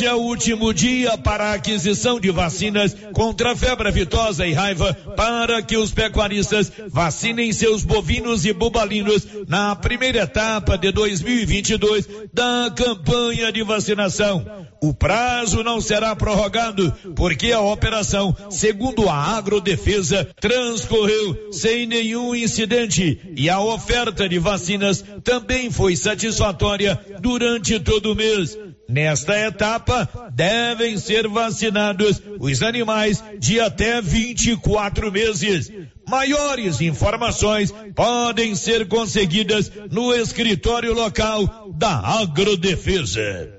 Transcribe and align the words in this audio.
Hoje 0.00 0.08
é 0.08 0.14
o 0.14 0.20
último 0.20 0.72
dia 0.72 1.18
para 1.18 1.50
a 1.50 1.54
aquisição 1.56 2.18
de 2.18 2.30
vacinas 2.30 2.96
contra 3.12 3.52
a 3.52 3.56
febre 3.56 3.90
aftosa 3.90 4.46
e 4.46 4.52
raiva 4.54 4.94
para 5.14 5.60
que 5.60 5.76
os 5.76 5.92
pecuaristas 5.92 6.72
vacinem 6.88 7.52
seus 7.52 7.84
bovinos 7.84 8.46
e 8.46 8.52
bubalinos 8.54 9.26
na 9.46 9.76
primeira 9.76 10.20
etapa 10.20 10.78
de 10.78 10.90
2022 10.90 12.08
da 12.32 12.72
campanha 12.74 13.52
de 13.52 13.62
vacinação. 13.62 14.42
O 14.80 14.94
prazo 14.94 15.62
não 15.62 15.82
será 15.82 16.16
prorrogado 16.16 16.90
porque 17.14 17.52
a 17.52 17.60
operação, 17.60 18.34
segundo 18.48 19.06
a 19.06 19.36
Agrodefesa, 19.36 20.26
transcorreu 20.40 21.52
sem 21.52 21.84
nenhum 21.84 22.34
incidente 22.34 23.20
e 23.36 23.50
a 23.50 23.60
oferta 23.60 24.26
de 24.26 24.38
vacinas 24.38 25.04
também 25.22 25.70
foi 25.70 25.94
satisfatória 25.94 26.98
durante 27.20 27.78
todo 27.78 28.12
o 28.12 28.16
mês. 28.16 28.56
Nesta 28.90 29.38
etapa, 29.38 30.08
devem 30.32 30.98
ser 30.98 31.28
vacinados 31.28 32.20
os 32.40 32.60
animais 32.60 33.22
de 33.38 33.60
até 33.60 34.02
24 34.02 35.12
meses. 35.12 35.70
Maiores 36.08 36.80
informações 36.80 37.72
podem 37.94 38.56
ser 38.56 38.88
conseguidas 38.88 39.70
no 39.92 40.12
escritório 40.12 40.92
local 40.92 41.70
da 41.72 41.98
Agrodefesa. 42.20 43.58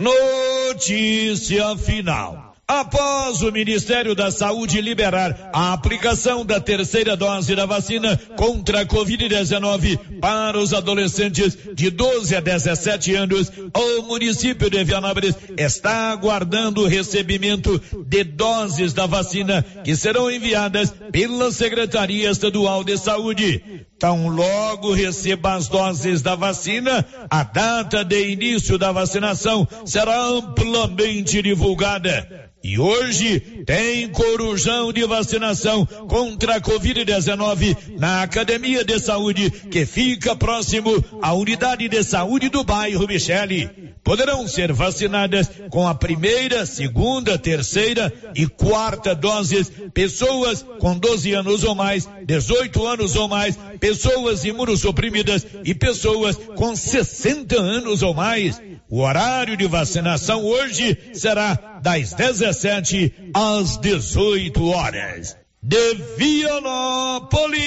Notícia 0.00 1.76
final. 1.76 2.49
Após 2.70 3.42
o 3.42 3.50
Ministério 3.50 4.14
da 4.14 4.30
Saúde 4.30 4.80
liberar 4.80 5.50
a 5.52 5.72
aplicação 5.72 6.46
da 6.46 6.60
terceira 6.60 7.16
dose 7.16 7.56
da 7.56 7.66
vacina 7.66 8.16
contra 8.36 8.82
a 8.82 8.86
Covid-19 8.86 10.20
para 10.20 10.56
os 10.56 10.72
adolescentes 10.72 11.58
de 11.74 11.90
12 11.90 12.36
a 12.36 12.38
17 12.38 13.12
anos, 13.16 13.50
o 13.76 14.02
município 14.02 14.70
de 14.70 14.84
Vianópolis 14.84 15.34
está 15.58 16.12
aguardando 16.12 16.82
o 16.82 16.86
recebimento 16.86 17.76
de 18.06 18.22
doses 18.22 18.92
da 18.92 19.04
vacina 19.04 19.66
que 19.82 19.96
serão 19.96 20.30
enviadas 20.30 20.94
pela 21.10 21.50
Secretaria 21.50 22.30
Estadual 22.30 22.84
de 22.84 22.96
Saúde. 22.96 23.84
Tão 23.98 24.28
logo 24.28 24.94
receba 24.94 25.54
as 25.54 25.66
doses 25.66 26.22
da 26.22 26.36
vacina, 26.36 27.04
a 27.28 27.42
data 27.42 28.04
de 28.04 28.30
início 28.30 28.78
da 28.78 28.92
vacinação 28.92 29.66
será 29.84 30.24
amplamente 30.24 31.42
divulgada. 31.42 32.48
E 32.62 32.78
hoje 32.78 33.40
tem 33.64 34.08
corujão 34.10 34.92
de 34.92 35.02
vacinação 35.06 35.86
contra 35.86 36.56
a 36.56 36.60
Covid-19 36.60 37.76
na 37.98 38.22
Academia 38.22 38.84
de 38.84 38.98
Saúde, 39.00 39.50
que 39.50 39.86
fica 39.86 40.36
próximo 40.36 41.02
à 41.22 41.32
unidade 41.32 41.88
de 41.88 42.02
saúde 42.02 42.50
do 42.50 42.62
bairro 42.62 43.06
Michele. 43.06 43.70
Poderão 44.04 44.46
ser 44.46 44.72
vacinadas 44.74 45.50
com 45.70 45.88
a 45.88 45.94
primeira, 45.94 46.66
segunda, 46.66 47.38
terceira 47.38 48.12
e 48.34 48.46
quarta 48.46 49.14
doses 49.14 49.70
pessoas 49.94 50.64
com 50.78 50.98
12 50.98 51.32
anos 51.32 51.64
ou 51.64 51.74
mais, 51.74 52.06
18 52.26 52.86
anos 52.86 53.16
ou 53.16 53.26
mais, 53.26 53.58
pessoas 53.78 54.44
imunossuprimidas 54.44 55.46
e 55.64 55.74
pessoas 55.74 56.36
com 56.56 56.76
60 56.76 57.58
anos 57.58 58.02
ou 58.02 58.12
mais. 58.12 58.60
O 58.90 59.02
horário 59.02 59.56
de 59.56 59.68
vacinação 59.68 60.44
hoje 60.44 60.98
será 61.14 61.78
das 61.80 62.12
17 62.12 63.30
às 63.32 63.76
18 63.76 64.66
horas. 64.68 65.36
De 65.62 65.94
Vianópolis, 66.18 67.60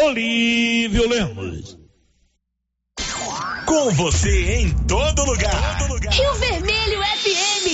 Olívio 0.00 1.08
Lemos. 1.08 1.76
Com 3.66 3.90
você 3.90 4.60
em 4.60 4.70
todo 4.86 5.24
lugar. 5.24 5.78
Rio 6.08 6.34
Vermelho 6.34 7.00
FM. 7.02 7.66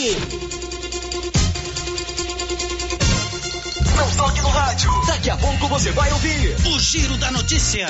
Não 3.94 4.10
toque 4.16 4.40
no 4.40 4.48
rádio. 4.48 4.90
Daqui 5.06 5.28
a 5.28 5.36
pouco 5.36 5.68
você 5.68 5.92
vai 5.92 6.10
ouvir 6.12 6.56
o 6.66 6.80
Giro 6.80 7.18
da 7.18 7.30
Notícia. 7.30 7.86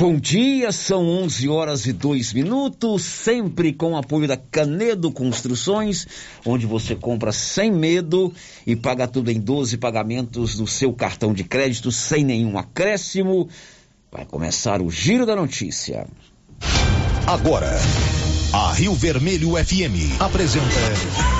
Bom 0.00 0.18
dia, 0.18 0.72
são 0.72 1.06
11 1.06 1.46
horas 1.50 1.84
e 1.84 1.92
2 1.92 2.32
minutos, 2.32 3.02
sempre 3.02 3.70
com 3.70 3.92
o 3.92 3.96
apoio 3.98 4.26
da 4.26 4.34
Canedo 4.34 5.12
Construções, 5.12 6.06
onde 6.46 6.64
você 6.64 6.96
compra 6.96 7.32
sem 7.32 7.70
medo 7.70 8.32
e 8.66 8.74
paga 8.74 9.06
tudo 9.06 9.30
em 9.30 9.38
12 9.38 9.76
pagamentos 9.76 10.58
no 10.58 10.66
seu 10.66 10.90
cartão 10.94 11.34
de 11.34 11.44
crédito 11.44 11.92
sem 11.92 12.24
nenhum 12.24 12.56
acréscimo. 12.56 13.46
Vai 14.10 14.24
começar 14.24 14.80
o 14.80 14.90
Giro 14.90 15.26
da 15.26 15.36
Notícia. 15.36 16.06
Agora, 17.26 17.78
a 18.54 18.72
Rio 18.72 18.94
Vermelho 18.94 19.50
FM 19.50 20.18
apresenta 20.18 21.39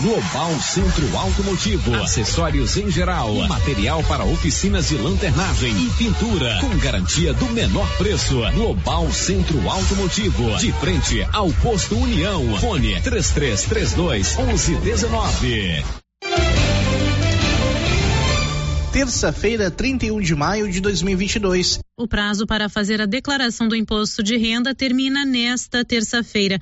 Global 0.00 0.60
Centro 0.60 1.16
Automotivo, 1.16 1.94
acessórios 1.94 2.76
em 2.76 2.90
geral, 2.90 3.32
material 3.48 4.04
para 4.04 4.24
oficinas 4.24 4.88
de 4.88 4.96
lanternagem 4.96 5.72
e 5.72 5.90
pintura, 5.96 6.58
com 6.60 6.76
garantia 6.76 7.32
do 7.32 7.46
menor 7.46 7.88
preço. 7.96 8.40
Global 8.52 9.10
Centro 9.10 9.58
Automotivo, 9.68 10.54
de 10.58 10.70
frente 10.72 11.26
ao 11.32 11.50
posto 11.50 11.96
União. 11.96 12.58
Fone 12.58 13.00
3332 13.00 14.36
1119. 14.36 15.82
Terça-feira, 18.92 19.70
31 19.70 20.20
de 20.20 20.34
maio 20.34 20.70
de 20.70 20.80
2022. 20.82 21.78
O 21.98 22.06
prazo 22.06 22.46
para 22.46 22.68
fazer 22.68 23.00
a 23.00 23.06
declaração 23.06 23.66
do 23.66 23.74
imposto 23.74 24.22
de 24.22 24.36
renda 24.36 24.74
termina 24.74 25.24
nesta 25.24 25.82
terça-feira. 25.84 26.60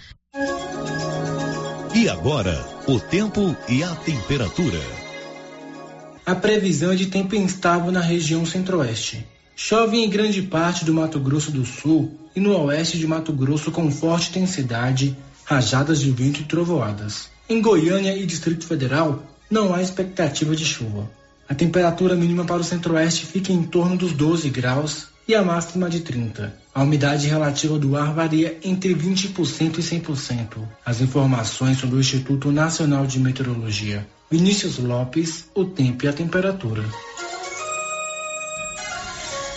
E 1.94 2.08
agora, 2.08 2.73
o 2.86 3.00
tempo 3.00 3.56
e 3.66 3.82
a 3.82 3.94
temperatura. 3.94 4.78
A 6.26 6.34
previsão 6.34 6.92
é 6.92 6.94
de 6.94 7.06
tempo 7.06 7.34
instável 7.34 7.90
na 7.90 8.00
região 8.00 8.44
centro-oeste. 8.44 9.26
Chove 9.56 9.96
em 9.96 10.10
grande 10.10 10.42
parte 10.42 10.84
do 10.84 10.92
Mato 10.92 11.18
Grosso 11.18 11.50
do 11.50 11.64
Sul 11.64 12.12
e 12.36 12.40
no 12.40 12.54
oeste 12.64 12.98
de 12.98 13.06
Mato 13.06 13.32
Grosso 13.32 13.70
com 13.70 13.90
forte 13.90 14.28
intensidade, 14.28 15.16
rajadas 15.46 16.00
de 16.00 16.10
vento 16.10 16.42
e 16.42 16.44
trovoadas. 16.44 17.30
Em 17.48 17.62
Goiânia 17.62 18.14
e 18.14 18.26
Distrito 18.26 18.66
Federal, 18.66 19.22
não 19.50 19.74
há 19.74 19.80
expectativa 19.80 20.54
de 20.54 20.66
chuva. 20.66 21.10
A 21.48 21.54
temperatura 21.54 22.14
mínima 22.14 22.44
para 22.44 22.60
o 22.60 22.64
centro-oeste 22.64 23.24
fica 23.24 23.50
em 23.50 23.62
torno 23.62 23.96
dos 23.96 24.12
12 24.12 24.50
graus 24.50 25.08
e 25.26 25.34
a 25.34 25.42
máxima 25.42 25.88
de 25.88 26.00
30. 26.00 26.54
A 26.74 26.82
umidade 26.82 27.26
relativa 27.28 27.78
do 27.78 27.96
ar 27.96 28.12
varia 28.12 28.58
entre 28.62 28.94
20% 28.94 29.78
e 29.78 29.82
100%. 29.82 30.58
As 30.84 31.00
informações 31.00 31.78
são 31.78 31.88
do 31.88 31.98
Instituto 32.00 32.50
Nacional 32.52 33.06
de 33.06 33.18
Meteorologia. 33.18 34.06
Vinícius 34.30 34.78
Lopes, 34.78 35.48
o 35.54 35.64
tempo 35.64 36.04
e 36.04 36.08
a 36.08 36.12
temperatura. 36.12 36.84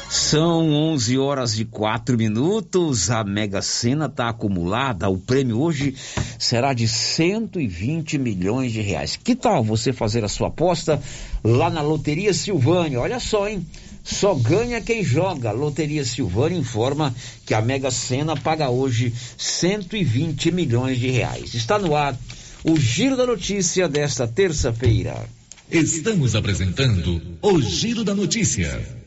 São 0.09 0.71
11 0.73 1.17
horas 1.17 1.59
e 1.59 1.65
4 1.65 2.17
minutos. 2.17 3.11
A 3.11 3.23
Mega 3.23 3.61
Sena 3.61 4.05
está 4.05 4.29
acumulada. 4.29 5.09
O 5.09 5.17
prêmio 5.17 5.59
hoje 5.59 5.95
será 6.39 6.73
de 6.73 6.87
120 6.87 8.17
milhões 8.17 8.71
de 8.71 8.81
reais. 8.81 9.15
Que 9.15 9.35
tal 9.35 9.63
você 9.63 9.91
fazer 9.91 10.23
a 10.23 10.29
sua 10.29 10.47
aposta 10.47 11.01
lá 11.43 11.69
na 11.69 11.81
Loteria 11.81 12.33
Silvânia? 12.33 12.99
Olha 12.99 13.19
só, 13.19 13.47
hein? 13.47 13.65
Só 14.07 14.33
ganha 14.33 14.81
quem 14.81 15.03
joga. 15.03 15.51
Loteria 15.51 16.05
Silvânia 16.05 16.57
informa 16.57 17.13
que 17.45 17.53
a 17.53 17.61
Mega 17.61 17.91
Sena 17.91 18.37
paga 18.37 18.69
hoje 18.69 19.13
120 19.37 20.51
milhões 20.51 20.97
de 20.97 21.09
reais. 21.09 21.53
Está 21.53 21.77
no 21.77 21.95
ar 21.95 22.17
o 22.63 22.77
Giro 22.77 23.17
da 23.17 23.25
Notícia 23.25 23.87
desta 23.87 24.25
terça-feira. 24.27 25.27
Estamos 25.69 26.35
apresentando 26.35 27.21
o 27.41 27.61
Giro 27.61 28.03
da 28.03 28.15
Notícia. 28.15 29.06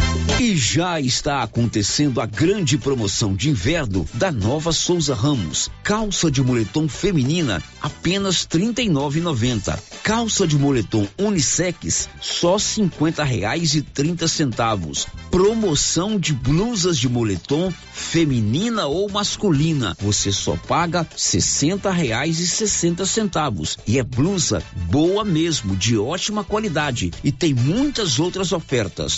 E 0.41 0.55
já 0.55 0.99
está 0.99 1.43
acontecendo 1.43 2.19
a 2.19 2.25
grande 2.25 2.75
promoção 2.75 3.35
de 3.35 3.51
inverno 3.51 4.07
da 4.15 4.31
Nova 4.31 4.71
Souza 4.71 5.13
Ramos. 5.13 5.69
Calça 5.83 6.31
de 6.31 6.41
moletom 6.41 6.89
feminina 6.89 7.61
apenas 7.79 8.47
R$ 8.51 8.59
39,90. 8.59 9.79
Calça 10.03 10.47
de 10.47 10.57
moletom 10.57 11.07
unissex 11.19 12.09
só 12.19 12.57
50 12.57 13.23
reais 13.23 13.75
e 13.75 13.83
30 13.83 14.27
centavos. 14.27 15.05
Promoção 15.29 16.19
de 16.19 16.33
blusas 16.33 16.97
de 16.97 17.07
moletom 17.07 17.71
feminina 17.93 18.87
ou 18.87 19.07
masculina. 19.11 19.95
Você 19.99 20.31
só 20.31 20.55
paga 20.55 21.07
60 21.15 21.91
reais 21.91 22.39
e 22.39 22.47
60 22.47 23.05
centavos. 23.05 23.77
E 23.85 23.99
é 23.99 24.03
blusa 24.03 24.63
boa 24.89 25.23
mesmo, 25.23 25.75
de 25.75 25.99
ótima 25.99 26.43
qualidade. 26.43 27.11
E 27.23 27.31
tem 27.31 27.53
muitas 27.53 28.17
outras 28.17 28.51
ofertas. 28.51 29.17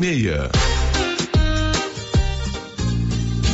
5644 0.01 1.10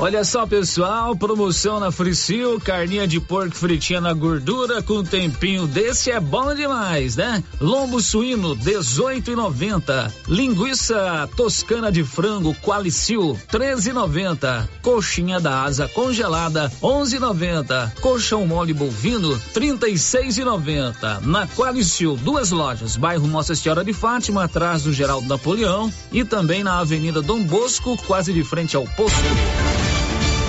Olha 0.00 0.22
só, 0.22 0.46
pessoal, 0.46 1.16
promoção 1.16 1.80
na 1.80 1.90
Fricil, 1.90 2.60
carninha 2.60 3.04
de 3.04 3.18
porco 3.18 3.56
fritinha 3.56 4.00
na 4.00 4.12
gordura 4.12 4.80
com 4.80 5.02
tempinho 5.02 5.66
desse 5.66 6.08
é 6.12 6.20
bom 6.20 6.54
demais, 6.54 7.16
né? 7.16 7.42
Lombo 7.60 8.00
suíno 8.00 8.54
18,90. 8.56 10.12
Linguiça 10.28 11.28
toscana 11.36 11.90
de 11.90 12.04
frango 12.04 12.54
Qualicil 12.62 13.36
13,90. 13.50 14.68
Coxinha 14.82 15.40
da 15.40 15.64
asa 15.64 15.88
congelada 15.88 16.70
11,90. 16.80 17.94
Colchão 18.00 18.46
mole 18.46 18.72
bovino 18.72 19.36
36,90. 19.52 21.22
Na 21.22 21.48
Qualicil, 21.48 22.16
duas 22.16 22.52
lojas, 22.52 22.96
bairro 22.96 23.26
Nossa 23.26 23.56
Senhora 23.56 23.84
de 23.84 23.92
Fátima, 23.92 24.44
atrás 24.44 24.84
do 24.84 24.92
Geraldo 24.92 25.26
Napoleão 25.26 25.92
e 26.12 26.22
também 26.24 26.62
na 26.62 26.78
Avenida 26.78 27.20
Dom 27.20 27.42
Bosco, 27.42 27.96
quase 28.06 28.32
de 28.32 28.44
frente 28.44 28.76
ao 28.76 28.84
posto 28.84 29.87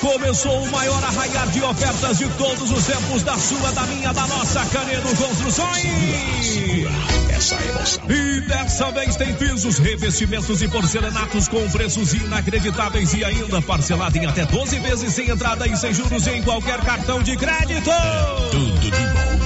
Começou 0.00 0.62
o 0.62 0.70
maior 0.70 1.02
arraiar 1.02 1.48
de 1.48 1.62
ofertas 1.62 2.18
de 2.18 2.28
todos 2.30 2.70
os 2.70 2.84
tempos 2.84 3.22
da 3.22 3.38
sua, 3.38 3.72
da 3.72 3.82
minha, 3.82 4.12
da 4.12 4.26
nossa 4.26 4.64
Canedo 4.66 5.08
Construções. 5.16 5.84
Essa 7.30 7.54
emoção. 7.64 8.02
E 8.10 8.40
dessa 8.42 8.90
vez 8.92 9.16
tem 9.16 9.34
pisos, 9.34 9.78
revestimentos 9.78 10.62
e 10.62 10.68
porcelanatos 10.68 11.48
com 11.48 11.68
preços 11.70 12.14
inacreditáveis 12.14 13.14
e 13.14 13.24
ainda 13.24 13.60
parcelado 13.62 14.16
em 14.18 14.26
até 14.26 14.44
12 14.44 14.78
vezes 14.80 15.14
sem 15.14 15.30
entrada 15.30 15.66
e 15.66 15.76
sem 15.76 15.92
juros 15.92 16.26
em 16.26 16.42
qualquer 16.42 16.80
cartão 16.80 17.22
de 17.22 17.36
crédito. 17.36 17.90
Tudo 18.50 18.80
de 18.80 18.90
bom. 18.90 19.45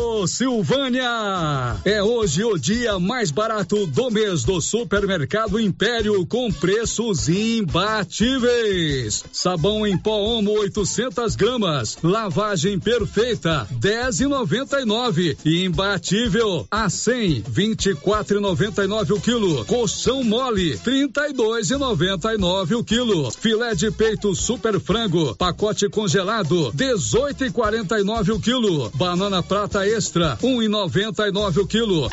Silvânia! 0.27 1.77
É 1.85 2.03
hoje 2.03 2.43
o 2.43 2.57
dia 2.57 2.99
mais 2.99 3.31
barato 3.31 3.85
do 3.87 4.11
mês 4.11 4.43
do 4.43 4.61
Supermercado 4.61 5.59
Império 5.59 6.25
com 6.25 6.51
preços 6.51 7.29
imbatíveis. 7.29 9.23
Sabão 9.31 9.85
em 9.85 9.97
pó 9.97 10.19
Omo 10.19 10.51
800 10.51 11.35
gramas, 11.35 11.97
lavagem 12.03 12.79
perfeita 12.79 13.67
10,99 13.79 15.37
e 15.45 15.65
imbatível 15.65 16.67
a 16.69 16.89
100 16.89 17.43
24,99 17.43 19.11
o 19.11 19.21
quilo. 19.21 19.65
Colchão 19.65 20.23
mole 20.23 20.77
32,99 20.77 22.77
o 22.77 22.83
quilo. 22.83 23.31
Filé 23.31 23.75
de 23.75 23.91
peito 23.91 24.33
super 24.35 24.79
frango 24.79 25.35
pacote 25.35 25.89
congelado 25.89 26.71
18,49 26.73 28.35
o 28.35 28.39
quilo. 28.39 28.91
Banana 28.95 29.41
prata 29.41 29.87
extra, 29.87 30.10
um 30.43 30.61
e 30.61 30.67
noventa 30.67 31.27
e 31.27 31.31
nove 31.31 31.61
o 31.61 31.67
quilo. 31.67 32.09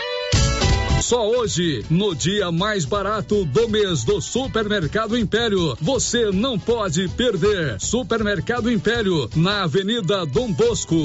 Só 1.03 1.29
hoje, 1.29 1.85
no 1.91 2.15
dia 2.15 2.53
mais 2.53 2.85
barato 2.85 3.45
do 3.45 3.69
mês 3.69 4.05
do 4.05 4.21
Supermercado 4.21 5.17
Império, 5.17 5.77
você 5.81 6.31
não 6.31 6.59
pode 6.59 7.09
perder. 7.09 7.81
Supermercado 7.81 8.71
Império, 8.71 9.29
na 9.35 9.63
Avenida 9.63 10.27
Dom 10.27 10.53
Bosco. 10.53 11.05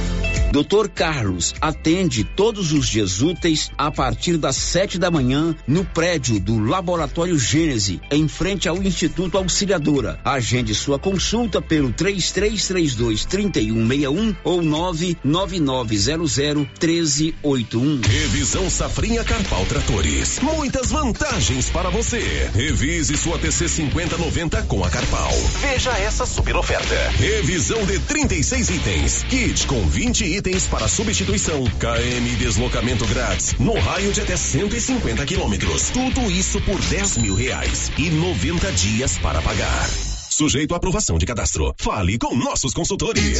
Dr. 0.51 0.89
Carlos 0.93 1.55
atende 1.61 2.25
todos 2.25 2.73
os 2.73 2.89
dias 2.89 3.21
úteis 3.21 3.71
a 3.77 3.89
partir 3.89 4.35
das 4.35 4.57
sete 4.57 4.99
da 4.99 5.09
manhã 5.09 5.55
no 5.65 5.85
prédio 5.85 6.41
do 6.41 6.59
Laboratório 6.59 7.39
Gênese, 7.39 8.01
em 8.11 8.27
frente 8.27 8.67
ao 8.67 8.83
Instituto 8.83 9.37
Auxiliadora. 9.37 10.19
Agende 10.25 10.75
sua 10.75 10.99
consulta 10.99 11.61
pelo 11.61 11.93
3332 11.93 13.23
3161 13.25 14.35
ou 14.43 14.61
99900 14.61 16.37
1381. 16.37 18.01
Revisão 18.01 18.69
Safrinha 18.69 19.23
Carpal 19.23 19.65
Tratores. 19.67 20.39
Muitas 20.41 20.91
vantagens 20.91 21.69
para 21.69 21.89
você. 21.89 22.49
Revise 22.53 23.15
sua 23.15 23.39
TC 23.39 23.69
5090 23.69 24.63
com 24.63 24.83
a 24.83 24.89
Carpal. 24.89 25.31
Veja 25.61 25.91
essa 25.91 26.25
super 26.25 26.57
oferta. 26.57 26.95
Revisão 27.11 27.85
de 27.85 27.99
36 27.99 28.69
itens. 28.69 29.23
Kit 29.29 29.65
com 29.65 29.87
20 29.87 30.25
itens 30.25 30.40
itens 30.41 30.67
para 30.67 30.87
substituição, 30.87 31.63
KM 31.63 32.35
deslocamento 32.37 33.05
grátis, 33.05 33.53
no 33.59 33.73
raio 33.79 34.11
de 34.11 34.21
até 34.21 34.35
150 34.35 35.23
quilômetros. 35.25 35.91
Tudo 35.91 36.31
isso 36.31 36.59
por 36.61 36.81
10 36.81 37.17
mil 37.17 37.35
reais 37.35 37.91
e 37.97 38.09
90 38.09 38.71
dias 38.71 39.17
para 39.19 39.39
pagar. 39.41 39.87
Sujeito 40.31 40.73
à 40.73 40.77
aprovação 40.77 41.19
de 41.19 41.25
cadastro. 41.27 41.75
Fale 41.77 42.17
com 42.17 42.35
nossos 42.35 42.73
consultores. 42.73 43.39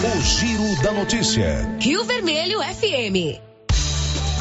O 0.03 0.21
Giro 0.23 0.83
da 0.83 0.91
Notícia. 0.93 1.77
Rio 1.79 2.03
Vermelho 2.05 2.61
FM. 2.61 3.39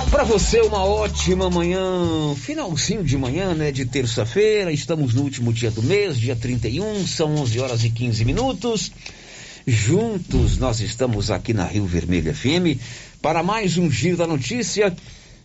Para 0.10 0.24
você, 0.24 0.62
uma 0.62 0.86
ótima 0.86 1.50
manhã, 1.50 2.34
finalzinho 2.38 3.04
de 3.04 3.18
manhã, 3.18 3.54
né, 3.54 3.74
de 3.74 3.86
terça-feira. 3.86 4.72
Estamos 4.72 5.14
no 5.14 5.24
último 5.24 5.52
dia 5.52 5.70
do 5.70 5.84
mês, 5.84 6.18
dia 6.18 6.38
31, 6.38 7.06
são 7.06 7.36
11 7.36 7.60
horas 7.60 7.84
e 7.84 7.90
15 7.90 8.24
minutos. 8.24 8.90
Juntos 9.68 10.58
nós 10.58 10.80
estamos 10.80 11.30
aqui 11.30 11.54
na 11.54 11.66
Rio 11.66 11.86
Vermelho 11.86 12.34
FM 12.34 12.80
para 13.22 13.44
mais 13.44 13.78
um 13.78 13.92
Giro 13.92 14.16
da 14.16 14.26
Notícia. 14.26 14.96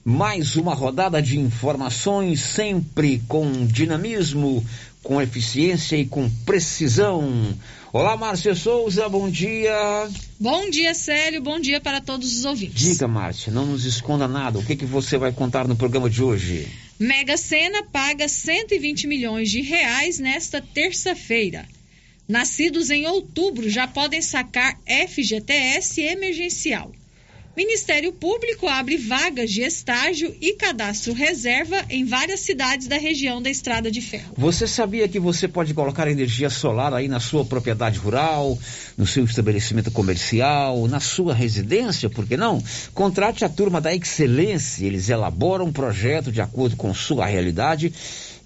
Mais 0.05 0.57
uma 0.57 0.75
rodada 0.75 1.21
de 1.21 1.39
informações, 1.39 2.41
sempre 2.41 3.23
com 3.29 3.67
dinamismo, 3.67 4.65
com 5.03 5.21
eficiência 5.21 5.97
e 5.97 6.07
com 6.07 6.29
precisão. 6.45 7.55
Olá, 7.93 8.17
Márcia 8.17 8.55
Souza, 8.55 9.09
bom 9.09 9.29
dia. 9.31 10.09
Bom 10.39 10.69
dia, 10.71 10.95
Célio, 10.95 11.43
bom 11.43 11.59
dia 11.59 11.81
para 11.81 12.01
todos 12.01 12.37
os 12.37 12.45
ouvintes. 12.45 12.93
Diga, 12.93 13.09
Márcia, 13.09 13.53
não 13.53 13.67
nos 13.67 13.85
esconda 13.85 14.29
nada. 14.29 14.59
O 14.59 14.65
que, 14.65 14.77
que 14.77 14.85
você 14.85 15.17
vai 15.17 15.33
contar 15.33 15.67
no 15.67 15.77
programa 15.77 16.11
de 16.11 16.23
hoje? 16.23 16.69
Mega 16.99 17.37
Sena 17.37 17.83
paga 17.83 18.29
120 18.29 19.07
milhões 19.07 19.51
de 19.51 19.63
reais 19.63 20.19
nesta 20.19 20.61
terça-feira. 20.61 21.67
Nascidos 22.29 22.91
em 22.91 23.07
outubro 23.07 23.71
já 23.71 23.87
podem 23.87 24.21
sacar 24.21 24.79
FGTS 25.09 26.03
emergencial. 26.03 26.93
Ministério 27.59 28.13
Público 28.13 28.69
abre 28.69 28.97
vagas 28.97 29.51
de 29.51 29.63
estágio 29.63 30.33
e 30.41 30.53
cadastro 30.53 31.13
reserva 31.13 31.85
em 31.91 32.05
várias 32.05 32.39
cidades 32.39 32.87
da 32.87 32.97
região 32.97 33.43
da 33.43 33.51
Estrada 33.51 33.91
de 33.91 34.01
Ferro. 34.01 34.33
Você 34.37 34.65
sabia 34.65 35.09
que 35.09 35.19
você 35.19 35.49
pode 35.49 35.75
colocar 35.75 36.07
energia 36.07 36.49
solar 36.51 36.95
aí 36.95 37.09
na 37.09 37.19
sua 37.19 37.45
propriedade 37.45 37.99
rural, 37.99 38.57
no 38.97 39.09
seu 39.09 39.25
estabelecimento 39.25 39.91
comercial, 39.91 40.87
na 40.87 41.01
sua 41.01 41.35
residência, 41.35 42.09
por 42.09 42.29
que 42.29 42.37
não? 42.37 42.63
Contrate 42.95 43.45
a 43.45 43.49
turma 43.49 43.81
da 43.81 43.93
Excelência, 43.93 44.87
eles 44.87 45.09
elaboram 45.09 45.65
um 45.65 45.73
projeto 45.73 46.31
de 46.31 46.41
acordo 46.41 46.77
com 46.77 46.95
sua 46.95 47.27
realidade 47.27 47.93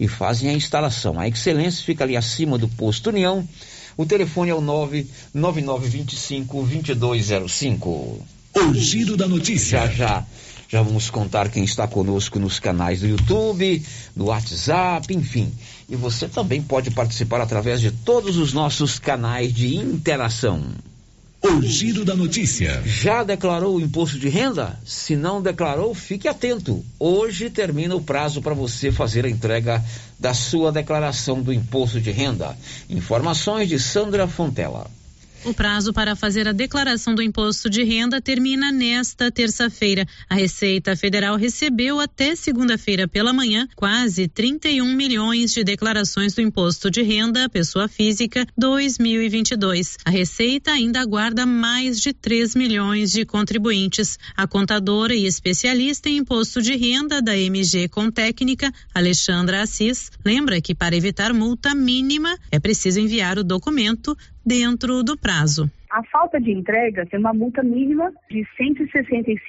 e 0.00 0.08
fazem 0.08 0.48
a 0.48 0.54
instalação. 0.54 1.20
A 1.20 1.28
Excelência 1.28 1.84
fica 1.84 2.02
ali 2.02 2.16
acima 2.16 2.56
do 2.56 2.66
posto 2.66 3.10
União. 3.10 3.46
O 3.94 4.06
telefone 4.06 4.52
é 4.52 4.54
o 4.54 4.62
99925 4.62 6.62
2205. 6.62 8.41
O 8.54 8.74
Giro 8.74 9.16
da 9.16 9.26
Notícia. 9.26 9.86
Já, 9.86 9.92
já. 9.92 10.26
Já 10.68 10.80
vamos 10.80 11.10
contar 11.10 11.50
quem 11.50 11.64
está 11.64 11.86
conosco 11.86 12.38
nos 12.38 12.58
canais 12.58 13.00
do 13.00 13.06
YouTube, 13.06 13.84
no 14.16 14.26
WhatsApp, 14.26 15.14
enfim. 15.14 15.52
E 15.86 15.94
você 15.94 16.26
também 16.26 16.62
pode 16.62 16.90
participar 16.90 17.42
através 17.42 17.78
de 17.80 17.90
todos 17.90 18.38
os 18.38 18.54
nossos 18.54 18.98
canais 18.98 19.52
de 19.52 19.76
interação. 19.76 20.62
O 21.42 21.60
Giro 21.60 22.04
da 22.04 22.14
Notícia. 22.14 22.82
Já 22.86 23.24
declarou 23.24 23.76
o 23.76 23.80
imposto 23.80 24.18
de 24.18 24.28
renda? 24.28 24.78
Se 24.84 25.16
não 25.16 25.42
declarou, 25.42 25.92
fique 25.92 26.28
atento. 26.28 26.84
Hoje 26.98 27.50
termina 27.50 27.96
o 27.96 28.00
prazo 28.00 28.40
para 28.40 28.54
você 28.54 28.92
fazer 28.92 29.26
a 29.26 29.28
entrega 29.28 29.84
da 30.18 30.32
sua 30.32 30.70
declaração 30.70 31.42
do 31.42 31.52
imposto 31.52 32.00
de 32.00 32.12
renda. 32.12 32.56
Informações 32.88 33.68
de 33.68 33.78
Sandra 33.78 34.28
Fontela. 34.28 34.88
O 35.44 35.52
prazo 35.52 35.92
para 35.92 36.14
fazer 36.14 36.46
a 36.46 36.52
declaração 36.52 37.16
do 37.16 37.20
imposto 37.20 37.68
de 37.68 37.82
renda 37.82 38.20
termina 38.20 38.70
nesta 38.70 39.28
terça-feira. 39.28 40.06
A 40.30 40.36
Receita 40.36 40.94
Federal 40.94 41.34
recebeu 41.34 41.98
até 41.98 42.36
segunda-feira 42.36 43.08
pela 43.08 43.32
manhã 43.32 43.66
quase 43.74 44.28
31 44.28 44.94
milhões 44.94 45.52
de 45.52 45.64
declarações 45.64 46.32
do 46.32 46.40
imposto 46.40 46.88
de 46.88 47.02
renda 47.02 47.48
pessoa 47.48 47.88
física 47.88 48.46
2022. 48.56 49.96
A 50.04 50.10
Receita 50.10 50.70
ainda 50.70 51.00
aguarda 51.00 51.44
mais 51.44 52.00
de 52.00 52.12
3 52.12 52.54
milhões 52.54 53.10
de 53.10 53.24
contribuintes. 53.24 54.20
A 54.36 54.46
contadora 54.46 55.12
e 55.12 55.26
especialista 55.26 56.08
em 56.08 56.18
imposto 56.18 56.62
de 56.62 56.76
renda 56.76 57.20
da 57.20 57.36
MG 57.36 57.88
com 57.88 58.12
técnica, 58.12 58.72
Alexandra 58.94 59.62
Assis, 59.62 60.08
lembra 60.24 60.60
que 60.60 60.72
para 60.72 60.94
evitar 60.94 61.34
multa 61.34 61.74
mínima 61.74 62.38
é 62.48 62.60
preciso 62.60 63.00
enviar 63.00 63.40
o 63.40 63.44
documento 63.44 64.16
dentro 64.44 65.02
do 65.02 65.16
prazo. 65.16 65.70
A 65.90 66.02
falta 66.04 66.40
de 66.40 66.50
entrega 66.50 67.04
tem 67.06 67.20
uma 67.20 67.34
multa 67.34 67.62
mínima 67.62 68.12
de 68.30 68.40
R$ 68.58 68.74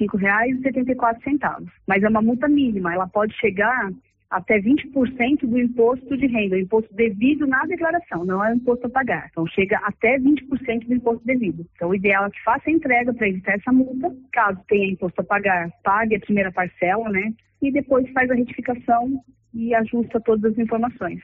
165,74, 0.09 1.65
mas 1.87 2.03
é 2.03 2.09
uma 2.09 2.21
multa 2.21 2.47
mínima, 2.47 2.93
ela 2.93 3.07
pode 3.07 3.33
chegar 3.35 3.91
até 4.33 4.59
20% 4.59 5.45
do 5.45 5.59
imposto 5.59 6.17
de 6.17 6.25
renda, 6.25 6.55
o 6.55 6.59
imposto 6.59 6.93
devido 6.93 7.45
na 7.45 7.63
declaração, 7.65 8.25
não 8.25 8.43
é 8.43 8.51
o 8.51 8.55
imposto 8.55 8.87
a 8.87 8.89
pagar. 8.89 9.27
Então 9.29 9.45
chega 9.45 9.77
até 9.83 10.17
20% 10.17 10.87
do 10.87 10.95
imposto 10.95 11.23
devido. 11.23 11.65
Então 11.75 11.89
o 11.89 11.95
ideal 11.95 12.25
é 12.25 12.29
que 12.31 12.43
faça 12.43 12.67
a 12.67 12.73
entrega 12.73 13.13
para 13.13 13.29
evitar 13.29 13.53
essa 13.53 13.71
multa. 13.71 14.11
Caso 14.31 14.59
tenha 14.67 14.91
imposto 14.91 15.21
a 15.21 15.23
pagar, 15.23 15.69
pague 15.83 16.15
a 16.15 16.19
primeira 16.19 16.51
parcela, 16.51 17.07
né? 17.09 17.31
E 17.61 17.71
depois 17.71 18.09
faz 18.11 18.29
a 18.31 18.33
retificação 18.33 19.23
e 19.53 19.73
ajusta 19.75 20.19
todas 20.19 20.51
as 20.51 20.57
informações. 20.57 21.21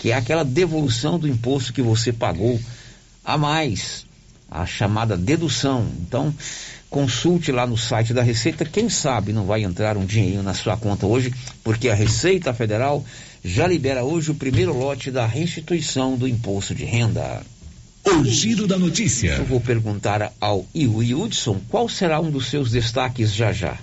que 0.00 0.10
é 0.10 0.14
aquela 0.14 0.44
devolução 0.44 1.18
do 1.18 1.26
imposto 1.26 1.72
que 1.72 1.80
você 1.80 2.12
pagou 2.12 2.60
a 3.24 3.38
mais 3.38 4.09
a 4.50 4.66
chamada 4.66 5.16
dedução. 5.16 5.86
Então, 6.00 6.34
consulte 6.90 7.52
lá 7.52 7.66
no 7.66 7.78
site 7.78 8.12
da 8.12 8.22
Receita, 8.22 8.64
quem 8.64 8.88
sabe 8.88 9.32
não 9.32 9.46
vai 9.46 9.62
entrar 9.62 9.96
um 9.96 10.04
dinheirinho 10.04 10.42
na 10.42 10.54
sua 10.54 10.76
conta 10.76 11.06
hoje, 11.06 11.32
porque 11.62 11.88
a 11.88 11.94
Receita 11.94 12.52
Federal 12.52 13.04
já 13.44 13.66
libera 13.66 14.04
hoje 14.04 14.30
o 14.30 14.34
primeiro 14.34 14.76
lote 14.76 15.10
da 15.10 15.24
restituição 15.24 16.16
do 16.16 16.26
imposto 16.26 16.74
de 16.74 16.84
renda. 16.84 17.42
O 18.04 18.24
giro 18.24 18.66
da 18.66 18.78
notícia. 18.78 19.34
Eu 19.34 19.44
vou 19.44 19.60
perguntar 19.60 20.32
ao 20.40 20.66
Iwi 20.74 21.14
Hudson 21.14 21.60
qual 21.68 21.88
será 21.88 22.20
um 22.20 22.30
dos 22.30 22.46
seus 22.46 22.70
destaques 22.70 23.32
já 23.32 23.52
já. 23.52 23.78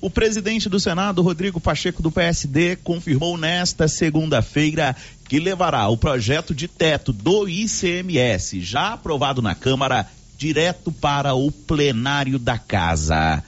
O 0.00 0.10
presidente 0.10 0.68
do 0.68 0.80
Senado, 0.80 1.22
Rodrigo 1.22 1.60
Pacheco, 1.60 2.02
do 2.02 2.10
PSD, 2.10 2.74
confirmou 2.76 3.38
nesta 3.38 3.86
segunda-feira 3.86 4.96
que 5.32 5.40
levará 5.40 5.88
o 5.88 5.96
projeto 5.96 6.54
de 6.54 6.68
teto 6.68 7.10
do 7.10 7.48
ICMS, 7.48 8.60
já 8.60 8.92
aprovado 8.92 9.40
na 9.40 9.54
Câmara, 9.54 10.06
direto 10.36 10.92
para 10.92 11.32
o 11.32 11.50
plenário 11.50 12.38
da 12.38 12.58
Casa. 12.58 13.42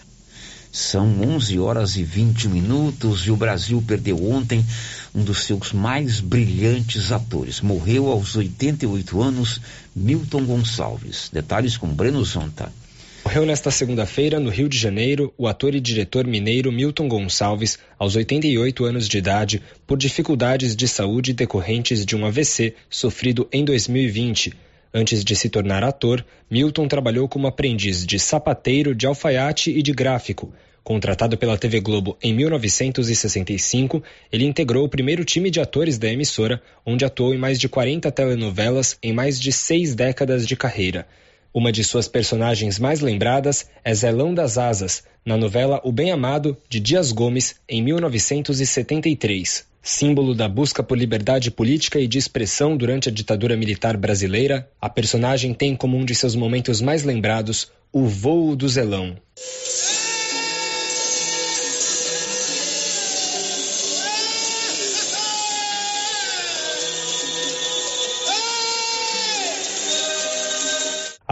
São 0.73 1.21
11 1.21 1.59
horas 1.59 1.97
e 1.97 2.03
20 2.03 2.49
minutos 2.49 3.27
e 3.27 3.31
o 3.31 3.37
Brasil 3.37 3.85
perdeu 3.87 4.33
ontem 4.33 4.65
um 5.15 5.23
dos 5.23 5.45
seus 5.45 5.75
mais 5.75 6.21
brilhantes 6.21 7.13
atores. 7.13 7.61
Morreu 7.61 8.11
aos 8.11 8.35
88 8.35 9.21
anos 9.21 9.61
Milton 9.95 10.43
Gonçalves. 10.47 11.29
Detalhes 11.31 11.77
com 11.77 11.89
Breno 11.89 12.25
Zonta. 12.25 12.73
Morreu 13.25 13.47
nesta 13.47 13.71
segunda-feira, 13.71 14.39
no 14.39 14.51
Rio 14.51 14.69
de 14.69 14.77
Janeiro, 14.77 15.33
o 15.39 15.49
ator 15.49 15.75
e 15.75 15.81
diretor 15.81 16.27
mineiro 16.27 16.71
Milton 16.71 17.09
Gonçalves, 17.09 17.79
aos 17.99 18.17
88 18.17 18.85
anos 18.85 19.09
de 19.09 19.17
idade, 19.17 19.63
por 19.87 19.97
dificuldades 19.97 20.77
de 20.77 20.87
saúde 20.87 21.33
decorrentes 21.33 22.05
de 22.05 22.15
um 22.15 22.27
AVC 22.27 22.75
sofrido 22.89 23.49
em 23.51 23.65
2020. 23.65 24.53
Antes 24.93 25.25
de 25.25 25.35
se 25.35 25.49
tornar 25.49 25.83
ator, 25.83 26.25
Milton 26.51 26.87
trabalhou 26.87 27.27
como 27.27 27.47
aprendiz 27.47 28.05
de 28.05 28.19
sapateiro, 28.19 28.95
de 28.95 29.07
alfaiate 29.07 29.71
e 29.71 29.83
de 29.83 29.93
gráfico. 29.93 30.53
Contratado 30.85 31.39
pela 31.39 31.57
TV 31.57 31.81
Globo 31.81 32.19
em 32.23 32.35
1965, 32.35 34.03
ele 34.31 34.45
integrou 34.45 34.85
o 34.85 34.89
primeiro 34.89 35.25
time 35.25 35.51
de 35.51 35.61
atores 35.61 35.97
da 35.97 36.09
emissora, 36.09 36.61
onde 36.85 37.07
atuou 37.07 37.33
em 37.33 37.39
mais 37.39 37.59
de 37.59 37.71
40 37.71 38.13
telenovelas 38.13 38.99
em 39.03 39.15
mais 39.15 39.41
de 39.41 39.51
seis 39.51 39.95
décadas 39.95 40.47
de 40.47 40.55
carreira. 40.55 41.07
Uma 41.55 41.71
de 41.71 41.85
suas 41.85 42.09
personagens 42.09 42.81
mais 42.81 42.99
lembradas 42.99 43.67
é 43.85 43.95
Zelão 43.95 44.35
das 44.35 44.59
Asas, 44.59 45.05
na 45.25 45.37
novela 45.37 45.81
O 45.85 45.93
Bem 45.93 46.11
Amado, 46.11 46.57
de 46.69 46.81
Dias 46.81 47.13
Gomes, 47.13 47.55
em 47.69 47.81
1973. 47.81 49.65
Símbolo 49.81 50.35
da 50.35 50.49
busca 50.49 50.83
por 50.83 50.99
liberdade 50.99 51.53
política 51.53 52.01
e 52.01 52.09
de 52.09 52.19
expressão 52.19 52.77
durante 52.77 53.09
a 53.09 53.13
ditadura 53.13 53.57
militar 53.57 53.97
brasileira, 53.97 54.69
a 54.81 54.91
personagem 54.91 55.55
tem 55.55 55.77
como 55.77 55.97
um 55.97 56.05
de 56.05 56.17
seus 56.17 56.35
momentos 56.35 56.81
mais 56.81 57.05
lembrados 57.05 57.71
o 57.93 58.05
voo 58.09 58.57
do 58.57 58.69
Zelão. 58.69 59.17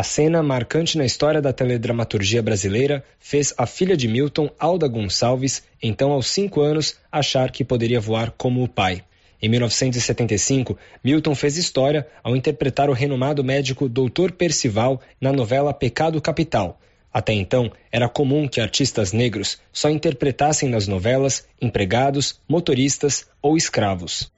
A 0.02 0.04
cena, 0.04 0.42
marcante 0.42 0.98
na 0.98 1.04
história 1.04 1.40
da 1.40 1.52
teledramaturgia 1.52 2.42
brasileira, 2.42 3.04
fez 3.20 3.54
a 3.56 3.66
filha 3.66 3.96
de 3.96 4.08
Milton, 4.08 4.50
Alda 4.58 4.88
Gonçalves, 4.88 5.62
então 5.80 6.10
aos 6.10 6.26
cinco 6.26 6.60
anos, 6.60 6.96
achar 7.12 7.52
que 7.52 7.62
poderia 7.62 8.00
voar 8.00 8.32
como 8.32 8.64
o 8.64 8.68
pai. 8.68 9.04
Em 9.40 9.48
1975, 9.48 10.76
Milton 11.04 11.36
fez 11.36 11.56
história 11.56 12.04
ao 12.20 12.34
interpretar 12.34 12.90
o 12.90 12.92
renomado 12.92 13.44
médico 13.44 13.88
Dr. 13.88 14.32
Percival 14.36 15.00
na 15.20 15.32
novela 15.32 15.72
Pecado 15.72 16.20
Capital. 16.20 16.80
Até 17.14 17.32
então, 17.34 17.70
era 17.92 18.08
comum 18.08 18.48
que 18.48 18.60
artistas 18.60 19.12
negros 19.12 19.60
só 19.72 19.88
interpretassem 19.88 20.68
nas 20.68 20.88
novelas 20.88 21.46
empregados, 21.60 22.40
motoristas 22.48 23.28
ou 23.40 23.56
escravos. 23.56 24.32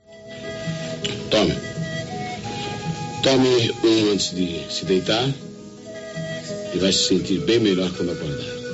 Tome. 1.31 1.55
Tome 3.23 3.73
um 3.83 4.13
antes 4.13 4.35
de 4.35 4.71
se 4.71 4.85
deitar 4.85 5.27
e 6.75 6.79
vai 6.79 6.93
se 6.93 7.09
sentir 7.09 7.39
bem 7.41 7.61
melhor 7.61 7.91
quando 7.97 8.13
acordar. 8.13 8.65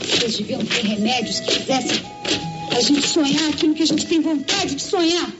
Vocês 0.00 0.36
deviam 0.38 0.64
ter 0.64 0.82
remédios 0.86 1.40
que 1.40 1.52
fizessem 1.52 2.02
a 2.76 2.80
gente 2.80 3.06
sonhar 3.06 3.50
aquilo 3.50 3.74
que 3.74 3.82
a 3.82 3.86
gente 3.86 4.06
tem 4.06 4.20
vontade 4.20 4.74
de 4.74 4.82
sonhar. 4.82 5.30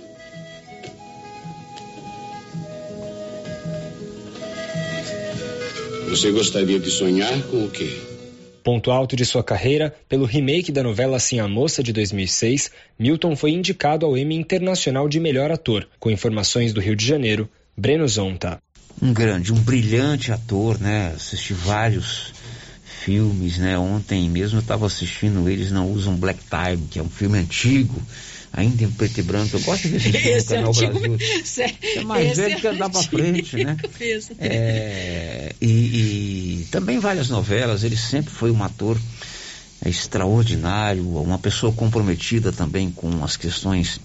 Você 6.11 6.33
gostaria 6.33 6.79
de 6.79 6.91
sonhar 6.91 7.41
com 7.45 7.65
o 7.65 7.71
quê? 7.71 7.89
Ponto 8.63 8.91
alto 8.91 9.17
de 9.17 9.25
sua 9.25 9.43
carreira, 9.43 9.95
pelo 10.09 10.27
remake 10.27 10.71
da 10.71 10.83
novela 10.83 11.17
Assim 11.17 11.41
a 11.41 11.49
Moça 11.49 11.83
de 11.83 11.93
2006, 11.95 12.71
Milton 12.99 13.35
foi 13.35 13.53
indicado 13.53 14.05
ao 14.05 14.19
Emmy 14.19 14.35
Internacional 14.35 15.09
de 15.09 15.19
Melhor 15.19 15.51
Ator, 15.51 15.89
com 15.99 16.11
informações 16.11 16.75
do 16.75 16.81
Rio 16.81 16.95
de 16.95 17.07
Janeiro, 17.07 17.49
Breno 17.77 18.07
Zonta. 18.07 18.59
Um 19.01 19.13
grande, 19.13 19.53
um 19.53 19.57
brilhante 19.57 20.31
ator, 20.31 20.79
né? 20.79 21.13
Assisti 21.17 21.55
vários 21.55 22.33
filmes, 22.85 23.57
né? 23.59 23.79
Ontem 23.79 24.29
mesmo 24.29 24.59
eu 24.59 24.63
estava 24.63 24.87
assistindo 24.87 25.49
Eles 25.49 25.71
Não 25.71 25.91
Usam 25.91 26.17
Black 26.17 26.41
Time, 26.45 26.87
que 26.89 26.99
é 26.99 27.03
um 27.03 27.09
filme 27.09 27.39
antigo, 27.39 28.01
ainda 28.53 28.85
em 28.85 28.91
preto 28.91 29.21
e 29.21 29.23
branco. 29.23 29.57
Eu 29.57 29.61
gosto 29.61 29.89
de 29.89 29.97
ver 29.97 29.97
esse 29.97 30.19
filme 30.19 30.37
Esse 30.37 30.47
no 30.49 30.55
Canal 30.55 30.71
antigo, 30.71 31.17
Brasil. 31.17 31.19
É 31.97 32.05
mais 32.05 32.27
esse 32.27 32.41
velho 32.43 32.61
que 32.61 32.67
andar 32.67 32.91
pra 32.91 33.03
frente, 33.03 33.65
né? 33.65 33.77
É, 34.39 35.55
e, 35.61 35.67
e 35.67 36.69
também 36.71 36.99
várias 36.99 37.29
novelas, 37.29 37.85
ele 37.85 37.97
sempre 37.97 38.33
foi 38.33 38.51
um 38.51 38.63
ator 38.63 38.99
extraordinário, 39.85 41.09
uma 41.23 41.39
pessoa 41.39 41.73
comprometida 41.73 42.53
também 42.53 42.91
com 42.91 43.25
as 43.25 43.37
questões 43.37 44.01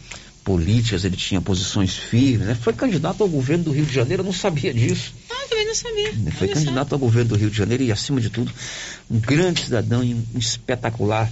políticas, 0.46 1.04
ele 1.04 1.18
tinha 1.18 1.42
posições 1.42 1.98
firmes, 1.98 2.48
né? 2.48 2.56
foi 2.56 2.72
candidato 2.72 3.24
ao 3.24 3.28
governo 3.28 3.66
do 3.66 3.72
Rio 3.72 3.84
de 3.84 3.94
Janeiro, 3.94 4.22
eu 4.22 4.26
não 4.26 4.32
sabia 4.32 4.72
disso. 4.72 5.12
Ah, 5.30 5.48
também 5.50 5.66
não 5.66 5.74
sabia. 5.74 6.14
Foi 6.38 6.48
Olha 6.48 6.54
candidato 6.54 6.94
ao 6.94 7.00
governo 7.00 7.30
do 7.30 7.36
Rio 7.36 7.50
de 7.50 7.58
Janeiro 7.58 7.84
e, 7.84 7.92
acima 7.92 8.22
de 8.22 8.30
tudo, 8.30 8.54
um 9.10 9.20
grande 9.20 9.64
cidadão 9.64 10.04
e 10.04 10.14
um 10.14 10.24
espetacular 10.38 11.30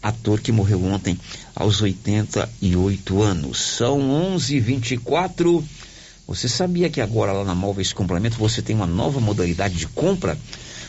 ator 0.00 0.40
que 0.40 0.52
morreu 0.52 0.84
ontem 0.84 1.18
aos 1.56 1.82
88 1.82 3.20
anos. 3.20 3.60
São 3.60 3.98
11h24. 4.36 5.64
Você 6.28 6.48
sabia 6.48 6.88
que 6.88 7.00
agora 7.00 7.32
lá 7.32 7.44
na 7.44 7.54
Móveis 7.54 7.92
Complemento 7.92 8.38
você 8.38 8.62
tem 8.62 8.76
uma 8.76 8.86
nova 8.86 9.18
modalidade 9.18 9.74
de 9.74 9.88
compra? 9.88 10.38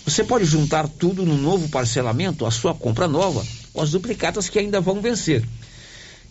Você 0.05 0.23
pode 0.23 0.45
juntar 0.45 0.87
tudo 0.87 1.25
no 1.25 1.35
novo 1.35 1.67
parcelamento, 1.69 2.45
a 2.45 2.51
sua 2.51 2.75
compra 2.75 3.07
nova, 3.07 3.43
com 3.73 3.81
as 3.81 3.89
duplicatas 3.89 4.47
que 4.47 4.59
ainda 4.59 4.79
vão 4.79 5.01
vencer, 5.01 5.43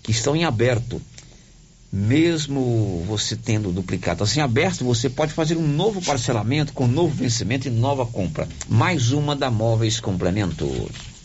que 0.05 0.13
estão 0.13 0.37
em 0.37 0.45
aberto 0.45 1.03
mesmo 1.97 3.03
você 3.07 3.35
tendo 3.35 3.73
duplicado 3.73 4.23
assim 4.23 4.41
aberto, 4.41 4.85
você 4.85 5.09
pode 5.09 5.33
fazer 5.33 5.57
um 5.57 5.67
novo 5.67 6.03
parcelamento 6.03 6.75
com 6.75 6.87
novo 6.87 7.15
vencimento 7.15 7.69
e 7.69 7.71
nova 7.71 8.05
compra. 8.05 8.47
Mais 8.69 9.13
uma 9.13 9.35
da 9.35 9.51
Móveis 9.51 9.99
Complemento. 9.99 10.67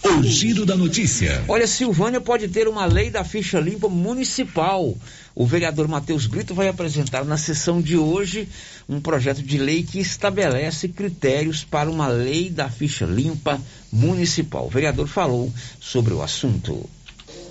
O 0.03 0.23
giro 0.23 0.65
da 0.65 0.75
notícia. 0.75 1.43
Olha, 1.47 1.67
Silvânia 1.67 2.21
pode 2.21 2.47
ter 2.47 2.67
uma 2.69 2.85
lei 2.85 3.09
da 3.11 3.23
ficha 3.23 3.59
limpa 3.59 3.89
municipal. 3.89 4.95
O 5.35 5.45
vereador 5.45 5.87
Matheus 5.89 6.25
Brito 6.25 6.55
vai 6.55 6.69
apresentar 6.69 7.25
na 7.25 7.37
sessão 7.37 7.81
de 7.81 7.97
hoje 7.97 8.47
um 8.87 9.01
projeto 9.01 9.43
de 9.43 9.57
lei 9.57 9.83
que 9.83 9.99
estabelece 9.99 10.87
critérios 10.87 11.63
para 11.65 11.89
uma 11.89 12.07
lei 12.07 12.49
da 12.49 12.69
ficha 12.69 13.05
limpa 13.05 13.59
municipal. 13.91 14.65
O 14.65 14.69
vereador 14.69 15.07
falou 15.07 15.51
sobre 15.79 16.13
o 16.13 16.21
assunto. 16.21 16.89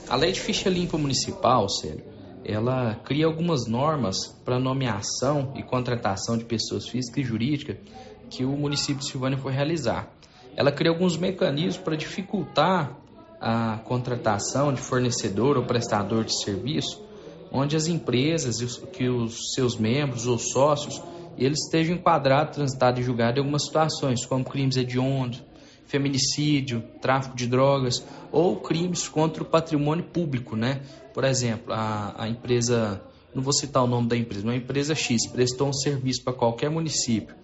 A 0.09 0.17
lei 0.17 0.33
de 0.33 0.41
ficha 0.41 0.69
limpa 0.69 0.99
municipal, 0.99 1.69
Célio, 1.69 2.10
ela 2.45 2.95
cria 3.05 3.27
algumas 3.27 3.67
normas 3.67 4.17
para 4.45 4.59
nomeação 4.59 5.53
e 5.57 5.63
contratação 5.63 6.37
de 6.37 6.45
pessoas 6.45 6.89
físicas 6.89 7.19
e 7.19 7.27
jurídicas 7.27 7.77
que 8.31 8.45
o 8.45 8.57
município 8.57 9.01
de 9.01 9.11
Silvânia 9.11 9.39
foi 9.39 9.53
realizar 9.53 10.09
ela 10.57 10.73
cria 10.73 10.91
alguns 10.91 11.17
mecanismos 11.17 11.79
para 11.79 11.97
dificultar 11.97 12.97
a 13.41 13.79
contratação 13.85 14.73
de 14.73 14.81
fornecedor 14.81 15.57
ou 15.57 15.65
prestador 15.65 16.25
de 16.25 16.43
serviço, 16.43 17.03
onde 17.51 17.77
as 17.77 17.87
empresas 17.87 18.61
que 18.93 19.09
os 19.09 19.55
seus 19.55 19.77
membros 19.77 20.27
ou 20.27 20.39
sócios 20.39 21.03
eles 21.39 21.65
estejam 21.65 21.97
enquadrados, 21.97 22.57
transitados 22.57 23.01
e 23.01 23.03
julgados 23.03 23.37
em 23.37 23.41
algumas 23.41 23.65
situações, 23.65 24.27
como 24.27 24.45
crimes 24.45 24.77
hediondos, 24.77 25.43
feminicídio, 25.87 26.85
tráfico 27.01 27.35
de 27.35 27.47
drogas 27.47 28.05
ou 28.31 28.57
crimes 28.57 29.09
contra 29.09 29.43
o 29.43 29.47
patrimônio 29.47 30.05
público, 30.05 30.55
né? 30.55 30.83
Por 31.13 31.25
exemplo, 31.25 31.73
a, 31.73 32.15
a 32.17 32.29
empresa, 32.29 33.01
não 33.35 33.43
vou 33.43 33.53
citar 33.53 33.83
o 33.83 33.87
nome 33.87 34.09
da 34.09 34.17
empresa, 34.17 34.45
uma 34.45 34.57
empresa 34.57 34.95
X 34.95 35.27
prestou 35.27 35.69
um 35.69 35.73
serviço 35.73 36.23
para 36.23 36.33
qualquer 36.33 36.71
município, 36.71 37.35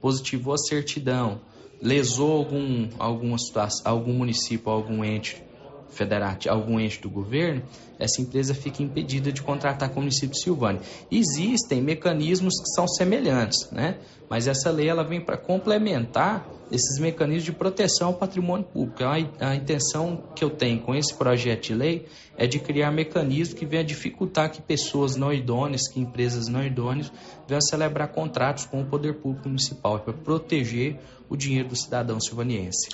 positivou 0.00 0.54
a 0.54 0.58
certidão, 0.58 1.40
lesou 1.80 2.32
algum, 2.32 2.88
alguma 2.98 3.38
situação, 3.38 3.82
algum 3.84 4.12
município, 4.12 4.70
algum 4.70 5.04
ente 5.04 5.45
federativo, 5.90 6.54
algum 6.54 6.78
ente 6.78 7.00
do 7.00 7.08
governo, 7.08 7.62
essa 7.98 8.20
empresa 8.20 8.54
fica 8.54 8.82
impedida 8.82 9.32
de 9.32 9.42
contratar 9.42 9.88
com 9.90 10.00
o 10.00 10.02
município 10.02 10.30
de 10.30 10.42
Silvânia. 10.42 10.80
Existem 11.10 11.80
mecanismos 11.80 12.54
que 12.60 12.68
são 12.74 12.86
semelhantes, 12.86 13.70
né? 13.70 13.98
Mas 14.28 14.46
essa 14.46 14.70
lei 14.70 14.88
ela 14.88 15.04
vem 15.04 15.20
para 15.20 15.36
complementar 15.36 16.46
esses 16.70 16.98
mecanismos 16.98 17.44
de 17.44 17.52
proteção 17.52 18.08
ao 18.08 18.14
patrimônio 18.14 18.66
público. 18.66 19.04
A, 19.04 19.14
a, 19.50 19.54
intenção 19.54 20.24
que 20.34 20.44
eu 20.44 20.50
tenho 20.50 20.80
com 20.80 20.94
esse 20.94 21.14
projeto 21.14 21.66
de 21.66 21.74
lei 21.74 22.06
é 22.36 22.46
de 22.46 22.58
criar 22.58 22.90
mecanismos 22.90 23.56
que 23.56 23.64
venham 23.64 23.84
dificultar 23.84 24.50
que 24.50 24.60
pessoas 24.60 25.14
não 25.16 25.32
idôneas, 25.32 25.88
que 25.88 26.00
empresas 26.00 26.48
não 26.48 26.64
idôneas, 26.64 27.10
venham 27.46 27.60
celebrar 27.60 28.08
contratos 28.08 28.66
com 28.66 28.82
o 28.82 28.84
poder 28.84 29.14
público 29.14 29.48
municipal, 29.48 30.00
para 30.00 30.12
proteger 30.12 30.98
o 31.28 31.36
dinheiro 31.36 31.68
do 31.68 31.76
cidadão 31.76 32.20
silvaniense. 32.20 32.88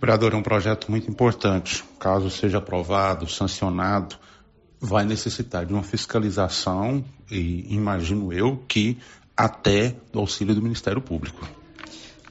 Vereador, 0.00 0.32
é 0.32 0.36
um 0.36 0.42
projeto 0.42 0.90
muito 0.90 1.10
importante. 1.10 1.84
Caso 1.98 2.30
seja 2.30 2.58
aprovado, 2.58 3.28
sancionado, 3.28 4.16
vai 4.80 5.04
necessitar 5.04 5.66
de 5.66 5.72
uma 5.72 5.82
fiscalização 5.82 7.04
e 7.30 7.74
imagino 7.74 8.32
eu 8.32 8.62
que 8.68 8.96
até 9.36 9.94
do 10.12 10.20
auxílio 10.20 10.54
do 10.54 10.62
Ministério 10.62 11.00
Público. 11.00 11.48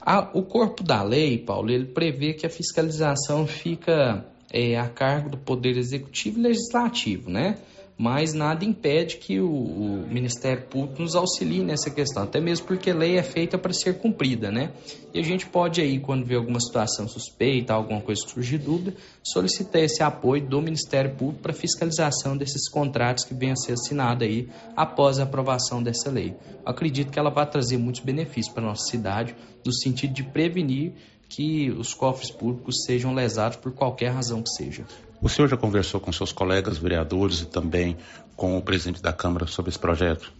Ah, 0.00 0.30
o 0.32 0.42
corpo 0.42 0.82
da 0.82 1.02
lei, 1.02 1.36
Paulo, 1.36 1.70
ele 1.70 1.84
prevê 1.84 2.32
que 2.32 2.46
a 2.46 2.50
fiscalização 2.50 3.46
fica 3.46 4.24
é, 4.50 4.78
a 4.78 4.88
cargo 4.88 5.28
do 5.28 5.36
Poder 5.36 5.76
Executivo 5.76 6.38
e 6.38 6.42
Legislativo, 6.42 7.30
né? 7.30 7.58
Mas 7.98 8.32
nada 8.32 8.64
impede 8.64 9.16
que 9.16 9.40
o, 9.40 9.50
o, 9.50 10.06
Ministério 10.08 10.62
Público 10.66 11.02
nos 11.02 11.16
auxilie 11.16 11.64
nessa 11.64 11.90
questão, 11.90 12.22
até 12.22 12.40
mesmo 12.40 12.64
porque 12.64 12.92
a 12.92 12.94
lei 12.94 13.18
é 13.18 13.22
feita 13.24 13.58
para 13.58 13.72
ser 13.72 13.98
cumprida, 13.98 14.52
né? 14.52 14.70
E 15.12 15.18
a 15.18 15.22
gente 15.22 15.46
pode 15.46 15.80
aí, 15.80 15.98
quando 15.98 16.24
vê 16.24 16.36
alguma 16.36 16.60
situação 16.60 17.08
suspeita, 17.08 17.74
alguma 17.74 18.00
coisa 18.00 18.24
que 18.24 18.30
surgir 18.30 18.58
dúvida, 18.58 18.94
solicitar 19.24 19.82
esse 19.82 20.00
apoio 20.00 20.46
do 20.46 20.62
Ministério 20.62 21.12
Público 21.16 21.42
para 21.42 21.52
fiscalização 21.52 22.36
desses 22.36 22.70
contratos 22.70 23.24
que 23.24 23.34
venham 23.34 23.54
a 23.54 23.56
ser 23.56 23.72
assinados 23.72 24.24
aí 24.24 24.48
após 24.76 25.18
a 25.18 25.24
aprovação 25.24 25.82
dessa 25.82 26.08
lei. 26.08 26.36
Eu 26.64 26.70
acredito 26.70 27.10
que 27.10 27.18
ela 27.18 27.30
vai 27.30 27.50
trazer 27.50 27.78
muitos 27.78 28.00
benefícios 28.02 28.54
para 28.54 28.62
a 28.62 28.66
nossa 28.66 28.88
cidade, 28.88 29.34
no 29.66 29.72
sentido 29.72 30.14
de 30.14 30.22
prevenir 30.22 30.92
que 31.28 31.70
os 31.72 31.92
cofres 31.92 32.30
públicos 32.30 32.84
sejam 32.86 33.12
lesados 33.12 33.58
por 33.58 33.72
qualquer 33.72 34.12
razão 34.12 34.40
que 34.40 34.50
seja. 34.50 34.86
O 35.20 35.28
senhor 35.28 35.48
já 35.48 35.56
conversou 35.56 36.00
com 36.00 36.12
seus 36.12 36.30
colegas 36.30 36.78
vereadores 36.78 37.40
e 37.40 37.46
também 37.46 37.96
com 38.36 38.56
o 38.56 38.62
presidente 38.62 39.02
da 39.02 39.12
Câmara 39.12 39.48
sobre 39.48 39.70
esse 39.70 39.78
projeto? 39.78 40.32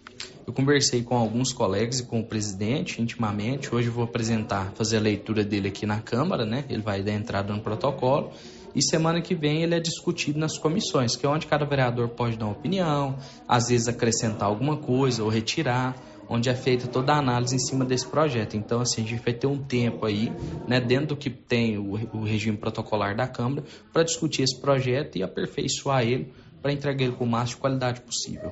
Eu 0.47 0.53
conversei 0.53 1.03
com 1.03 1.17
alguns 1.17 1.51
colegas 1.51 1.99
e 1.99 2.03
com 2.03 2.21
o 2.21 2.23
presidente 2.23 3.01
intimamente. 3.01 3.75
Hoje 3.75 3.89
eu 3.89 3.93
vou 3.93 4.05
apresentar, 4.05 4.71
fazer 4.75 4.97
a 4.97 5.01
leitura 5.01 5.43
dele 5.43 5.67
aqui 5.67 5.85
na 5.85 5.99
Câmara, 5.99 6.45
né? 6.45 6.63
Ele 6.69 6.81
vai 6.81 7.03
dar 7.03 7.11
entrada 7.11 7.53
no 7.53 7.61
protocolo. 7.61 8.31
E 8.73 8.81
semana 8.81 9.19
que 9.21 9.35
vem 9.35 9.63
ele 9.63 9.75
é 9.75 9.79
discutido 9.79 10.39
nas 10.39 10.57
comissões, 10.57 11.15
que 11.15 11.25
é 11.25 11.29
onde 11.29 11.45
cada 11.45 11.65
vereador 11.65 12.09
pode 12.09 12.37
dar 12.37 12.45
uma 12.45 12.53
opinião, 12.53 13.17
às 13.47 13.67
vezes 13.67 13.87
acrescentar 13.87 14.47
alguma 14.47 14.77
coisa 14.77 15.23
ou 15.23 15.29
retirar 15.29 15.95
onde 16.29 16.47
é 16.47 16.53
feita 16.53 16.87
toda 16.87 17.13
a 17.13 17.17
análise 17.17 17.55
em 17.55 17.59
cima 17.59 17.83
desse 17.83 18.05
projeto. 18.05 18.55
Então, 18.55 18.81
assim, 18.81 19.03
a 19.03 19.07
gente 19.07 19.23
vai 19.23 19.33
ter 19.33 19.47
um 19.47 19.57
tempo 19.57 20.05
aí, 20.05 20.31
né, 20.67 20.79
dentro 20.79 21.07
do 21.07 21.17
que 21.17 21.29
tem 21.29 21.77
o, 21.77 21.93
o 22.13 22.23
regime 22.23 22.55
protocolar 22.55 23.15
da 23.15 23.27
Câmara, 23.27 23.63
para 23.91 24.03
discutir 24.03 24.43
esse 24.43 24.59
projeto 24.61 25.17
e 25.17 25.23
aperfeiçoar 25.23 26.03
ele 26.03 26.31
para 26.61 26.71
entregar 26.71 27.05
ele 27.05 27.15
com 27.15 27.23
o 27.23 27.27
máximo 27.27 27.55
de 27.55 27.61
qualidade 27.61 28.01
possível. 28.01 28.51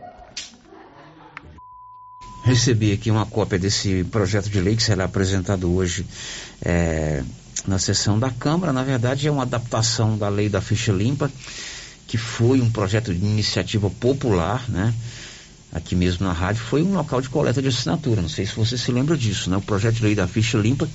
Recebi 2.44 2.94
aqui 2.94 3.12
uma 3.12 3.26
cópia 3.26 3.60
desse 3.60 4.06
projeto 4.06 4.50
de 4.50 4.60
lei 4.62 4.76
que 4.76 4.82
será 4.82 5.04
apresentado 5.04 5.72
hoje 5.72 6.06
é, 6.62 7.22
na 7.68 7.78
sessão 7.78 8.18
da 8.18 8.30
Câmara. 8.30 8.72
Na 8.72 8.84
verdade, 8.84 9.28
é 9.28 9.32
uma 9.32 9.44
adaptação 9.44 10.18
da 10.18 10.30
lei 10.30 10.48
da 10.48 10.62
ficha 10.62 10.94
limpa, 10.94 11.30
que 12.08 12.18
foi 12.18 12.62
um 12.62 12.72
projeto 12.72 13.14
de 13.14 13.20
iniciativa 13.20 13.90
popular, 13.90 14.64
né? 14.70 14.94
Aqui 15.72 15.96
mesmo 15.96 16.26
na 16.26 16.34
rádio, 16.34 16.62
foi 16.62 16.82
um 16.82 16.94
local 16.94 17.22
de 17.22 17.30
coleta 17.30 17.62
de 17.62 17.68
assinatura. 17.68 18.22
Não 18.22 18.30
sei 18.30 18.46
se 18.46 18.56
você 18.56 18.78
se 18.78 18.92
lembra 18.92 19.18
disso, 19.18 19.50
né? 19.50 19.58
O 19.58 19.62
projeto 19.62 19.96
de 19.96 20.04
lei 20.04 20.16
da 20.16 20.28
ficha 20.28 20.58
limpa, 20.58 20.88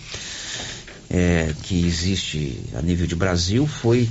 é, 1.11 1.55
que 1.63 1.87
existe 1.87 2.61
a 2.75 2.83
nível 2.83 3.07
de 3.07 3.15
Brasil, 3.15 3.67
foi 3.67 4.09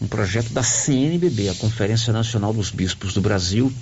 um 0.00 0.06
projeto 0.06 0.50
da 0.50 0.62
CNBB, 0.62 1.48
a 1.48 1.54
Conferência 1.54 2.12
Nacional 2.12 2.52
dos 2.52 2.70
Bispos 2.70 3.14
do 3.14 3.20
Brasil, 3.20 3.72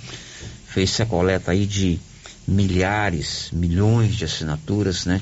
fez 0.67 0.99
a 1.01 1.07
coleta 1.07 1.51
aí 1.51 1.67
de 1.67 2.01
milhares, 2.47 3.49
milhões 3.53 4.15
de 4.15 4.25
assinaturas, 4.25 5.05
né? 5.05 5.21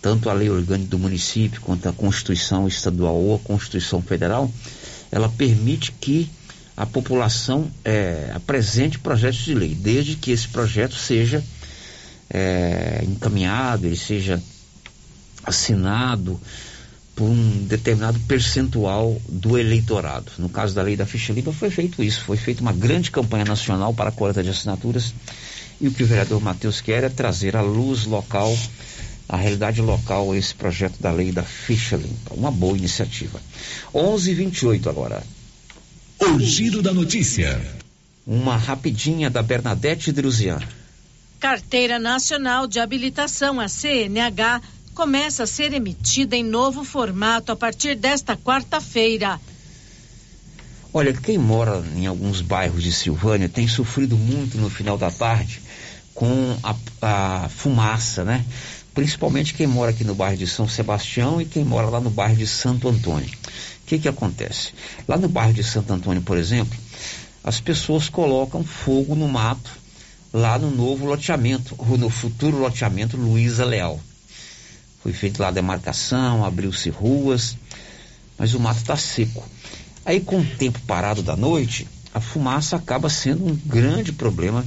Tanto 0.00 0.28
a 0.28 0.32
lei 0.32 0.50
orgânica 0.50 0.90
do 0.90 0.98
município 0.98 1.60
quanto 1.60 1.88
a 1.88 1.92
Constituição 1.92 2.66
estadual 2.66 3.14
ou 3.14 3.36
a 3.36 3.38
Constituição 3.38 4.02
federal, 4.02 4.50
ela 5.10 5.28
permite 5.28 5.92
que 5.92 6.28
a 6.76 6.86
população 6.86 7.70
é, 7.84 8.32
apresente 8.34 8.98
projetos 8.98 9.40
de 9.40 9.54
lei, 9.54 9.74
desde 9.74 10.16
que 10.16 10.30
esse 10.30 10.48
projeto 10.48 10.94
seja 10.94 11.42
é, 12.30 13.04
encaminhado, 13.06 13.86
ele 13.86 13.96
seja 13.96 14.42
assinado 15.44 16.40
por 17.14 17.28
um 17.28 17.64
determinado 17.64 18.18
percentual 18.20 19.20
do 19.28 19.58
eleitorado. 19.58 20.32
No 20.38 20.48
caso 20.48 20.74
da 20.74 20.82
lei 20.82 20.96
da 20.96 21.04
ficha 21.04 21.32
limpa 21.32 21.52
foi 21.52 21.70
feito 21.70 22.02
isso, 22.02 22.22
foi 22.22 22.36
feita 22.36 22.62
uma 22.62 22.72
grande 22.72 23.10
campanha 23.10 23.44
nacional 23.44 23.92
para 23.92 24.08
a 24.08 24.12
coleta 24.12 24.42
de 24.42 24.48
assinaturas 24.48 25.14
e 25.80 25.88
o 25.88 25.92
que 25.92 26.02
o 26.02 26.06
vereador 26.06 26.40
Matheus 26.40 26.80
quer 26.80 27.04
é 27.04 27.08
trazer 27.08 27.56
à 27.56 27.60
luz 27.60 28.06
local, 28.06 28.56
a 29.28 29.36
realidade 29.36 29.82
local, 29.82 30.34
esse 30.34 30.54
projeto 30.54 31.00
da 31.00 31.10
lei 31.10 31.32
da 31.32 31.42
ficha 31.42 31.96
limpa. 31.96 32.34
Uma 32.34 32.50
boa 32.50 32.78
iniciativa. 32.78 33.40
11:28 33.92 34.88
agora. 34.88 35.22
O 36.24 36.38
giro 36.38 36.80
da 36.80 36.94
notícia. 36.94 37.60
Uma 38.24 38.56
rapidinha 38.56 39.28
da 39.28 39.42
Bernadette 39.42 40.12
Druzian. 40.12 40.60
Carteira 41.40 41.98
Nacional 41.98 42.68
de 42.68 42.78
Habilitação, 42.78 43.58
a 43.58 43.66
CNH, 43.66 44.62
começa 44.94 45.42
a 45.42 45.46
ser 45.48 45.72
emitida 45.72 46.36
em 46.36 46.44
novo 46.44 46.84
formato 46.84 47.50
a 47.50 47.56
partir 47.56 47.96
desta 47.96 48.36
quarta-feira. 48.36 49.40
Olha, 50.94 51.12
quem 51.12 51.36
mora 51.36 51.82
em 51.96 52.06
alguns 52.06 52.40
bairros 52.40 52.84
de 52.84 52.92
Silvânia 52.92 53.48
tem 53.48 53.66
sofrido 53.66 54.16
muito 54.16 54.56
no 54.58 54.70
final 54.70 54.96
da 54.96 55.10
tarde 55.10 55.60
com 56.14 56.56
a, 56.62 56.76
a 57.02 57.48
fumaça, 57.48 58.22
né? 58.22 58.44
Principalmente 58.94 59.54
quem 59.54 59.66
mora 59.66 59.90
aqui 59.90 60.04
no 60.04 60.14
bairro 60.14 60.36
de 60.36 60.46
São 60.46 60.68
Sebastião 60.68 61.40
e 61.40 61.46
quem 61.46 61.64
mora 61.64 61.88
lá 61.88 62.00
no 62.00 62.10
bairro 62.10 62.36
de 62.36 62.46
Santo 62.46 62.88
Antônio. 62.88 63.28
Que, 63.92 63.98
que 63.98 64.08
acontece? 64.08 64.72
Lá 65.06 65.18
no 65.18 65.28
bairro 65.28 65.52
de 65.52 65.62
Santo 65.62 65.92
Antônio, 65.92 66.22
por 66.22 66.38
exemplo, 66.38 66.78
as 67.44 67.60
pessoas 67.60 68.08
colocam 68.08 68.64
fogo 68.64 69.14
no 69.14 69.28
mato 69.28 69.70
lá 70.32 70.58
no 70.58 70.70
novo 70.70 71.04
loteamento, 71.04 71.74
ou 71.76 71.98
no 71.98 72.08
futuro 72.08 72.56
loteamento 72.56 73.18
Luiza 73.18 73.66
Leal. 73.66 74.00
Foi 75.02 75.12
feita 75.12 75.42
lá 75.42 75.48
a 75.48 75.52
demarcação, 75.52 76.42
abriu-se 76.42 76.88
ruas, 76.88 77.58
mas 78.38 78.54
o 78.54 78.60
mato 78.60 78.78
está 78.78 78.96
seco. 78.96 79.46
Aí, 80.06 80.22
com 80.22 80.40
o 80.40 80.46
tempo 80.56 80.80
parado 80.86 81.22
da 81.22 81.36
noite, 81.36 81.86
a 82.14 82.20
fumaça 82.20 82.76
acaba 82.76 83.10
sendo 83.10 83.46
um 83.46 83.54
grande 83.54 84.10
problema 84.10 84.64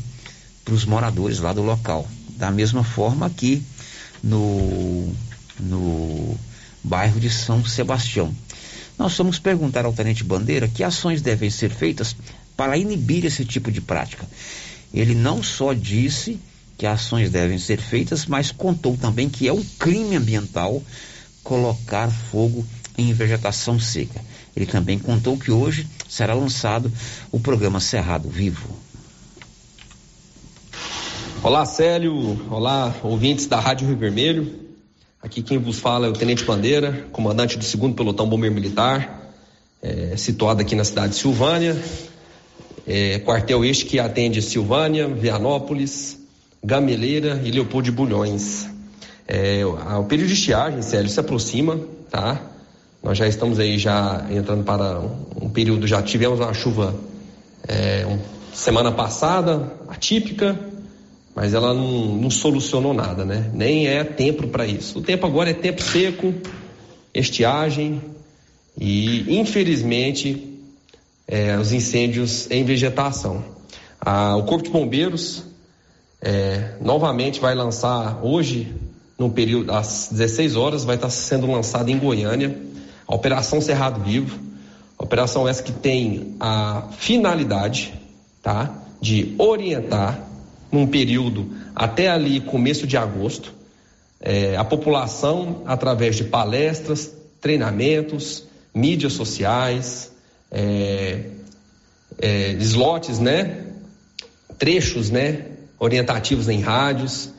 para 0.63 0.75
os 0.75 0.85
moradores 0.85 1.39
lá 1.39 1.51
do 1.51 1.63
local. 1.63 2.07
Da 2.37 2.51
mesma 2.51 2.83
forma 2.83 3.25
aqui 3.25 3.63
no, 4.21 5.11
no 5.59 6.37
bairro 6.83 7.19
de 7.19 7.31
São 7.31 7.65
Sebastião. 7.65 8.31
Nós 8.97 9.17
vamos 9.17 9.39
perguntar 9.39 9.85
ao 9.85 9.93
Tenente 9.93 10.23
Bandeira 10.23 10.67
que 10.67 10.83
ações 10.83 11.21
devem 11.21 11.49
ser 11.49 11.69
feitas 11.69 12.15
para 12.55 12.77
inibir 12.77 13.25
esse 13.25 13.43
tipo 13.43 13.71
de 13.71 13.81
prática. 13.81 14.25
Ele 14.93 15.13
não 15.13 15.43
só 15.43 15.73
disse 15.73 16.39
que 16.77 16.85
ações 16.85 17.29
devem 17.29 17.57
ser 17.57 17.79
feitas, 17.79 18.25
mas 18.25 18.51
contou 18.51 18.97
também 18.97 19.29
que 19.29 19.47
é 19.47 19.53
um 19.53 19.63
crime 19.77 20.15
ambiental 20.15 20.81
colocar 21.43 22.09
fogo 22.09 22.65
em 22.97 23.11
vegetação 23.13 23.79
seca. 23.79 24.21
Ele 24.55 24.65
também 24.65 24.97
contou 24.97 25.37
que 25.37 25.51
hoje 25.51 25.87
será 26.07 26.33
lançado 26.33 26.91
o 27.31 27.39
programa 27.39 27.79
Cerrado 27.79 28.29
Vivo. 28.29 28.69
Olá, 31.43 31.65
Célio. 31.65 32.49
Olá, 32.49 32.95
ouvintes 33.03 33.45
da 33.45 33.59
Rádio 33.59 33.87
Rio 33.87 33.97
Vermelho. 33.97 34.64
Aqui 35.25 35.41
quem 35.41 35.57
vos 35.57 35.79
fala 35.79 36.05
é 36.05 36.09
o 36.11 36.13
Tenente 36.13 36.45
Bandeira, 36.45 37.07
comandante 37.11 37.57
do 37.57 37.65
2 37.65 37.95
Pelotão 37.95 38.29
Bombeiro 38.29 38.53
Militar, 38.53 39.33
é, 39.81 40.15
situado 40.15 40.61
aqui 40.61 40.75
na 40.75 40.83
cidade 40.83 41.13
de 41.13 41.15
Silvânia. 41.15 41.75
É, 42.85 43.17
quartel 43.17 43.65
este 43.65 43.85
que 43.85 43.99
atende 43.99 44.39
Silvânia, 44.39 45.07
Vianópolis, 45.07 46.19
Gameleira 46.63 47.41
e 47.43 47.49
Leopoldo 47.49 47.85
de 47.85 47.91
Bulhões. 47.91 48.69
É, 49.27 49.65
o 49.65 50.03
período 50.03 50.27
de 50.27 50.35
estiagem, 50.35 50.83
Célio, 50.83 51.09
se 51.09 51.19
aproxima, 51.19 51.79
tá? 52.11 52.39
Nós 53.01 53.17
já 53.17 53.27
estamos 53.27 53.57
aí 53.57 53.79
já 53.79 54.27
entrando 54.29 54.63
para 54.63 55.01
um 55.41 55.49
período, 55.49 55.87
já 55.87 56.03
tivemos 56.03 56.39
uma 56.39 56.53
chuva 56.53 56.93
é, 57.67 58.05
um, 58.05 58.19
semana 58.53 58.91
passada, 58.91 59.73
atípica, 59.89 60.55
mas 61.35 61.53
ela 61.53 61.73
não, 61.73 62.15
não 62.15 62.29
solucionou 62.31 62.93
nada, 62.93 63.25
né? 63.25 63.51
Nem 63.53 63.87
é 63.87 64.05
tempo 64.05 64.47
para 64.47 64.65
isso. 64.65 64.99
O 64.99 65.01
tempo 65.01 65.27
agora 65.27 65.49
é 65.49 65.53
tempo 65.53 65.81
seco, 65.81 66.33
estiagem 67.13 68.01
e, 68.79 69.37
infelizmente, 69.37 70.57
é, 71.27 71.57
os 71.57 71.73
incêndios 71.73 72.49
em 72.49 72.63
vegetação. 72.63 73.43
Ah, 73.99 74.37
o 74.37 74.43
Corpo 74.43 74.63
de 74.63 74.69
Bombeiros 74.69 75.43
é, 76.21 76.75
novamente 76.79 77.41
vai 77.41 77.53
lançar 77.53 78.23
hoje, 78.23 78.73
no 79.19 79.29
período 79.29 79.73
às 79.73 80.07
16 80.11 80.55
horas, 80.55 80.85
vai 80.85 80.95
estar 80.95 81.09
sendo 81.09 81.51
lançado 81.51 81.89
em 81.89 81.99
Goiânia 81.99 82.63
a 83.07 83.13
Operação 83.13 83.61
Cerrado 83.61 84.01
Vivo, 84.01 84.39
operação 84.97 85.47
essa 85.47 85.61
que 85.61 85.71
tem 85.71 86.35
a 86.39 86.87
finalidade, 86.97 87.93
tá, 88.41 88.73
de 88.99 89.35
orientar 89.37 90.34
num 90.75 90.87
período 90.87 91.49
até 91.75 92.09
ali 92.09 92.39
começo 92.41 92.85
de 92.85 92.97
agosto 92.97 93.53
é, 94.19 94.55
a 94.57 94.63
população 94.63 95.61
através 95.65 96.15
de 96.15 96.23
palestras, 96.23 97.15
treinamentos, 97.39 98.43
mídias 98.73 99.13
sociais, 99.13 100.11
é, 100.51 101.21
é, 102.17 102.51
slots, 102.53 103.19
né, 103.19 103.67
trechos, 104.57 105.11
né, 105.11 105.45
orientativos 105.77 106.49
em 106.49 106.59
rádios, 106.61 107.29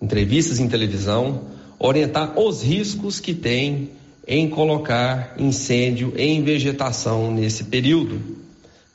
entrevistas 0.00 0.58
em 0.58 0.68
televisão, 0.68 1.42
orientar 1.78 2.38
os 2.38 2.62
riscos 2.62 3.20
que 3.20 3.34
tem 3.34 3.90
em 4.26 4.48
colocar 4.48 5.34
incêndio 5.38 6.12
em 6.16 6.42
vegetação 6.42 7.32
nesse 7.32 7.64
período, 7.64 8.20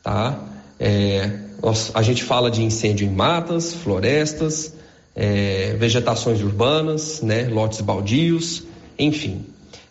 tá? 0.02 0.42
É, 0.80 1.47
nós, 1.62 1.92
a 1.94 2.02
gente 2.02 2.24
fala 2.24 2.50
de 2.50 2.64
incêndio 2.64 3.06
em 3.08 3.12
matas, 3.12 3.74
florestas, 3.74 4.74
é, 5.16 5.76
vegetações 5.80 6.42
urbanas, 6.42 7.22
né, 7.22 7.48
lotes 7.48 7.80
baldios, 7.82 8.64
enfim. 8.98 9.46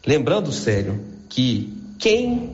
Lembrando, 0.07 0.51
sério, 0.53 1.01
que 1.29 1.73
quem 1.99 2.51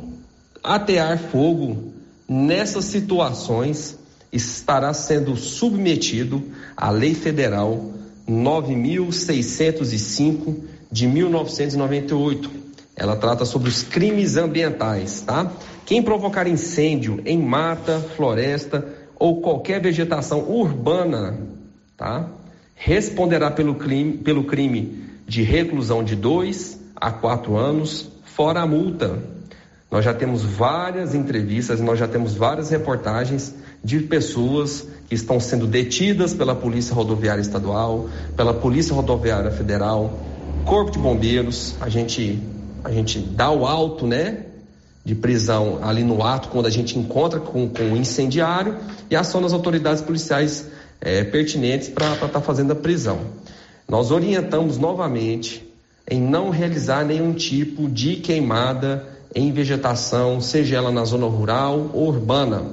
atear 0.63 1.19
fogo 1.19 1.93
nessas 2.29 2.85
situações 2.87 3.99
estará 4.33 4.95
sendo 4.95 5.37
submetido 5.37 6.43
à 6.77 6.91
Lei 6.91 7.15
Federal 7.15 7.93
9605 8.27 10.65
de 10.91 11.07
1998 11.07 12.63
ela 12.95 13.17
trata 13.17 13.45
sobre 13.45 13.69
os 13.69 13.83
crimes 13.83 14.37
ambientais, 14.37 15.23
tá? 15.23 15.51
Quem 15.87 16.03
provocar 16.03 16.47
incêndio 16.47 17.23
em 17.25 17.39
mata, 17.39 17.99
floresta 18.17 18.87
ou 19.23 19.41
qualquer 19.41 19.81
vegetação 19.81 20.51
urbana, 20.51 21.39
tá? 21.97 22.29
Responderá 22.75 23.53
pelo 23.53 23.77
crime, 23.77 24.15
pelo 24.15 24.43
crime 24.43 24.99
de 25.29 25.45
reclusão 25.45 26.03
de 26.03 26.17
dois 26.17 26.81
a 26.97 27.13
quatro 27.13 27.57
anos, 27.57 28.11
fora 28.25 28.63
a 28.63 28.67
multa. 28.67 29.23
Nós 29.89 30.05
já 30.05 30.13
temos 30.13 30.43
várias 30.43 31.15
entrevistas, 31.15 31.81
nós 31.81 32.01
já 32.01 32.09
temos 32.09 32.35
várias 32.35 32.71
reportagens 32.71 33.55
de 33.85 34.01
pessoas 34.01 34.89
que 35.09 35.15
estão 35.15 35.39
sendo 35.39 35.69
detidas 35.69 36.35
pela 36.35 36.57
Polícia 36.57 36.93
Rodoviária 36.93 37.41
Estadual, 37.41 38.09
pela 38.37 38.53
Polícia 38.53 38.93
Rodoviária 38.93 39.53
Federal, 39.53 40.19
Corpo 40.65 40.91
de 40.91 40.99
Bombeiros. 40.99 41.77
A 41.81 41.89
gente 41.89 42.43
a 42.83 42.91
gente 42.91 43.21
dá 43.21 43.53
o 43.53 43.67
alto, 43.67 44.05
né? 44.05 44.47
De 45.05 45.15
prisão 45.15 45.81
ali 45.83 46.05
no 46.05 46.23
ato, 46.23 46.49
quando 46.49 46.67
a 46.67 46.71
gente 46.71 46.99
encontra 46.99 47.41
com, 47.41 47.69
com 47.69 47.83
o 47.93 47.97
incendiário 47.97 48.77
e 49.11 49.17
aciona 49.17 49.47
as 49.47 49.53
autoridades 49.53 50.01
policiais 50.01 50.69
é, 51.01 51.25
pertinentes 51.25 51.89
para 51.89 52.13
estar 52.15 52.29
tá 52.29 52.41
fazendo 52.41 52.73
a 52.73 52.77
prisão. 52.77 53.19
Nós 53.89 54.11
orientamos 54.13 54.79
novamente 54.79 55.69
em 56.09 56.21
não 56.21 56.51
realizar 56.51 57.05
nenhum 57.05 57.33
tipo 57.33 57.89
de 57.89 58.17
queimada 58.17 59.07
em 59.35 59.51
vegetação, 59.53 60.41
seja 60.41 60.77
ela 60.77 60.91
na 60.91 61.05
zona 61.05 61.27
rural 61.27 61.91
ou 61.93 62.09
urbana. 62.09 62.65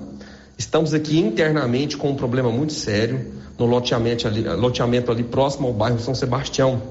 Estamos 0.57 0.93
aqui 0.93 1.17
internamente 1.19 1.97
com 1.97 2.09
um 2.09 2.15
problema 2.15 2.51
muito 2.51 2.73
sério 2.73 3.33
no 3.57 3.65
loteamento 3.65 4.27
ali, 4.27 4.43
loteamento 4.43 5.11
ali 5.11 5.23
próximo 5.23 5.67
ao 5.67 5.73
bairro 5.73 5.99
São 5.99 6.13
Sebastião. 6.13 6.81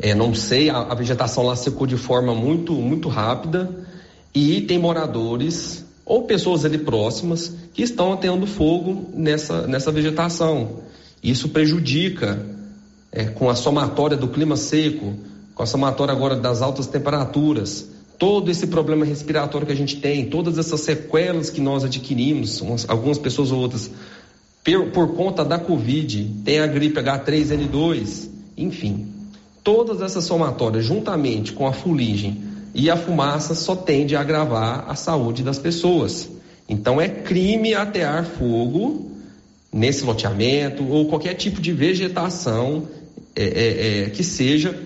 É, 0.00 0.14
não 0.14 0.34
sei, 0.34 0.70
a, 0.70 0.78
a, 0.78 0.94
vegetação 0.94 1.44
lá 1.44 1.54
secou 1.56 1.86
de 1.86 1.96
forma 1.96 2.34
muito, 2.34 2.72
muito 2.72 3.08
rápida 3.08 3.83
e 4.34 4.60
tem 4.62 4.78
moradores 4.78 5.84
ou 6.04 6.24
pessoas 6.24 6.64
ali 6.64 6.78
próximas 6.78 7.54
que 7.72 7.82
estão 7.82 8.12
atendo 8.12 8.46
fogo 8.46 9.10
nessa, 9.14 9.66
nessa 9.66 9.92
vegetação. 9.92 10.80
Isso 11.22 11.48
prejudica 11.48 12.44
é, 13.12 13.24
com 13.24 13.48
a 13.48 13.54
somatória 13.54 14.16
do 14.16 14.28
clima 14.28 14.56
seco, 14.56 15.14
com 15.54 15.62
a 15.62 15.66
somatória 15.66 16.12
agora 16.12 16.36
das 16.36 16.60
altas 16.60 16.86
temperaturas, 16.86 17.88
todo 18.18 18.50
esse 18.50 18.66
problema 18.66 19.04
respiratório 19.04 19.66
que 19.66 19.72
a 19.72 19.76
gente 19.76 19.96
tem, 19.96 20.26
todas 20.26 20.58
essas 20.58 20.80
sequelas 20.80 21.48
que 21.48 21.60
nós 21.60 21.84
adquirimos, 21.84 22.60
umas, 22.60 22.88
algumas 22.88 23.18
pessoas 23.18 23.52
ou 23.52 23.60
outras, 23.60 23.90
por 24.92 25.14
conta 25.14 25.44
da 25.44 25.58
Covid, 25.58 26.42
tem 26.44 26.58
a 26.58 26.66
gripe 26.66 27.00
H3N2, 27.00 28.28
enfim. 28.56 29.08
Todas 29.62 30.02
essas 30.02 30.24
somatórias, 30.24 30.84
juntamente 30.84 31.52
com 31.52 31.66
a 31.66 31.72
fuligem 31.72 32.53
e 32.74 32.90
a 32.90 32.96
fumaça, 32.96 33.54
só 33.54 33.76
tende 33.76 34.16
a 34.16 34.20
agravar 34.20 34.84
a 34.88 34.96
saúde 34.96 35.44
das 35.44 35.58
pessoas. 35.58 36.28
Então 36.68 37.00
é 37.00 37.08
crime 37.08 37.72
atear 37.72 38.24
fogo 38.24 39.12
nesse 39.72 40.04
loteamento 40.04 40.86
ou 40.88 41.06
qualquer 41.06 41.34
tipo 41.34 41.60
de 41.60 41.72
vegetação 41.72 42.88
é, 43.36 43.44
é, 43.44 44.02
é, 44.02 44.10
que 44.10 44.24
seja, 44.24 44.76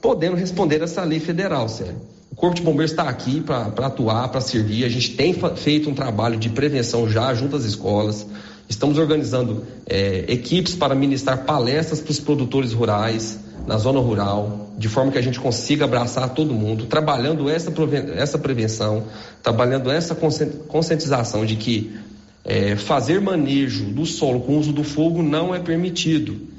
podendo 0.00 0.36
responder 0.36 0.80
essa 0.82 1.02
lei 1.02 1.18
federal, 1.18 1.68
sério. 1.68 1.96
O 2.30 2.36
Corpo 2.36 2.56
de 2.56 2.62
Bombeiros 2.62 2.90
está 2.90 3.08
aqui 3.08 3.40
para 3.40 3.66
atuar, 3.86 4.28
para 4.28 4.40
servir. 4.40 4.84
A 4.84 4.88
gente 4.88 5.10
tem 5.10 5.34
feito 5.56 5.88
um 5.88 5.94
trabalho 5.94 6.36
de 6.36 6.48
prevenção 6.48 7.08
já 7.08 7.32
junto 7.32 7.54
às 7.54 7.64
escolas. 7.64 8.26
Estamos 8.68 8.98
organizando 8.98 9.64
é, 9.86 10.24
equipes 10.28 10.74
para 10.74 10.94
ministrar 10.94 11.44
palestras 11.44 12.00
para 12.00 12.10
os 12.10 12.18
produtores 12.18 12.72
rurais 12.72 13.38
na 13.66 13.78
zona 13.78 14.00
rural, 14.00 14.70
de 14.76 14.88
forma 14.88 15.12
que 15.12 15.18
a 15.18 15.22
gente 15.22 15.40
consiga 15.40 15.84
abraçar 15.84 16.30
todo 16.30 16.52
mundo, 16.52 16.86
trabalhando 16.86 17.48
essa, 17.48 17.72
essa 18.16 18.38
prevenção, 18.38 19.04
trabalhando 19.42 19.90
essa 19.90 20.14
conscientização 20.14 21.46
de 21.46 21.56
que 21.56 21.96
é, 22.44 22.76
fazer 22.76 23.20
manejo 23.20 23.86
do 23.86 24.04
solo 24.04 24.40
com 24.40 24.58
uso 24.58 24.72
do 24.72 24.84
fogo 24.84 25.22
não 25.22 25.54
é 25.54 25.60
permitido. 25.60 26.52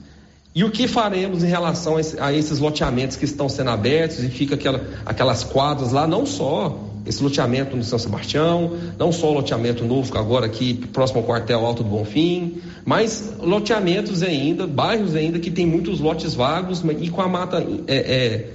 E 0.54 0.64
o 0.64 0.72
que 0.72 0.88
faremos 0.88 1.44
em 1.44 1.48
relação 1.48 1.98
a, 2.20 2.34
esses 2.34 2.60
loteamentos 2.60 3.18
que 3.18 3.26
estão 3.26 3.50
sendo 3.50 3.70
abertos 3.70 4.24
e 4.24 4.30
fica 4.30 4.56
aquela, 4.56 4.82
aquelas 5.06 5.44
quadras 5.44 5.92
lá, 5.92 6.08
não 6.08 6.26
só 6.26 6.85
esse 7.06 7.24
loteamento 7.24 7.76
no 7.76 7.84
São 7.84 8.00
Sebastião, 8.00 8.72
não 8.98 9.12
só 9.12 9.30
o 9.30 9.34
loteamento 9.34 9.86
novo 9.86 10.18
agora 10.18 10.46
aqui 10.46 10.74
próximo 10.74 11.20
ao 11.20 11.26
quartel 11.26 11.66
Alto 11.66 11.84
do 11.84 11.90
Bonfim, 11.90 12.62
mas 12.84 13.34
loteamentos 13.40 14.24
ainda, 14.24 14.66
bairros 14.66 15.16
ainda 15.16 15.40
que 15.40 15.52
tem 15.52 15.66
muitos 15.66 16.00
lotes 16.00 16.34
vagos 16.34 16.84
e 17.00 17.10
com 17.10 17.22
a 17.22 17.28
mata, 17.28 17.66
é, 17.88 17.96
é, 17.96 18.50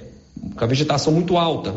com 0.55 0.63
a 0.63 0.67
vegetação 0.67 1.13
muito 1.13 1.37
alta. 1.37 1.73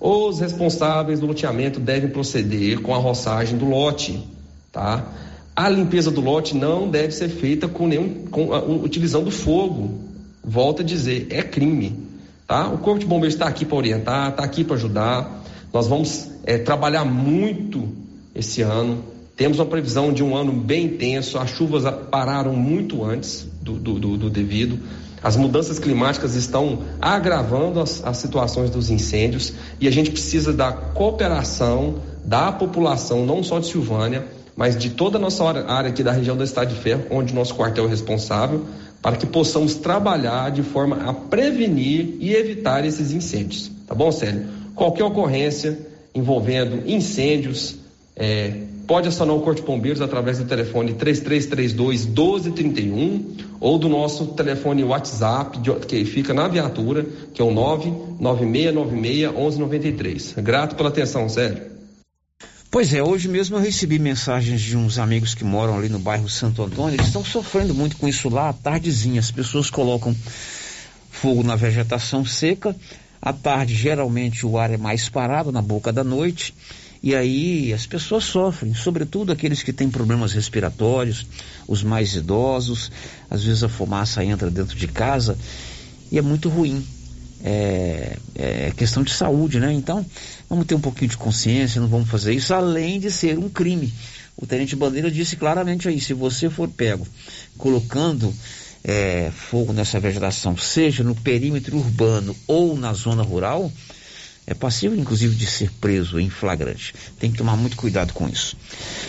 Os 0.00 0.38
responsáveis 0.38 1.18
do 1.18 1.26
loteamento 1.26 1.80
devem 1.80 2.10
proceder 2.10 2.80
com 2.80 2.94
a 2.94 2.98
roçagem 2.98 3.58
do 3.58 3.64
lote, 3.64 4.22
tá? 4.70 5.04
A 5.58 5.68
limpeza 5.68 6.08
do 6.08 6.20
lote 6.20 6.56
não 6.56 6.88
deve 6.88 7.10
ser 7.10 7.28
feita 7.28 7.66
com 7.66 7.88
nenhum, 7.88 8.26
com, 8.30 8.44
uh, 8.44 8.84
utilizando 8.84 9.28
fogo. 9.28 9.98
Volto 10.44 10.82
a 10.82 10.84
dizer, 10.84 11.26
é 11.30 11.42
crime. 11.42 11.98
Tá? 12.46 12.68
O 12.68 12.78
Corpo 12.78 13.00
de 13.00 13.06
Bombeiros 13.06 13.34
está 13.34 13.48
aqui 13.48 13.64
para 13.64 13.76
orientar, 13.76 14.30
está 14.30 14.44
aqui 14.44 14.62
para 14.62 14.76
ajudar. 14.76 15.42
Nós 15.72 15.86
vamos 15.86 16.28
é, 16.44 16.58
trabalhar 16.58 17.04
muito 17.04 17.88
esse 18.34 18.62
ano. 18.62 19.04
Temos 19.36 19.58
uma 19.58 19.66
previsão 19.66 20.12
de 20.12 20.22
um 20.22 20.36
ano 20.36 20.52
bem 20.52 20.86
intenso. 20.86 21.38
As 21.38 21.50
chuvas 21.50 21.84
pararam 22.10 22.54
muito 22.54 23.04
antes 23.04 23.46
do, 23.60 23.74
do, 23.74 23.98
do, 23.98 24.16
do 24.16 24.30
devido. 24.30 24.78
As 25.22 25.36
mudanças 25.36 25.78
climáticas 25.78 26.34
estão 26.34 26.80
agravando 27.00 27.80
as, 27.80 28.04
as, 28.04 28.18
situações 28.18 28.70
dos 28.70 28.88
incêndios 28.88 29.52
e 29.80 29.88
a 29.88 29.90
gente 29.90 30.10
precisa 30.10 30.52
da 30.52 30.72
cooperação 30.72 31.96
da 32.24 32.52
população, 32.52 33.24
não 33.24 33.42
só 33.42 33.58
de 33.58 33.66
Silvânia, 33.66 34.26
mas 34.54 34.76
de 34.76 34.90
toda 34.90 35.16
a 35.16 35.20
nossa 35.20 35.44
área 35.44 35.88
aqui 35.88 36.02
da 36.02 36.12
região 36.12 36.36
do 36.36 36.44
Estado 36.44 36.74
de 36.74 36.80
Ferro, 36.80 37.06
onde 37.10 37.34
nosso 37.34 37.54
quartel 37.54 37.86
é 37.86 37.88
responsável, 37.88 38.66
para 39.00 39.16
que 39.16 39.26
possamos 39.26 39.76
trabalhar 39.76 40.50
de 40.50 40.62
forma 40.62 41.08
a 41.08 41.14
prevenir 41.14 42.16
e 42.20 42.34
evitar 42.34 42.84
esses 42.84 43.12
incêndios. 43.12 43.70
Tá 43.86 43.94
bom, 43.94 44.12
Célio? 44.12 44.57
Qualquer 44.78 45.04
ocorrência 45.04 45.76
envolvendo 46.14 46.88
incêndios, 46.88 47.76
é, 48.16 48.62
pode 48.86 49.08
acionar 49.08 49.34
o 49.36 49.40
Corpo 49.40 49.60
de 49.60 49.66
Bombeiros 49.66 50.00
através 50.00 50.38
do 50.38 50.44
telefone 50.44 50.94
3332 50.94 52.06
1231 52.06 53.36
ou 53.60 53.78
do 53.78 53.88
nosso 53.88 54.28
telefone 54.28 54.82
WhatsApp, 54.84 55.58
que 55.86 56.04
fica 56.04 56.32
na 56.32 56.48
viatura, 56.48 57.04
que 57.34 57.42
é 57.42 57.44
o 57.44 57.50
99696 57.50 59.32
1193. 59.32 60.34
Grato 60.38 60.76
pela 60.76 60.88
atenção, 60.88 61.28
Célio. 61.28 61.78
Pois 62.70 62.92
é, 62.92 63.02
hoje 63.02 63.28
mesmo 63.28 63.56
eu 63.56 63.60
recebi 63.60 63.98
mensagens 63.98 64.60
de 64.60 64.76
uns 64.76 64.98
amigos 64.98 65.34
que 65.34 65.42
moram 65.42 65.76
ali 65.76 65.88
no 65.88 65.98
bairro 65.98 66.28
Santo 66.28 66.62
Antônio. 66.62 66.94
Eles 66.94 67.06
estão 67.06 67.24
sofrendo 67.24 67.74
muito 67.74 67.96
com 67.96 68.06
isso 68.06 68.28
lá 68.28 68.50
à 68.50 68.52
tardezinha. 68.52 69.18
As 69.20 69.30
pessoas 69.30 69.70
colocam 69.70 70.14
fogo 71.10 71.42
na 71.42 71.56
vegetação 71.56 72.24
seca. 72.24 72.76
À 73.20 73.32
tarde, 73.32 73.74
geralmente, 73.74 74.46
o 74.46 74.58
ar 74.58 74.70
é 74.70 74.76
mais 74.76 75.08
parado 75.08 75.50
na 75.50 75.60
boca 75.62 75.92
da 75.92 76.04
noite. 76.04 76.54
E 77.02 77.14
aí 77.14 77.72
as 77.72 77.86
pessoas 77.86 78.24
sofrem, 78.24 78.74
sobretudo 78.74 79.30
aqueles 79.30 79.62
que 79.62 79.72
têm 79.72 79.88
problemas 79.88 80.32
respiratórios, 80.32 81.26
os 81.66 81.82
mais 81.82 82.14
idosos. 82.14 82.90
Às 83.30 83.44
vezes 83.44 83.62
a 83.62 83.68
fumaça 83.68 84.24
entra 84.24 84.50
dentro 84.50 84.76
de 84.76 84.88
casa 84.88 85.38
e 86.10 86.18
é 86.18 86.22
muito 86.22 86.48
ruim 86.48 86.84
é, 87.44 88.16
é, 88.34 88.72
questão 88.76 89.02
de 89.02 89.12
saúde, 89.12 89.60
né? 89.60 89.72
Então, 89.72 90.04
vamos 90.48 90.66
ter 90.66 90.74
um 90.74 90.80
pouquinho 90.80 91.10
de 91.10 91.16
consciência, 91.16 91.80
não 91.80 91.88
vamos 91.88 92.08
fazer 92.08 92.32
isso, 92.34 92.52
além 92.52 92.98
de 92.98 93.10
ser 93.10 93.38
um 93.38 93.48
crime. 93.48 93.92
O 94.36 94.46
Tenente 94.46 94.76
Bandeira 94.76 95.10
disse 95.10 95.36
claramente 95.36 95.88
aí, 95.88 96.00
se 96.00 96.14
você 96.14 96.48
for 96.48 96.68
pego 96.68 97.06
colocando 97.56 98.32
é, 98.88 99.30
fogo 99.30 99.74
nessa 99.74 100.00
vegetação, 100.00 100.56
seja 100.56 101.04
no 101.04 101.14
perímetro 101.14 101.76
urbano 101.76 102.34
ou 102.46 102.74
na 102.74 102.94
zona 102.94 103.22
rural, 103.22 103.70
é 104.46 104.54
passível, 104.54 104.98
inclusive, 104.98 105.36
de 105.36 105.44
ser 105.44 105.70
preso 105.72 106.18
em 106.18 106.30
flagrante. 106.30 106.94
Tem 107.18 107.30
que 107.30 107.36
tomar 107.36 107.54
muito 107.54 107.76
cuidado 107.76 108.14
com 108.14 108.26
isso. 108.26 108.56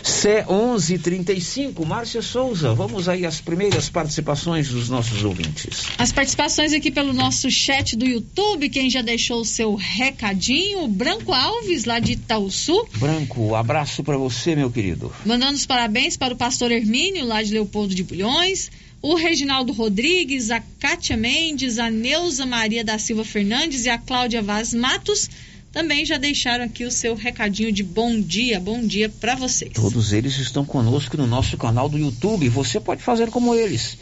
C1135, 0.03 1.86
Márcia 1.86 2.21
Souza, 2.21 2.73
vamos 2.73 3.07
aí 3.07 3.25
às 3.25 3.39
primeiras 3.39 3.88
participações 3.88 4.67
dos 4.67 4.89
nossos 4.89 5.23
ouvintes. 5.23 5.86
As 5.97 6.11
participações 6.11 6.73
aqui 6.73 6.91
pelo 6.91 7.13
nosso 7.13 7.49
chat 7.49 7.95
do 7.95 8.05
YouTube, 8.05 8.67
quem 8.67 8.89
já 8.89 9.01
deixou 9.01 9.39
o 9.39 9.45
seu 9.45 9.75
recadinho, 9.75 10.86
Branco 10.89 11.32
Alves, 11.32 11.86
lá 11.86 11.99
de 11.99 12.13
Itaúsu. 12.13 12.86
Branco, 12.97 13.55
abraço 13.55 14.03
para 14.03 14.17
você, 14.17 14.57
meu 14.57 14.69
querido. 14.69 15.09
Mandando 15.25 15.53
os 15.53 15.65
parabéns 15.65 16.17
para 16.17 16.34
o 16.34 16.38
pastor 16.38 16.69
Hermínio, 16.69 17.25
lá 17.25 17.41
de 17.41 17.53
Leopoldo 17.53 17.95
de 17.95 18.03
Bulhões 18.03 18.69
o 19.02 19.16
Reginaldo 19.16 19.72
Rodrigues, 19.72 20.52
a 20.52 20.62
Kátia 20.80 21.16
Mendes, 21.16 21.80
a 21.80 21.89
Neuza 21.89 22.45
Maria 22.45 22.84
da 22.84 23.00
Silva 23.00 23.24
Fernandes 23.24 23.86
e 23.86 23.89
a 23.89 23.97
Cláudia 23.97 24.41
Vaz 24.41 24.74
Matos 24.74 25.30
também 25.72 26.04
já 26.04 26.18
deixaram 26.18 26.66
aqui 26.66 26.84
o 26.84 26.91
seu 26.91 27.16
recadinho 27.16 27.72
de 27.72 27.84
bom 27.84 28.20
dia, 28.20 28.60
bom 28.60 28.82
dia 28.82 29.08
para 29.08 29.36
vocês. 29.36 29.72
Todos 29.74 30.12
eles 30.14 30.38
estão 30.38 30.66
conosco 30.66 31.16
no 31.16 31.28
nosso 31.28 31.58
canal 31.58 31.88
do 31.88 31.97
YouTube. 31.97 32.50
Você 32.50 32.80
pode 32.80 33.04
fazer 33.04 33.30
como 33.30 33.54
eles. 33.54 33.97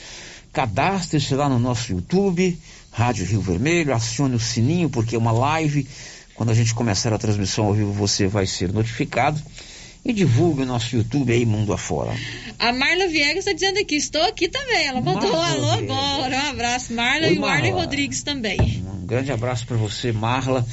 Cadastre-se 0.53 1.35
lá 1.35 1.49
no 1.49 1.59
nosso 1.59 1.91
YouTube, 1.91 2.57
Rádio 2.89 3.25
Rio 3.25 3.41
Vermelho, 3.41 3.93
acione 3.93 4.35
o 4.35 4.39
sininho 4.39 4.89
porque 4.89 5.15
é 5.15 5.19
uma 5.19 5.31
live. 5.31 5.85
Quando 6.33 6.51
a 6.51 6.53
gente 6.53 6.73
começar 6.73 7.11
a 7.13 7.17
transmissão 7.17 7.65
ao 7.65 7.73
vivo, 7.73 7.91
você 7.91 8.27
vai 8.27 8.47
ser 8.47 8.71
notificado 8.71 9.41
e 10.07 10.13
divulgue 10.13 10.61
o 10.61 10.65
nosso 10.65 10.95
YouTube 10.95 11.33
aí 11.33 11.45
mundo 11.45 11.73
afora. 11.73 12.15
A 12.57 12.71
Marla 12.71 13.09
Viegas 13.09 13.39
está 13.39 13.51
dizendo 13.51 13.77
aqui, 13.77 13.95
estou 13.95 14.23
aqui 14.23 14.47
também. 14.47 14.87
Ela 14.87 15.01
mandou 15.01 15.29
um 15.29 15.41
alô 15.41 15.69
agora. 15.69 16.35
Um 16.37 16.49
abraço, 16.49 16.93
Marla 16.93 17.27
Oi, 17.27 17.33
e 17.33 17.37
o 17.37 17.41
Marla. 17.41 17.55
Arley 17.57 17.71
Rodrigues 17.71 18.23
também. 18.23 18.81
Um 18.85 19.05
grande 19.05 19.33
abraço 19.33 19.67
para 19.67 19.75
você, 19.75 20.13
Marla. 20.13 20.65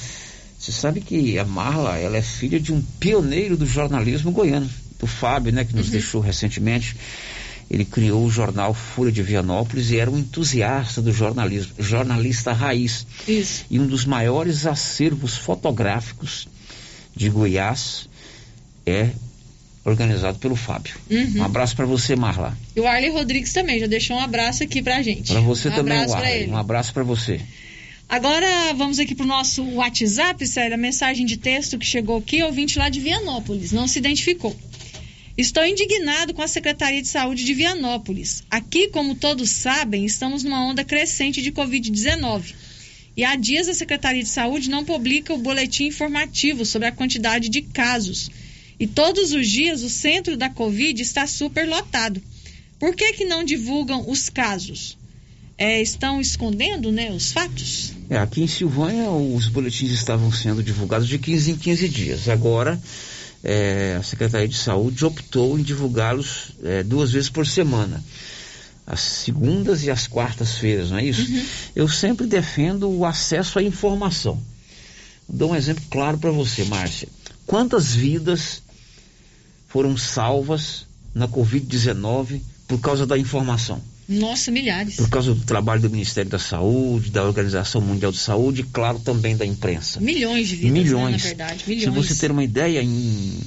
Você 0.57 0.71
sabe 0.71 1.01
que 1.01 1.37
a 1.37 1.45
Marla, 1.45 1.99
ela 1.99 2.17
é 2.17 2.23
filha 2.23 2.61
de 2.61 2.73
um 2.73 2.81
pioneiro 3.01 3.57
do 3.57 3.67
jornalismo 3.67 4.31
goiano, 4.31 4.71
do 5.01 5.07
Fábio, 5.07 5.53
né, 5.53 5.65
que 5.65 5.75
nos 5.75 5.87
uhum. 5.87 5.93
deixou 5.93 6.21
recentemente. 6.21 6.97
Ele 7.69 7.85
criou 7.85 8.25
o 8.25 8.31
jornal 8.31 8.73
Folha 8.73 9.11
de 9.11 9.23
Vianópolis 9.23 9.91
e 9.91 9.99
era 9.99 10.11
um 10.11 10.19
entusiasta 10.19 11.03
do 11.03 11.13
jornalismo, 11.13 11.73
jornalista 11.79 12.53
raiz. 12.53 13.05
Isso. 13.27 13.65
E 13.69 13.81
um 13.81 13.87
dos 13.87 14.05
maiores 14.05 14.65
acervos 14.65 15.37
fotográficos 15.37 16.47
de 17.17 17.29
Goiás 17.29 18.09
é 18.87 19.11
organizado 19.85 20.39
pelo 20.39 20.57
Fábio. 20.57 20.95
Uhum. 21.11 21.41
Um 21.41 21.45
abraço 21.45 21.77
para 21.77 21.85
você, 21.85 22.17
Marla. 22.17 22.57
E 22.75 22.81
o 22.81 22.87
Arley 22.87 23.11
Rodrigues 23.11 23.53
também 23.53 23.79
já 23.79 23.87
deixou 23.87 24.17
um 24.17 24.21
abraço 24.21 24.63
aqui 24.63 24.83
pra 24.83 25.03
gente. 25.03 25.31
Para 25.31 25.41
você 25.41 25.69
um 25.69 25.73
também, 25.73 25.99
Arley. 25.99 26.49
Um 26.49 26.57
abraço 26.57 26.93
para 26.93 27.03
você. 27.03 27.41
Agora 28.09 28.73
vamos 28.75 28.99
aqui 28.99 29.15
pro 29.15 29.27
nosso 29.27 29.63
WhatsApp, 29.63 30.47
sério, 30.47 30.75
a 30.75 30.79
mensagem 30.79 31.27
de 31.27 31.37
texto 31.37 31.79
que 31.79 31.87
chegou 31.87 32.19
aqui, 32.19 32.43
ouvinte 32.43 32.79
lá 32.79 32.89
de 32.89 33.01
Vianópolis, 33.01 33.73
não 33.73 33.87
se 33.87 33.99
identificou. 33.99 34.57
Estou 35.37 35.67
indignado 35.67 36.33
com 36.33 36.43
a 36.43 36.47
Secretaria 36.47 37.03
de 37.03 37.09
Saúde 37.09 37.45
de 37.45 37.53
Vianópolis. 37.53 38.45
Aqui, 38.51 38.89
como 38.89 39.17
todos 39.17 39.51
sabem, 39.51 40.05
estamos 40.05 40.45
numa 40.45 40.65
onda 40.65 40.85
crescente 40.85 41.43
de 41.43 41.51
Covid-19. 41.51 42.55
E 43.17 43.25
há 43.25 43.35
dias 43.35 43.69
a 43.69 43.75
Secretaria 43.75 44.23
de 44.23 44.29
Saúde 44.29 44.71
não 44.71 44.85
publica 44.85 45.35
o 45.35 45.39
boletim 45.39 45.87
informativo 45.87 46.65
sobre 46.65 46.89
a 46.89 46.93
quantidade 46.93 47.49
de 47.49 47.63
casos 47.63 48.31
e 48.79 48.87
todos 48.87 49.33
os 49.33 49.49
dias 49.49 49.83
o 49.83 49.91
centro 49.91 50.37
da 50.37 50.51
Covid 50.51 51.01
está 51.01 51.27
super 51.27 51.69
lotado. 51.69 52.21
Por 52.79 52.95
que, 52.95 53.13
que 53.13 53.25
não 53.25 53.45
divulgam 53.45 54.09
os 54.09 54.29
casos? 54.29 54.97
É, 55.57 55.81
estão 55.81 56.21
escondendo 56.21 56.91
né, 56.91 57.13
os 57.13 57.31
fatos? 57.31 57.93
É, 58.11 58.19
aqui 58.19 58.43
em 58.43 58.49
Silvânia 58.49 59.09
os 59.11 59.49
boletins 59.49 59.93
estavam 59.93 60.31
sendo 60.33 60.63
divulgados 60.63 61.07
de 61.07 61.19
15 61.19 61.53
em 61.53 61.57
15 61.57 61.89
dias. 61.89 62.29
Agora 62.29 62.81
é, 63.45 63.97
a 64.01 64.03
Secretaria 64.03 64.49
de 64.49 64.57
Saúde 64.57 65.05
optou 65.05 65.59
em 65.59 65.63
divulgá-los 65.63 66.53
é, 66.65 66.83
duas 66.83 67.13
vezes 67.13 67.29
por 67.29 67.47
semana. 67.47 68.03
As 68.87 69.01
segundas 69.01 69.85
e 69.85 69.91
as 69.91 70.07
quartas-feiras, 70.07 70.91
não 70.91 70.99
é 70.99 71.05
isso? 71.05 71.31
Uhum. 71.31 71.45
Eu 71.77 71.89
sempre 71.89 72.27
defendo 72.27 72.91
o 72.91 73.05
acesso 73.05 73.59
à 73.59 73.63
informação. 73.63 74.43
Dou 75.29 75.53
um 75.53 75.57
exemplo 75.57 75.85
claro 75.91 76.19
para 76.19 76.31
você, 76.31 76.65
Márcia. 76.65 77.09
Quantas 77.47 77.95
vidas 77.95 78.63
foram 79.75 79.97
salvas 79.97 80.87
na 81.13 81.27
Covid-19 81.27 82.41
por 82.69 82.81
causa 82.81 83.05
da 83.05 83.19
informação. 83.19 83.83
Nossa, 84.09 84.53
milhares. 84.53 84.95
Por 84.95 85.09
causa 85.09 85.35
do 85.35 85.41
trabalho 85.41 85.83
do 85.83 85.91
Ministério 85.91 86.31
da 86.31 86.39
Saúde, 86.39 87.11
da 87.11 87.25
Organização 87.25 87.81
Mundial 87.81 88.13
de 88.13 88.19
Saúde 88.19 88.61
e, 88.61 88.65
claro, 88.65 89.01
também 89.01 89.37
da 89.37 89.45
imprensa. 89.45 90.01
Milhões 90.01 90.47
de 90.47 90.55
vidas, 90.55 90.73
Milhões. 90.73 91.11
Né, 91.11 91.19
na 91.19 91.25
verdade. 91.25 91.65
Milhões. 91.67 92.07
Se 92.07 92.15
você 92.15 92.21
ter 92.21 92.31
uma 92.31 92.45
ideia, 92.45 92.81
em 92.81 93.41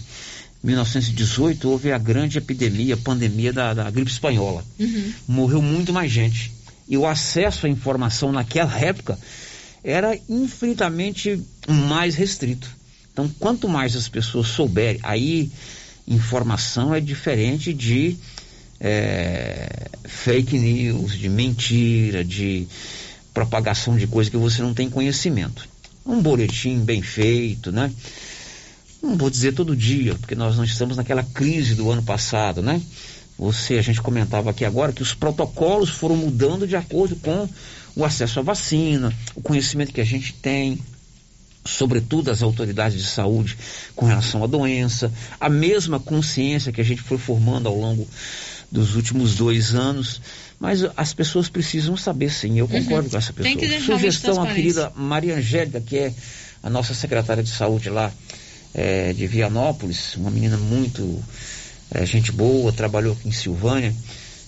1918 0.62 1.70
houve 1.70 1.94
a 1.94 1.98
grande 1.98 2.40
epidemia, 2.40 2.96
a 2.96 2.98
pandemia 2.98 3.54
da, 3.54 3.74
da 3.74 3.90
gripe 3.90 4.12
espanhola. 4.12 4.66
Uhum. 4.78 5.14
Morreu 5.30 5.62
muito 5.62 5.94
mais 5.94 6.12
gente. 6.12 6.52
E 6.90 6.98
o 6.98 7.08
acesso 7.08 7.68
à 7.68 7.70
informação 7.70 8.34
naquela 8.34 8.78
época 8.78 9.18
era 9.82 10.20
infinitamente 10.28 11.42
mais 11.70 12.16
restrito. 12.16 12.70
Então, 13.14 13.32
quanto 13.40 13.70
mais 13.70 13.96
as 13.96 14.10
pessoas 14.10 14.50
souberem, 14.50 15.00
aí 15.04 15.50
informação 16.08 16.94
é 16.94 17.00
diferente 17.00 17.74
de 17.74 18.18
é, 18.80 19.90
fake 20.06 20.58
news, 20.58 21.18
de 21.18 21.28
mentira, 21.30 22.24
de 22.24 22.68
propagação 23.34 23.98
de 23.98 24.08
coisa 24.08 24.32
que 24.32 24.38
você 24.38 24.62
não 24.62 24.74
tem 24.74 24.90
conhecimento. 24.90 25.68
Um 26.06 26.22
boletim 26.22 26.80
bem 26.80 27.02
feito, 27.02 27.72
né? 27.72 27.92
Não 29.02 29.16
vou 29.16 29.30
dizer 29.30 29.54
todo 29.54 29.76
dia, 29.76 30.16
porque 30.16 30.36
nós 30.36 30.58
não 30.58 30.64
estamos 30.64 30.98
naquela 30.98 31.24
crise 31.24 31.76
do 31.76 31.92
ano 31.92 32.02
passado, 32.02 32.62
né? 32.62 32.82
Você, 33.38 33.76
a 33.76 33.82
gente 33.82 34.02
comentava 34.02 34.50
aqui 34.50 34.66
agora 34.66 34.92
que 34.92 35.04
os 35.04 35.14
protocolos 35.14 35.90
foram 35.90 36.16
mudando 36.16 36.68
de 36.68 36.76
acordo 36.76 37.16
com 37.18 37.48
o 37.96 38.04
acesso 38.04 38.40
à 38.40 38.44
vacina, 38.44 39.14
o 39.36 39.42
conhecimento 39.42 39.94
que 39.94 40.02
a 40.02 40.06
gente 40.06 40.34
tem. 40.34 40.80
Sobretudo 41.68 42.32
as 42.32 42.42
autoridades 42.42 42.98
de 43.02 43.08
saúde 43.10 43.58
com 43.96 44.06
relação 44.06 44.44
à 44.44 44.48
doença, 44.48 45.12
a 45.40 45.50
mesma 45.50 46.00
consciência 46.00 46.72
que 46.72 46.82
a 46.82 46.84
gente 46.84 47.02
foi 47.02 47.18
formando 47.18 47.68
ao 47.68 47.78
longo 47.78 48.08
dos 48.72 48.96
últimos 48.96 49.36
dois 49.36 49.76
anos. 49.76 50.22
Mas 50.60 50.84
as 50.98 51.14
pessoas 51.14 51.48
precisam 51.50 51.96
saber 51.96 52.32
sim, 52.32 52.58
eu 52.58 52.68
concordo 52.68 53.06
Uhum. 53.06 53.10
com 53.12 53.18
essa 53.18 53.32
pessoa. 53.32 53.56
Tem 53.56 53.58
que 53.58 53.80
Sugestão 53.82 54.42
à 54.42 54.48
querida 54.48 54.92
Maria 54.96 55.36
Angélica, 55.36 55.80
que 55.80 55.98
é 55.98 56.14
a 56.64 56.70
nossa 56.70 56.94
secretária 56.96 57.44
de 57.44 57.50
saúde 57.52 57.90
lá 57.90 58.12
eh, 58.74 59.14
de 59.14 59.28
Vianópolis, 59.28 60.16
uma 60.16 60.32
menina 60.32 60.58
muito 60.58 61.24
eh, 61.92 62.06
gente 62.06 62.32
boa, 62.32 62.72
trabalhou 62.74 63.14
aqui 63.14 63.30
em 63.30 63.32
Silvânia. 63.32 63.94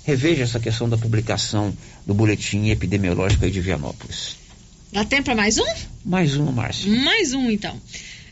Reveja 0.03 0.43
essa 0.43 0.59
questão 0.59 0.89
da 0.89 0.97
publicação 0.97 1.71
do 2.07 2.13
boletim 2.15 2.69
epidemiológico 2.69 3.45
aí 3.45 3.51
de 3.51 3.61
Vianópolis. 3.61 4.38
Dá 4.91 5.05
tempo 5.05 5.25
para 5.25 5.35
mais 5.35 5.57
um? 5.57 5.65
Mais 6.03 6.35
uma, 6.35 6.51
Márcia. 6.51 6.91
Mais 6.91 7.33
um, 7.33 7.49
então. 7.49 7.79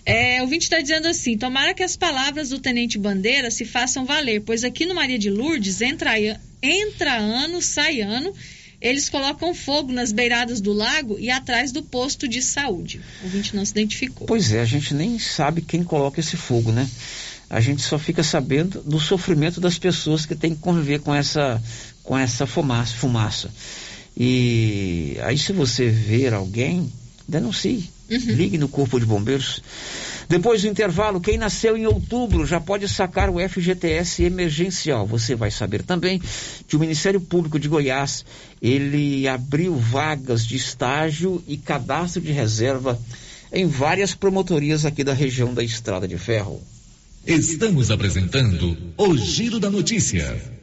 É, 0.05 0.41
o 0.41 0.47
20 0.47 0.61
está 0.63 0.79
dizendo 0.79 1.07
assim: 1.07 1.37
tomara 1.37 1.73
que 1.73 1.83
as 1.83 1.95
palavras 1.95 2.49
do 2.49 2.59
Tenente 2.59 2.97
Bandeira 2.97 3.51
se 3.51 3.65
façam 3.65 4.05
valer, 4.05 4.41
pois 4.41 4.63
aqui 4.63 4.85
no 4.85 4.95
Maria 4.95 5.19
de 5.19 5.29
Lourdes, 5.29 5.81
entra, 5.81 6.13
entra 6.61 7.13
ano, 7.15 7.61
sai 7.61 8.01
ano, 8.01 8.33
eles 8.81 9.09
colocam 9.09 9.53
fogo 9.53 9.91
nas 9.91 10.11
beiradas 10.11 10.61
do 10.61 10.73
lago 10.73 11.17
e 11.19 11.29
atrás 11.29 11.71
do 11.71 11.83
posto 11.83 12.27
de 12.27 12.41
saúde. 12.41 13.01
O 13.23 13.27
20 13.27 13.55
não 13.55 13.65
se 13.65 13.71
identificou. 13.71 14.25
Pois 14.25 14.51
é, 14.51 14.61
a 14.61 14.65
gente 14.65 14.93
nem 14.93 15.19
sabe 15.19 15.61
quem 15.61 15.83
coloca 15.83 16.19
esse 16.19 16.37
fogo, 16.37 16.71
né? 16.71 16.87
A 17.49 17.61
gente 17.61 17.81
só 17.81 17.97
fica 17.99 18.23
sabendo 18.23 18.81
do 18.81 18.99
sofrimento 18.99 19.61
das 19.61 19.77
pessoas 19.77 20.25
que 20.25 20.35
têm 20.35 20.53
que 20.53 20.61
conviver 20.61 20.99
com 20.99 21.13
essa, 21.13 21.61
com 22.03 22.17
essa 22.17 22.45
fumaça, 22.45 22.93
fumaça. 22.93 23.49
E 24.19 25.15
aí, 25.21 25.37
se 25.37 25.53
você 25.53 25.89
ver 25.89 26.33
alguém, 26.33 26.91
denuncie. 27.27 27.87
Ligue 28.09 28.57
no 28.57 28.67
Corpo 28.67 28.99
de 28.99 29.05
Bombeiros. 29.05 29.61
Depois 30.27 30.61
do 30.61 30.67
intervalo, 30.67 31.21
quem 31.21 31.37
nasceu 31.37 31.77
em 31.77 31.85
outubro 31.85 32.45
já 32.45 32.59
pode 32.59 32.87
sacar 32.89 33.29
o 33.29 33.37
FGTS 33.37 34.23
emergencial. 34.23 35.05
Você 35.05 35.35
vai 35.35 35.51
saber 35.51 35.83
também 35.83 36.21
que 36.67 36.75
o 36.75 36.79
Ministério 36.79 37.21
Público 37.21 37.59
de 37.59 37.67
Goiás, 37.67 38.25
ele 38.61 39.27
abriu 39.27 39.75
vagas 39.75 40.45
de 40.45 40.55
estágio 40.55 41.43
e 41.47 41.55
cadastro 41.55 42.21
de 42.21 42.31
reserva 42.31 42.99
em 43.53 43.67
várias 43.67 44.15
promotorias 44.15 44.83
aqui 44.83 45.03
da 45.03 45.13
região 45.13 45.53
da 45.53 45.63
Estrada 45.63 46.07
de 46.07 46.17
Ferro. 46.17 46.59
Estamos 47.25 47.91
apresentando 47.91 48.75
o 48.97 49.15
Giro 49.15 49.59
da 49.59 49.69
Notícia. 49.69 50.56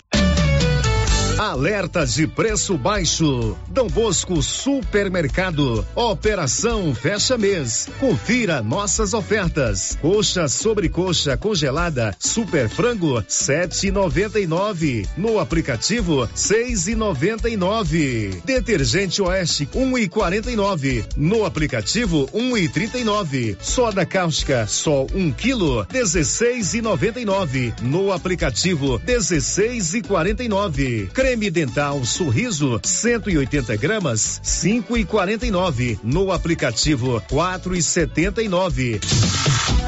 Alerta 1.39 2.05
de 2.07 2.26
preço 2.28 2.78
baixo. 2.78 3.57
Dom 3.68 3.89
Bosco 3.89 4.41
Supermercado. 4.41 5.85
Operação 5.97 6.95
Fecha 6.95 7.37
Mês. 7.37 7.89
Confira 7.99 8.62
nossas 8.62 9.12
ofertas. 9.14 9.99
Coxa 10.01 10.47
sobre 10.47 10.89
coxa 10.89 11.37
congelada 11.37 12.14
Super 12.20 12.68
Frango 12.68 13.20
7,99. 13.22 15.09
No 15.16 15.41
aplicativo 15.41 16.28
6,99. 16.28 18.41
Detergente 18.45 19.20
Oeste 19.20 19.66
1,49. 19.74 21.05
No 21.16 21.45
aplicativo 21.45 22.28
1,39. 22.28 23.57
Soda 23.61 24.07
cáustica 24.07 24.68
só 24.68 25.05
1 25.12 25.32
quilo 25.32 25.85
16,99. 25.87 27.74
No 27.82 28.12
aplicativo 28.12 29.01
16,49. 29.01 31.23
Creme 31.24 31.50
dental 31.50 32.04
Sorriso 32.04 32.78
180 32.84 33.74
gramas 33.76 34.42
5,49. 34.44 35.98
No 36.04 36.30
aplicativo 36.30 37.18
4,79. 37.22 39.00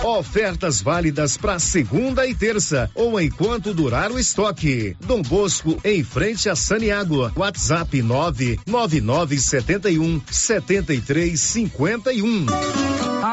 Ofertas 0.03 0.81
válidas 0.81 1.37
para 1.37 1.59
segunda 1.59 2.27
e 2.27 2.35
terça 2.35 2.91
ou 2.95 3.21
enquanto 3.21 3.75
durar 3.75 4.11
o 4.11 4.19
estoque. 4.19 4.97
Dom 5.07 5.21
Bosco 5.21 5.79
em 5.85 6.03
frente 6.03 6.49
a 6.49 6.57
Saniago. 6.57 7.31
WhatsApp 7.37 8.01
99971 8.01 10.23
7351. 10.31 12.47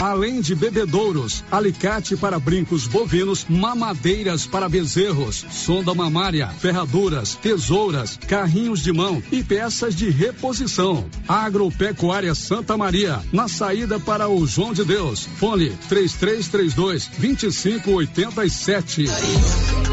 Além 0.00 0.40
de 0.40 0.54
bebedouros, 0.54 1.44
alicate 1.50 2.16
para 2.16 2.40
brincos 2.40 2.86
bovinos, 2.86 3.44
mamadeiras 3.46 4.46
para 4.46 4.66
bezerros, 4.66 5.44
sonda 5.50 5.94
mamária, 5.94 6.48
ferraduras, 6.48 7.34
tesouras, 7.34 8.18
carrinhos 8.26 8.82
de 8.82 8.94
mão 8.94 9.22
e 9.30 9.44
peças 9.44 9.94
de 9.94 10.08
reposição. 10.08 11.04
Agropecuária 11.28 12.34
Santa 12.34 12.78
Maria, 12.78 13.20
na 13.30 13.46
saída 13.46 14.00
para 14.00 14.26
o 14.26 14.46
João 14.46 14.72
de 14.72 14.86
Deus. 14.86 15.28
Fone 15.36 15.68
3332 15.90 17.10
2587. 17.18 19.04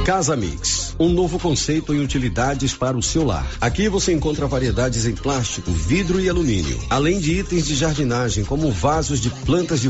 Casa 0.06 0.38
Mix, 0.38 0.96
um 0.98 1.10
novo 1.10 1.38
conceito 1.38 1.94
em 1.94 2.00
utilidades 2.00 2.74
para 2.74 2.98
o 2.98 3.04
seu 3.04 3.26
lar. 3.26 3.46
Aqui 3.60 3.90
você 3.90 4.14
encontra 4.14 4.48
variedades 4.48 5.06
em 5.06 5.14
plástico, 5.14 5.70
vidro 5.70 6.22
e 6.22 6.30
alumínio, 6.30 6.80
além 6.90 7.20
de 7.20 7.34
itens 7.34 7.68
de 7.68 7.76
jardinagem 7.76 8.46
como 8.46 8.72
vasos 8.72 9.20
de 9.20 9.30
plantas 9.30 9.82
de 9.82 9.90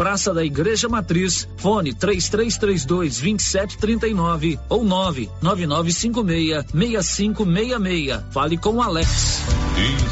Praça 0.00 0.32
da 0.32 0.42
Igreja 0.42 0.88
Matriz, 0.88 1.46
fone 1.58 1.92
3332 1.92 3.20
2739 3.20 4.58
ou 4.66 4.82
99956 4.82 6.64
6566. 6.72 8.20
Fale 8.32 8.56
com 8.56 8.80
Alex. 8.80 9.42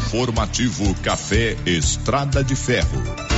Informativo 0.05 0.95
Café 0.97 1.57
Estrada 1.65 2.45
de 2.45 2.55
Ferro. 2.55 3.38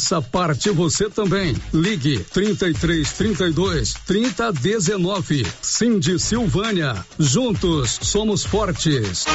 Faça 0.00 0.22
parte 0.22 0.70
você 0.70 1.10
também. 1.10 1.54
Ligue 1.74 2.24
33 2.32 3.12
32 3.12 3.92
30 4.06 4.50
19. 4.50 5.46
Cindy 5.60 6.18
Silvânia. 6.18 7.04
Juntos 7.18 7.98
somos 8.00 8.42
fortes. 8.42 9.26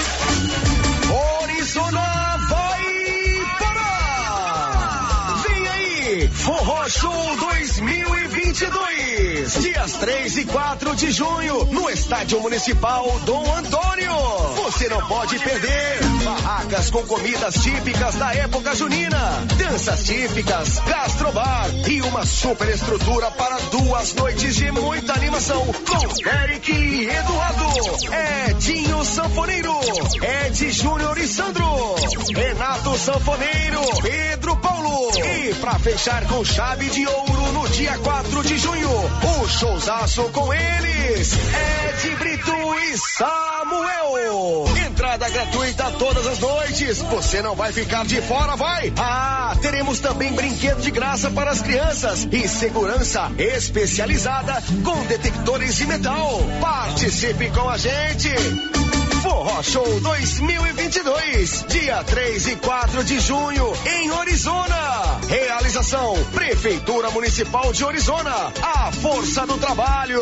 Orizona 1.43 2.37
vai 2.49 2.83
parar! 3.59 5.43
Vem 5.47 5.67
aí, 5.67 6.27
Forró 6.29 6.89
Show 6.89 7.25
2022. 8.55 9.61
Dias 9.61 9.93
3 9.93 10.37
e 10.37 10.45
4 10.45 10.95
de 10.95 11.11
junho, 11.11 11.65
no 11.65 11.89
Estádio 11.89 12.39
Municipal 12.39 13.05
Dom 13.25 13.53
Antônio. 13.53 14.13
Você 14.63 14.87
não 14.87 15.05
pode 15.07 15.37
perder. 15.39 15.99
Barracas 16.23 16.89
com 16.89 17.03
comidas 17.05 17.55
típicas 17.55 18.15
da 18.15 18.33
época 18.33 18.73
junina, 18.73 19.43
danças 19.57 20.05
típicas, 20.05 20.79
gastrobar 20.79 21.69
e 21.87 22.01
uma 22.01 22.25
super 22.25 22.69
estrutura 22.69 23.29
para 23.31 23.57
duas 23.71 24.13
noites 24.13 24.55
de 24.55 24.71
muita 24.71 25.13
animação 25.13 25.61
com 25.65 26.29
Eric 26.29 26.71
e 26.71 27.09
Eduardo, 27.09 27.65
Edinho 28.49 29.03
Sanfoneiro, 29.03 29.77
Ed 30.47 30.71
Júnior 30.71 31.17
e 31.17 31.27
Sandro, 31.27 31.95
Renato 32.33 32.97
Sanfoneiro, 32.97 33.81
Pedro 34.01 34.55
Paulo 34.57 35.11
e 35.17 35.53
para 35.55 35.77
fechar 35.77 36.25
com 36.27 36.43
chave 36.43 36.89
de 36.89 37.05
ouro 37.05 37.51
no 37.51 37.67
dia 37.69 37.97
4 37.99 38.43
de 38.45 38.57
junho, 38.59 38.89
o 38.89 39.47
showzaço 39.47 40.23
com 40.31 40.53
eles, 40.53 41.33
Ed 41.33 42.15
Brito 42.17 42.51
e 42.51 42.97
Samuel. 43.17 44.65
Entrada 44.85 45.27
gratuita 45.29 45.91
todas 45.97 46.27
as 46.27 46.39
noites. 46.39 47.01
Você 47.01 47.41
não 47.41 47.55
vai 47.55 47.71
ficar 47.71 48.05
de 48.05 48.21
fora, 48.21 48.55
vai? 48.55 48.93
Ah, 48.97 49.55
teremos 49.61 49.99
também 49.99 50.31
brinquedo 50.33 50.79
de 50.81 50.91
graça 50.91 51.31
para 51.31 51.51
as 51.51 51.61
crianças 51.61 52.27
e 52.31 52.47
segurança 52.47 53.31
especializada 53.37 54.61
com 54.83 55.05
detectores 55.05 55.75
de 55.75 55.87
metal. 55.87 56.39
Participe 56.61 57.49
com 57.49 57.67
a 57.67 57.77
gente. 57.77 58.29
Forró 59.25 59.63
Show 59.63 59.99
2022, 60.01 61.65
dia 61.67 62.03
3 62.03 62.47
e 62.47 62.55
4 62.57 63.03
de 63.03 63.19
junho, 63.19 63.73
em 63.83 64.11
Orizona. 64.11 65.19
Realização: 65.27 66.13
Prefeitura 66.31 67.09
Municipal 67.09 67.73
de 67.73 67.83
Orizona. 67.83 68.53
A 68.61 68.91
força 68.91 69.47
do 69.47 69.57
trabalho. 69.57 70.21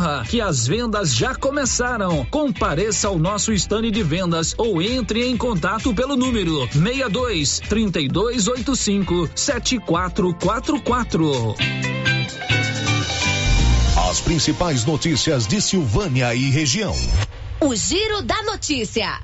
corra 0.00 0.24
que 0.26 0.40
as 0.40 0.66
vendas 0.66 1.14
já 1.14 1.34
começaram. 1.34 2.24
Compareça 2.26 3.08
ao 3.08 3.18
nosso 3.18 3.52
stand 3.52 3.90
de 3.90 4.02
vendas 4.02 4.54
ou 4.56 4.80
entre 4.80 5.28
em 5.28 5.36
contato 5.36 5.94
pelo 5.94 6.16
número 6.16 6.66
62 6.72 7.60
3285 7.68 9.28
7444. 9.34 11.54
As 14.08 14.22
principais 14.22 14.86
notícias 14.86 15.46
de 15.46 15.60
Silvânia 15.60 16.34
e 16.34 16.48
região. 16.48 16.96
O 17.60 17.74
Giro 17.74 18.22
da 18.22 18.42
Notícia. 18.42 19.20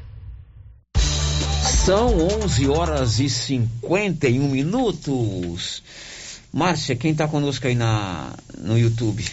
São 1.87 2.19
11 2.45 2.69
horas 2.69 3.19
e 3.19 3.31
51 3.31 4.47
minutos. 4.47 5.83
Márcia, 6.53 6.95
quem 6.95 7.13
está 7.13 7.27
conosco 7.27 7.67
aí 7.67 7.75
na, 7.75 8.35
no 8.59 8.79
YouTube? 8.79 9.25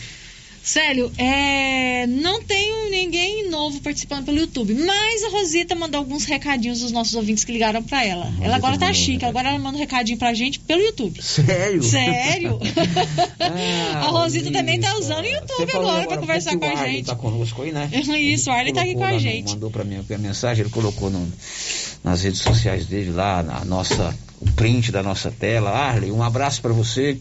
Célio, 0.64 1.11
é, 1.18 2.07
não 2.07 2.41
tenho 2.41 2.89
ninguém 2.89 3.49
novo 3.49 3.82
participando 3.82 4.24
pelo 4.26 4.38
YouTube, 4.38 4.74
mas 4.74 5.24
a 5.26 5.30
Rosita 5.30 5.76
mandou 5.76 5.99
alguns 5.99 6.24
recadinhos 6.24 6.80
dos 6.80 6.91
nossos 6.91 7.14
ouvintes 7.16 7.43
que 7.43 7.51
ligaram 7.51 7.84
para 7.84 8.05
ela. 8.05 8.24
Rosita 8.26 8.45
ela 8.45 8.55
agora 8.55 8.78
tá 8.78 8.86
mandou, 8.86 9.01
chique, 9.01 9.24
né? 9.24 9.28
agora 9.30 9.49
ela 9.49 9.59
manda 9.59 9.78
um 9.78 9.80
recadinho 9.82 10.18
pra 10.18 10.34
gente 10.34 10.59
pelo 10.59 10.82
YouTube. 10.82 11.22
Sério? 11.22 11.84
Sério? 11.84 12.59
Ah, 13.39 14.05
a 14.05 14.07
Rosita 14.07 14.51
também 14.51 14.80
tá 14.80 14.95
usando 14.97 15.26
o 15.26 15.28
YouTube 15.28 15.72
agora 15.76 16.05
pra 16.07 16.16
há 16.16 16.20
conversar 16.20 16.57
com 16.57 16.66
a 16.66 16.70
Arley 16.70 16.95
gente. 16.97 17.05
Tá 17.07 17.16
conosco 17.16 17.61
aí, 17.61 17.72
né? 17.72 17.89
Isso, 18.18 18.49
o 18.49 18.53
Arley 18.53 18.74
tá 18.74 18.82
aqui 18.82 18.95
com 18.95 19.03
a 19.03 19.18
gente. 19.18 19.51
Mandou 19.51 19.70
pra 19.70 19.84
mim 19.84 19.97
a 20.14 20.18
mensagem, 20.18 20.64
ele 20.64 20.70
colocou 20.72 21.09
no- 21.09 21.32
nas 22.03 22.22
redes 22.24 22.39
sociais 22.41 22.86
dele 22.86 23.11
lá, 23.11 23.43
na 23.43 23.66
nossa, 23.66 24.18
o 24.39 24.49
print 24.53 24.91
da 24.91 25.03
nossa 25.03 25.30
tela. 25.30 25.70
Arley, 25.72 26.09
um 26.11 26.24
abraço 26.24 26.61
pra 26.61 26.72
você. 26.72 27.20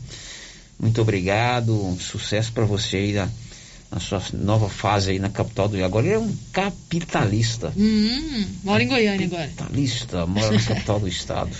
Muito 0.78 1.00
obrigado, 1.00 1.72
um 1.86 1.98
sucesso 1.98 2.52
pra 2.52 2.64
você 2.64 2.96
aí 2.96 3.12
na, 3.12 3.28
na 3.90 4.00
sua 4.00 4.22
nova 4.32 4.68
fase 4.68 5.10
aí 5.12 5.18
na 5.18 5.28
capital 5.30 5.68
do 5.68 5.76
Rio. 5.76 5.84
Agora 5.84 6.06
ele 6.06 6.14
é 6.14 6.18
um 6.18 6.34
capitalista. 6.52 7.72
Hum, 7.76 8.46
mora 8.64 8.82
em 8.82 8.88
Goiânia 8.88 9.26
agora. 9.26 9.50
Capitalista, 9.56 10.26
mora 10.26 10.50
na 10.52 10.62
capital 10.62 10.98
do 11.00 11.08
estado. 11.08 11.50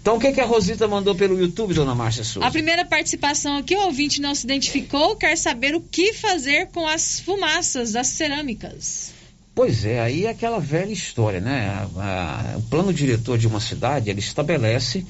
Então 0.00 0.16
o 0.16 0.18
que, 0.20 0.32
que 0.32 0.40
a 0.40 0.44
Rosita 0.46 0.88
mandou 0.88 1.14
pelo 1.14 1.38
YouTube, 1.40 1.74
dona 1.74 1.94
Márcia 1.94 2.24
Souza? 2.24 2.44
A 2.48 2.50
primeira 2.50 2.84
participação 2.84 3.56
aqui, 3.58 3.76
o 3.76 3.84
ouvinte 3.84 4.20
não 4.20 4.34
se 4.34 4.44
identificou, 4.44 5.14
quer 5.14 5.36
saber 5.38 5.76
o 5.76 5.80
que 5.80 6.12
fazer 6.12 6.66
com 6.72 6.86
as 6.88 7.20
fumaças 7.20 7.92
das 7.92 8.08
cerâmicas. 8.08 9.12
Pois 9.54 9.84
é, 9.84 10.00
aí 10.00 10.24
é 10.24 10.30
aquela 10.30 10.58
velha 10.58 10.90
história, 10.90 11.38
né? 11.40 11.68
A- 11.96 12.52
a- 12.54 12.58
o 12.58 12.62
plano 12.62 12.92
diretor 12.92 13.38
de 13.38 13.46
uma 13.46 13.60
cidade, 13.60 14.10
ele 14.10 14.18
estabelece 14.18 15.06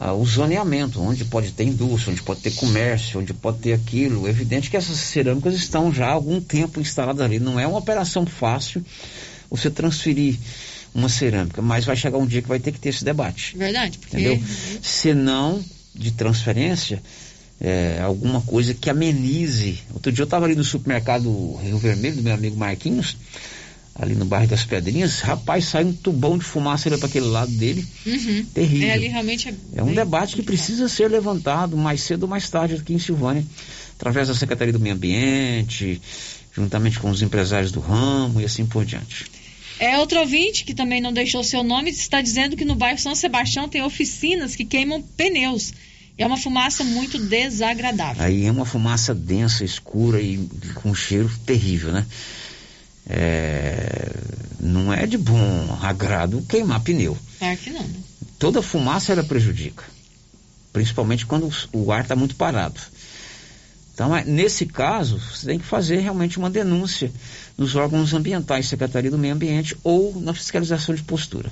ah, 0.00 0.12
o 0.12 0.24
zoneamento, 0.24 1.00
onde 1.00 1.24
pode 1.24 1.52
ter 1.52 1.64
indústria, 1.64 2.12
onde 2.12 2.22
pode 2.22 2.40
ter 2.40 2.52
comércio, 2.52 3.20
onde 3.20 3.32
pode 3.32 3.58
ter 3.58 3.72
aquilo. 3.72 4.26
É 4.26 4.30
evidente 4.30 4.70
que 4.70 4.76
essas 4.76 4.96
cerâmicas 4.96 5.54
estão 5.54 5.92
já 5.92 6.06
há 6.06 6.12
algum 6.12 6.40
tempo 6.40 6.80
instaladas 6.80 7.24
ali. 7.24 7.38
Não 7.38 7.60
é 7.60 7.66
uma 7.66 7.78
operação 7.78 8.26
fácil 8.26 8.84
você 9.48 9.70
transferir 9.70 10.36
uma 10.94 11.08
cerâmica, 11.08 11.60
mas 11.62 11.84
vai 11.84 11.96
chegar 11.96 12.18
um 12.18 12.26
dia 12.26 12.42
que 12.42 12.48
vai 12.48 12.58
ter 12.58 12.72
que 12.72 12.78
ter 12.78 12.90
esse 12.90 13.04
debate. 13.04 13.56
Verdade, 13.56 13.98
porque 13.98 14.16
Entendeu? 14.16 14.42
Se 14.82 15.12
não 15.12 15.62
de 15.94 16.10
transferência, 16.10 17.02
é, 17.60 18.00
alguma 18.02 18.40
coisa 18.40 18.74
que 18.74 18.90
amenize. 18.90 19.78
Outro 19.92 20.10
dia 20.10 20.22
eu 20.22 20.24
estava 20.24 20.44
ali 20.44 20.54
no 20.54 20.64
supermercado 20.64 21.54
Rio 21.56 21.78
Vermelho, 21.78 22.16
do 22.16 22.22
meu 22.22 22.34
amigo 22.34 22.56
Marquinhos, 22.56 23.16
ali 23.94 24.14
no 24.14 24.24
bairro 24.24 24.48
das 24.48 24.64
Pedrinhas, 24.64 25.20
rapaz, 25.20 25.66
sai 25.66 25.84
um 25.84 25.92
tubão 25.92 26.36
de 26.36 26.44
fumaça 26.44 26.88
ali 26.88 26.98
para 26.98 27.06
aquele 27.06 27.26
lado 27.26 27.50
dele. 27.52 27.86
Uhum. 28.04 28.44
Terrível. 28.52 28.88
É, 28.88 28.92
ali 28.92 29.08
realmente 29.08 29.48
é, 29.48 29.54
É 29.76 29.82
um 29.82 29.94
debate 29.94 30.34
que 30.34 30.42
precisa 30.42 30.88
ser 30.88 31.08
levantado 31.08 31.76
mais 31.76 32.00
cedo 32.00 32.24
ou 32.24 32.28
mais 32.28 32.48
tarde 32.50 32.74
aqui 32.74 32.92
em 32.92 32.98
Silvânia, 32.98 33.44
através 33.94 34.28
da 34.28 34.34
Secretaria 34.34 34.72
do 34.72 34.80
Meio 34.80 34.96
Ambiente, 34.96 36.00
juntamente 36.52 36.98
com 36.98 37.08
os 37.08 37.22
empresários 37.22 37.70
do 37.70 37.80
ramo 37.80 38.40
e 38.40 38.44
assim 38.44 38.66
por 38.66 38.84
diante. 38.84 39.26
É 39.78 39.98
outro 39.98 40.20
ouvinte 40.20 40.64
que 40.64 40.74
também 40.74 41.00
não 41.00 41.12
deixou 41.12 41.42
seu 41.42 41.62
nome, 41.62 41.90
está 41.90 42.20
dizendo 42.20 42.56
que 42.56 42.64
no 42.64 42.74
bairro 42.74 42.98
São 42.98 43.14
Sebastião 43.14 43.68
tem 43.68 43.82
oficinas 43.82 44.54
que 44.56 44.64
queimam 44.64 45.02
pneus. 45.02 45.72
É 46.16 46.24
uma 46.24 46.36
fumaça 46.36 46.84
muito 46.84 47.18
desagradável. 47.18 48.22
Aí 48.22 48.46
é 48.46 48.50
uma 48.50 48.64
fumaça 48.64 49.12
densa, 49.12 49.64
escura 49.64 50.20
e 50.20 50.38
com 50.74 50.90
um 50.90 50.94
cheiro 50.94 51.28
terrível, 51.44 51.90
né? 51.90 52.06
É, 53.06 54.10
não 54.60 54.92
é 54.92 55.06
de 55.06 55.18
bom 55.18 55.78
agrado 55.82 56.44
queimar 56.48 56.80
pneu. 56.80 57.16
Claro 57.38 57.56
que 57.58 57.70
não. 57.70 57.82
né? 57.82 57.94
Toda 58.38 58.62
fumaça 58.62 59.12
ela 59.12 59.22
prejudica, 59.22 59.84
principalmente 60.72 61.26
quando 61.26 61.50
o 61.72 61.92
ar 61.92 62.02
está 62.02 62.16
muito 62.16 62.34
parado. 62.36 62.80
Então, 63.92 64.14
é- 64.16 64.24
nesse 64.24 64.66
caso, 64.66 65.18
você 65.18 65.46
tem 65.46 65.58
que 65.58 65.64
fazer 65.64 65.98
realmente 65.98 66.36
uma 66.38 66.50
denúncia 66.50 67.12
nos 67.56 67.76
órgãos 67.76 68.12
ambientais, 68.12 68.66
Secretaria 68.66 69.10
do 69.10 69.18
Meio 69.18 69.34
Ambiente 69.34 69.76
ou 69.84 70.20
na 70.20 70.34
fiscalização 70.34 70.94
de 70.94 71.02
postura. 71.04 71.50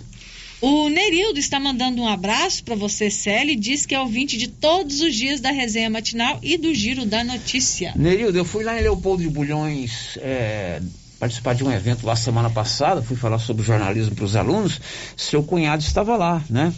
O 0.60 0.88
Nerildo 0.88 1.38
está 1.38 1.58
mandando 1.58 2.02
um 2.02 2.08
abraço 2.08 2.62
para 2.64 2.74
você, 2.76 3.10
Célio, 3.10 3.52
e 3.52 3.56
diz 3.56 3.84
que 3.84 3.94
é 3.94 4.00
ouvinte 4.00 4.36
de 4.36 4.46
todos 4.48 5.00
os 5.00 5.14
dias 5.14 5.40
da 5.40 5.50
resenha 5.50 5.90
matinal 5.90 6.38
e 6.42 6.56
do 6.56 6.72
Giro 6.74 7.04
da 7.04 7.22
Notícia. 7.24 7.92
Nerildo, 7.96 8.38
eu 8.38 8.44
fui 8.44 8.62
lá 8.64 8.78
em 8.78 8.82
Leopoldo 8.82 9.22
de 9.22 9.28
Bulhões 9.28 10.16
é, 10.18 10.80
participar 11.22 11.54
de 11.54 11.62
um 11.62 11.70
evento 11.70 12.04
lá 12.04 12.16
semana 12.16 12.50
passada, 12.50 13.00
fui 13.00 13.16
falar 13.16 13.38
sobre 13.38 13.62
jornalismo 13.62 14.12
para 14.12 14.24
os 14.24 14.34
alunos. 14.34 14.80
Seu 15.16 15.40
cunhado 15.40 15.80
estava 15.80 16.16
lá, 16.16 16.42
né? 16.50 16.74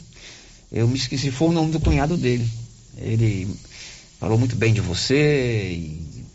Eu 0.70 0.86
me 0.86 0.98
esqueci, 0.98 1.30
foi 1.30 1.48
o 1.48 1.52
nome 1.52 1.72
do 1.72 1.80
cunhado 1.80 2.14
dele. 2.14 2.46
Ele 2.98 3.48
falou 4.20 4.36
muito 4.36 4.54
bem 4.54 4.74
de 4.74 4.82
você 4.82 5.72
e 5.72 6.26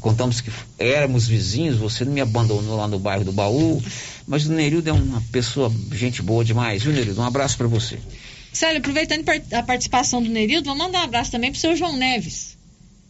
contamos 0.00 0.40
que 0.40 0.50
éramos 0.78 1.28
vizinhos, 1.28 1.76
você 1.76 2.02
não 2.02 2.14
me 2.14 2.22
abandonou 2.22 2.78
lá 2.78 2.88
no 2.88 2.98
bairro 2.98 3.24
do 3.26 3.32
Baú, 3.32 3.82
mas 4.26 4.46
o 4.46 4.52
Nerildo 4.52 4.88
é 4.88 4.92
uma 4.94 5.22
pessoa, 5.30 5.70
gente 5.92 6.22
boa 6.22 6.42
demais, 6.42 6.82
viu, 6.82 6.94
Nerildo? 6.94 7.20
Um 7.20 7.26
abraço 7.26 7.58
para 7.58 7.66
você. 7.66 7.98
Célio, 8.54 8.78
aproveitando 8.78 9.28
a 9.52 9.62
participação 9.62 10.22
do 10.22 10.30
Nerildo, 10.30 10.70
vou 10.70 10.78
mandar 10.78 11.00
um 11.00 11.04
abraço 11.04 11.30
também 11.30 11.50
pro 11.50 11.60
seu 11.60 11.76
João 11.76 11.94
Neves. 11.94 12.51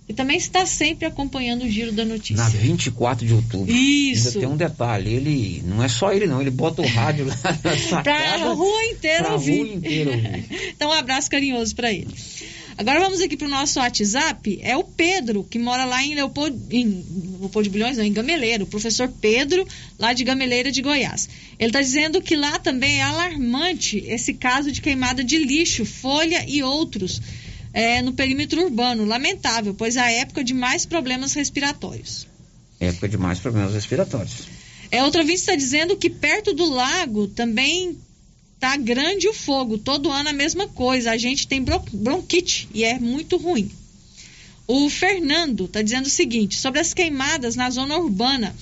Que 0.06 0.12
também 0.12 0.36
está 0.36 0.66
sempre 0.66 1.06
acompanhando 1.06 1.62
o 1.62 1.70
giro 1.70 1.92
da 1.92 2.04
notícia. 2.04 2.42
Na 2.42 2.48
24 2.48 3.24
de 3.24 3.34
outubro. 3.34 3.72
Isso. 3.72 4.28
Ainda 4.28 4.40
tem 4.40 4.48
um 4.48 4.56
detalhe, 4.56 5.14
ele 5.14 5.62
não 5.64 5.82
é 5.82 5.88
só 5.88 6.12
ele 6.12 6.26
não, 6.26 6.40
ele 6.40 6.50
bota 6.50 6.82
o 6.82 6.86
rádio 6.86 7.26
lá 7.26 7.38
na 7.62 7.76
sacada. 7.78 8.38
pra 8.38 8.52
rua 8.52 8.84
inteira 8.86 9.24
pra 9.24 9.32
ouvir. 9.34 9.58
rua 9.58 9.74
inteira 9.74 10.10
ouvir. 10.10 10.46
então 10.74 10.90
um 10.90 10.92
abraço 10.92 11.30
carinhoso 11.30 11.74
para 11.74 11.92
ele. 11.92 12.08
Agora 12.76 13.00
vamos 13.00 13.20
aqui 13.20 13.36
para 13.36 13.46
o 13.46 13.50
nosso 13.50 13.78
WhatsApp. 13.78 14.58
É 14.62 14.76
o 14.76 14.82
Pedro, 14.82 15.44
que 15.44 15.58
mora 15.58 15.84
lá 15.84 16.02
em 16.02 16.14
Leopoldo, 16.14 16.58
em 16.70 17.04
Leopoldo 17.38 17.64
de 17.64 17.70
Bilhões, 17.70 17.98
não, 17.98 18.04
em 18.04 18.12
Gameleira. 18.12 18.64
O 18.64 18.66
professor 18.66 19.12
Pedro, 19.20 19.66
lá 19.98 20.12
de 20.12 20.24
Gameleira 20.24 20.72
de 20.72 20.80
Goiás. 20.80 21.28
Ele 21.58 21.68
está 21.68 21.80
dizendo 21.80 22.20
que 22.22 22.34
lá 22.34 22.58
também 22.58 22.98
é 23.00 23.02
alarmante 23.02 24.02
esse 24.06 24.34
caso 24.34 24.72
de 24.72 24.80
queimada 24.80 25.22
de 25.22 25.36
lixo, 25.38 25.84
folha 25.84 26.44
e 26.48 26.62
outros 26.62 27.20
é, 27.72 28.02
no 28.02 28.12
perímetro 28.12 28.62
urbano. 28.62 29.04
Lamentável, 29.04 29.74
pois 29.74 29.96
é 29.96 30.00
a 30.00 30.10
época 30.10 30.44
de 30.44 30.54
mais 30.54 30.84
problemas 30.84 31.32
respiratórios. 31.32 32.26
Época 32.78 33.08
de 33.08 33.16
mais 33.16 33.38
problemas 33.38 33.72
respiratórios. 33.72 34.48
É, 34.90 35.02
outra 35.02 35.24
vez 35.24 35.40
está 35.40 35.54
dizendo 35.54 35.96
que 35.96 36.10
perto 36.10 36.52
do 36.52 36.68
lago 36.68 37.28
também 37.28 37.96
tá 38.60 38.76
grande 38.76 39.28
o 39.28 39.34
fogo. 39.34 39.78
Todo 39.78 40.10
ano 40.10 40.28
a 40.28 40.32
mesma 40.32 40.68
coisa. 40.68 41.10
A 41.10 41.16
gente 41.16 41.46
tem 41.46 41.64
bronquite 41.92 42.68
e 42.74 42.84
é 42.84 42.98
muito 42.98 43.36
ruim. 43.36 43.70
O 44.66 44.88
Fernando 44.88 45.64
está 45.64 45.82
dizendo 45.82 46.06
o 46.06 46.10
seguinte: 46.10 46.56
sobre 46.56 46.80
as 46.80 46.92
queimadas 46.92 47.56
na 47.56 47.70
zona 47.70 47.96
urbana, 47.96 48.54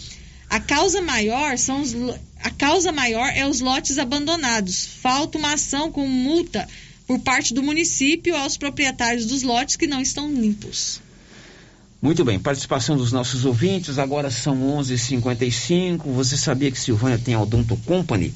a 0.48 0.58
causa 0.58 1.02
maior 1.02 1.58
são 1.58 1.82
os, 1.82 1.94
a 2.42 2.50
causa 2.50 2.90
maior 2.90 3.30
é 3.34 3.46
os 3.46 3.61
lotes 3.61 3.98
abandonados. 3.98 4.86
Falta 5.00 5.36
uma 5.36 5.54
ação 5.54 5.92
com 5.92 6.06
multa 6.06 6.68
por 7.11 7.18
parte 7.18 7.52
do 7.52 7.61
município 7.61 8.36
aos 8.36 8.56
proprietários 8.56 9.26
dos 9.26 9.42
lotes 9.42 9.74
que 9.74 9.88
não 9.88 10.00
estão 10.00 10.32
limpos. 10.32 11.00
Muito 12.00 12.24
bem, 12.24 12.38
participação 12.38 12.96
dos 12.96 13.11
nossos 13.11 13.44
ouvintes. 13.44 13.98
Agora 13.98 14.30
são 14.30 14.78
11:55. 14.78 16.12
Você 16.12 16.36
sabia 16.36 16.70
que 16.70 16.78
Silvânia 16.78 17.18
tem 17.18 17.34
a 17.34 17.40
Odonto 17.40 17.76
Company? 17.78 18.32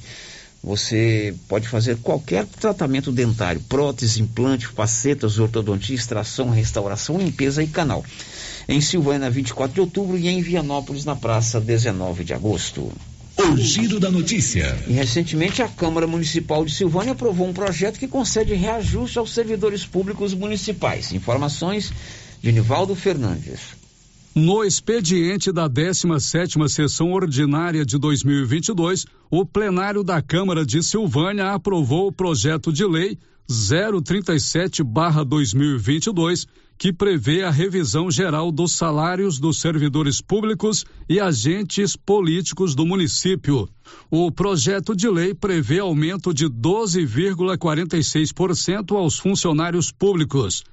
Você 0.61 1.33
pode 1.47 1.68
fazer 1.68 1.99
qualquer 1.99 2.47
tratamento 2.47 3.12
dentário, 3.12 3.61
prótese, 3.68 4.20
implante, 4.20 4.66
facetas, 4.66 5.39
ortodontia, 5.39 5.95
extração, 5.95 6.51
restauração, 6.51 7.16
limpeza 7.16 7.62
e 7.62 7.68
canal. 7.68 8.05
Em 8.66 8.81
Silvânia, 8.81 9.31
24 9.31 9.72
de 9.72 9.81
outubro 9.83 10.18
e 10.18 10.27
em 10.27 10.43
Vianópolis, 10.43 11.05
na 11.05 11.14
praça 11.14 11.61
19 11.61 12.25
de 12.25 12.35
agosto. 12.35 12.91
O 13.37 13.57
giro 13.57 13.99
da 13.99 14.09
notícia. 14.11 14.78
E 14.87 14.93
recentemente 14.93 15.61
a 15.61 15.68
Câmara 15.68 16.07
Municipal 16.07 16.64
de 16.64 16.72
Silvânia 16.72 17.11
aprovou 17.12 17.49
um 17.49 17.53
projeto 17.53 17.99
que 17.99 18.07
concede 18.07 18.55
reajuste 18.55 19.18
aos 19.18 19.32
servidores 19.32 19.85
públicos 19.85 20.32
municipais. 20.35 21.12
Informações 21.12 21.93
de 22.41 22.53
Nivaldo 22.53 22.95
Fernandes. 22.95 23.74
No 24.35 24.64
expediente 24.64 25.53
da 25.53 25.68
17ª 25.68 26.68
sessão 26.68 27.12
ordinária 27.12 27.85
de 27.85 27.99
2022, 27.99 29.05
o 29.30 29.45
plenário 29.45 30.05
da 30.05 30.22
Câmara 30.22 30.66
de 30.66 30.82
Silvânia 30.82 31.53
aprovou 31.53 32.09
o 32.09 32.12
projeto 32.12 32.72
de 32.72 32.85
lei 32.85 33.16
037/2022, 33.49 36.47
que 36.77 36.93
prevê 36.93 37.45
a 37.45 37.51
revisão 37.51 38.11
geral 38.11 38.53
dos 38.53 38.72
salários 38.72 39.39
dos 39.39 39.61
servidores 39.61 40.20
públicos 40.20 40.85
e 41.09 41.20
agentes 41.20 41.97
políticos 41.97 42.75
do 42.75 42.85
município. 42.85 43.66
O 44.11 44.31
projeto 44.31 44.95
de 44.95 45.09
lei 45.09 45.33
prevê 45.35 45.79
aumento 45.79 46.35
de 46.35 46.47
12,46% 46.47 48.95
aos 48.97 49.18
funcionários 49.18 49.91
públicos 49.93 50.64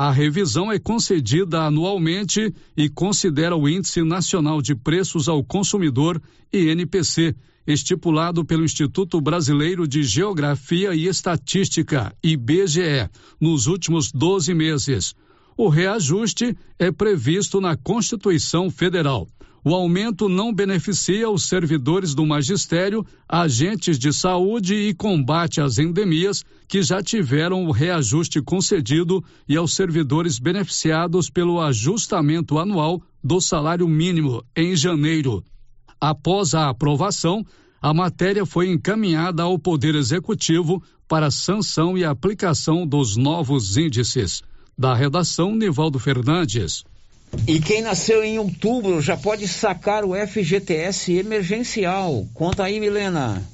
a 0.00 0.10
revisão 0.10 0.72
é 0.72 0.78
concedida 0.78 1.60
anualmente 1.60 2.54
e 2.74 2.88
considera 2.88 3.54
o 3.54 3.68
Índice 3.68 4.02
Nacional 4.02 4.62
de 4.62 4.74
Preços 4.74 5.28
ao 5.28 5.44
Consumidor, 5.44 6.22
INPC, 6.50 7.36
estipulado 7.66 8.42
pelo 8.42 8.64
Instituto 8.64 9.20
Brasileiro 9.20 9.86
de 9.86 10.02
Geografia 10.02 10.94
e 10.94 11.06
Estatística, 11.06 12.16
IBGE, 12.22 13.10
nos 13.38 13.66
últimos 13.66 14.10
12 14.10 14.54
meses. 14.54 15.14
O 15.62 15.68
reajuste 15.68 16.56
é 16.78 16.90
previsto 16.90 17.60
na 17.60 17.76
Constituição 17.76 18.70
Federal. 18.70 19.28
O 19.62 19.74
aumento 19.74 20.26
não 20.26 20.54
beneficia 20.54 21.28
os 21.28 21.42
servidores 21.44 22.14
do 22.14 22.24
magistério, 22.24 23.04
agentes 23.28 23.98
de 23.98 24.10
saúde 24.10 24.74
e 24.74 24.94
combate 24.94 25.60
às 25.60 25.76
endemias 25.76 26.42
que 26.66 26.82
já 26.82 27.02
tiveram 27.02 27.66
o 27.66 27.72
reajuste 27.72 28.40
concedido 28.40 29.22
e 29.46 29.54
aos 29.54 29.74
servidores 29.74 30.38
beneficiados 30.38 31.28
pelo 31.28 31.60
ajustamento 31.60 32.58
anual 32.58 33.02
do 33.22 33.38
salário 33.38 33.86
mínimo 33.86 34.42
em 34.56 34.74
janeiro. 34.74 35.44
Após 36.00 36.54
a 36.54 36.70
aprovação, 36.70 37.44
a 37.82 37.92
matéria 37.92 38.46
foi 38.46 38.70
encaminhada 38.70 39.42
ao 39.42 39.58
Poder 39.58 39.94
Executivo 39.94 40.82
para 41.06 41.30
sanção 41.30 41.98
e 41.98 42.02
aplicação 42.02 42.86
dos 42.86 43.14
novos 43.14 43.76
índices. 43.76 44.42
Da 44.80 44.94
redação, 44.94 45.54
Nivaldo 45.54 45.98
Fernandes. 45.98 46.84
E 47.46 47.60
quem 47.60 47.82
nasceu 47.82 48.24
em 48.24 48.38
outubro 48.38 48.98
já 49.02 49.14
pode 49.14 49.46
sacar 49.46 50.06
o 50.06 50.14
FGTS 50.14 51.12
emergencial. 51.18 52.26
Conta 52.32 52.64
aí, 52.64 52.80
Milena. 52.80 53.46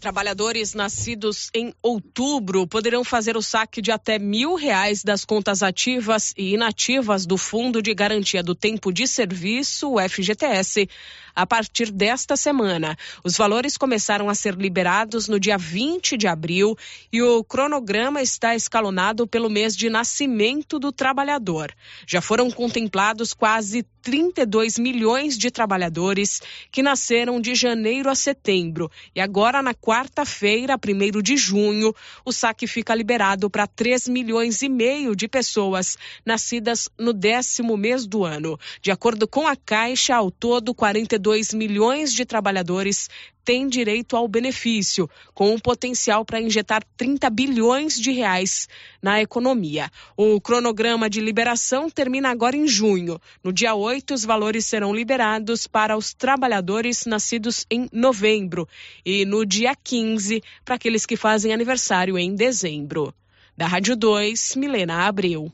Trabalhadores 0.00 0.74
nascidos 0.74 1.50
em 1.54 1.72
outubro 1.80 2.66
poderão 2.66 3.04
fazer 3.04 3.36
o 3.36 3.40
saque 3.42 3.80
de 3.80 3.92
até 3.92 4.18
mil 4.18 4.56
reais 4.56 5.04
das 5.04 5.24
contas 5.24 5.62
ativas 5.62 6.34
e 6.36 6.54
inativas 6.54 7.24
do 7.26 7.38
Fundo 7.38 7.80
de 7.80 7.94
Garantia 7.94 8.42
do 8.42 8.52
Tempo 8.52 8.92
de 8.92 9.06
Serviço, 9.06 9.92
o 9.92 10.00
FGTS, 10.00 10.88
a 11.34 11.46
partir 11.46 11.90
desta 11.90 12.36
semana. 12.36 12.96
Os 13.24 13.36
valores 13.36 13.76
começaram 13.76 14.28
a 14.28 14.34
ser 14.34 14.54
liberados 14.54 15.28
no 15.28 15.38
dia 15.38 15.56
20 15.56 16.16
de 16.16 16.26
abril 16.26 16.76
e 17.12 17.22
o 17.22 17.44
cronograma 17.44 18.20
está 18.20 18.54
escalonado 18.54 19.26
pelo 19.26 19.48
mês 19.48 19.76
de 19.76 19.88
nascimento 19.88 20.78
do 20.78 20.90
trabalhador. 20.90 21.72
Já 22.06 22.20
foram 22.20 22.50
contemplados 22.50 23.32
quase 23.32 23.84
32 24.02 24.78
milhões 24.78 25.38
de 25.38 25.50
trabalhadores 25.50 26.42
que 26.72 26.82
nasceram 26.82 27.40
de 27.40 27.54
janeiro 27.54 28.10
a 28.10 28.14
setembro. 28.14 28.90
E 29.14 29.20
agora, 29.20 29.62
na 29.62 29.72
quarta-feira, 29.72 30.76
1 30.76 31.22
de 31.22 31.36
junho, 31.36 31.94
o 32.24 32.32
saque 32.32 32.66
fica 32.66 32.94
liberado 32.94 33.48
para 33.48 33.66
3 33.66 34.08
milhões 34.08 34.60
e 34.60 34.68
meio 34.68 35.14
de 35.14 35.28
pessoas 35.28 35.96
nascidas 36.26 36.88
no 36.98 37.12
décimo 37.12 37.76
mês 37.76 38.04
do 38.04 38.24
ano. 38.24 38.58
De 38.80 38.90
acordo 38.90 39.28
com 39.28 39.46
a 39.46 39.54
Caixa, 39.54 40.16
ao 40.16 40.30
todo, 40.30 40.74
42 40.74 41.21
milhões 41.54 42.12
de 42.12 42.24
trabalhadores 42.24 43.08
tem 43.44 43.68
direito 43.68 44.16
ao 44.16 44.28
benefício, 44.28 45.08
com 45.34 45.52
um 45.52 45.58
potencial 45.58 46.24
para 46.24 46.40
injetar 46.40 46.82
30 46.96 47.28
bilhões 47.30 48.00
de 48.00 48.10
reais 48.12 48.68
na 49.02 49.20
economia. 49.20 49.90
O 50.16 50.40
cronograma 50.40 51.10
de 51.10 51.20
liberação 51.20 51.90
termina 51.90 52.30
agora 52.30 52.56
em 52.56 52.66
junho. 52.66 53.20
No 53.42 53.52
dia 53.52 53.74
8, 53.74 54.14
os 54.14 54.24
valores 54.24 54.66
serão 54.66 54.94
liberados 54.94 55.66
para 55.66 55.96
os 55.96 56.14
trabalhadores 56.14 57.04
nascidos 57.06 57.66
em 57.70 57.88
novembro 57.92 58.68
e 59.04 59.24
no 59.24 59.44
dia 59.44 59.74
15 59.74 60.42
para 60.64 60.76
aqueles 60.76 61.04
que 61.04 61.16
fazem 61.16 61.52
aniversário 61.52 62.18
em 62.18 62.34
dezembro. 62.34 63.14
Da 63.56 63.66
Rádio 63.66 63.96
2, 63.96 64.56
Milena 64.56 65.06
Abreu. 65.06 65.52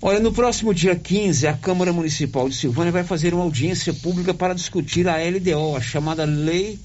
Olha, 0.00 0.20
no 0.20 0.32
próximo 0.32 0.72
dia 0.72 0.94
15, 0.94 1.48
a 1.48 1.54
Câmara 1.54 1.92
Municipal 1.92 2.48
de 2.48 2.54
Silvânia 2.54 2.92
vai 2.92 3.02
fazer 3.02 3.34
uma 3.34 3.42
audiência 3.42 3.92
pública 3.92 4.32
para 4.32 4.54
discutir 4.54 5.08
a 5.08 5.16
LDO, 5.16 5.74
a 5.76 5.80
chamada 5.80 6.24
Lei 6.24 6.78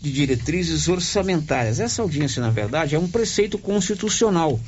de 0.00 0.10
diretrizes 0.10 0.88
orçamentárias. 0.88 1.78
Essa 1.78 2.00
audiência, 2.00 2.40
na 2.40 2.48
verdade, 2.48 2.94
é 2.94 2.98
um 2.98 3.06
preceito 3.06 3.58
constitucional. 3.58 4.58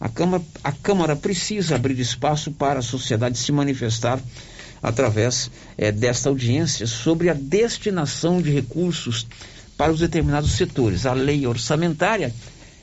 A 0.00 0.08
Câmara, 0.08 0.42
a 0.64 0.72
Câmara 0.72 1.14
precisa 1.14 1.76
abrir 1.76 2.00
espaço 2.00 2.50
para 2.50 2.80
a 2.80 2.82
sociedade 2.82 3.38
se 3.38 3.52
manifestar 3.52 4.20
através 4.82 5.52
é, 5.78 5.92
desta 5.92 6.30
audiência 6.30 6.84
sobre 6.84 7.28
a 7.28 7.34
destinação 7.34 8.42
de 8.42 8.50
recursos 8.50 9.24
para 9.76 9.92
os 9.92 10.00
determinados 10.00 10.50
setores. 10.50 11.06
A 11.06 11.12
lei 11.12 11.46
orçamentária 11.46 12.34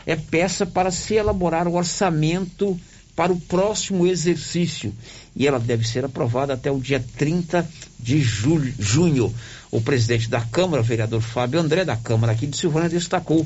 é 0.06 0.16
peça 0.16 0.66
para 0.66 0.89
se 0.89 1.16
elaborar 1.16 1.68
o 1.68 1.76
orçamento 1.76 2.80
para 3.18 3.34
o 3.34 3.41
próximo 3.41 4.05
exercício 4.05 4.93
e 5.36 5.47
ela 5.47 5.59
deve 5.59 5.88
ser 5.88 6.05
aprovada 6.05 6.53
até 6.53 6.72
o 6.72 6.80
dia 6.80 7.03
30 7.18 7.68
de 7.99 8.22
julho, 8.22 8.72
junho. 8.78 9.34
O 9.72 9.82
presidente 9.82 10.30
da 10.30 10.39
Câmara, 10.39 10.84
vereador 10.84 11.20
Fábio 11.20 11.59
André, 11.59 11.84
da 11.84 11.97
Câmara 11.97 12.34
aqui 12.34 12.45
de 12.45 12.55
Silvânia, 12.55 12.88
destacou 12.88 13.45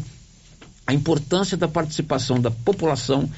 a 0.86 0.94
importância 0.94 1.56
da 1.56 1.70
participação 1.70 2.38
da 2.38 2.52
população 2.52 3.32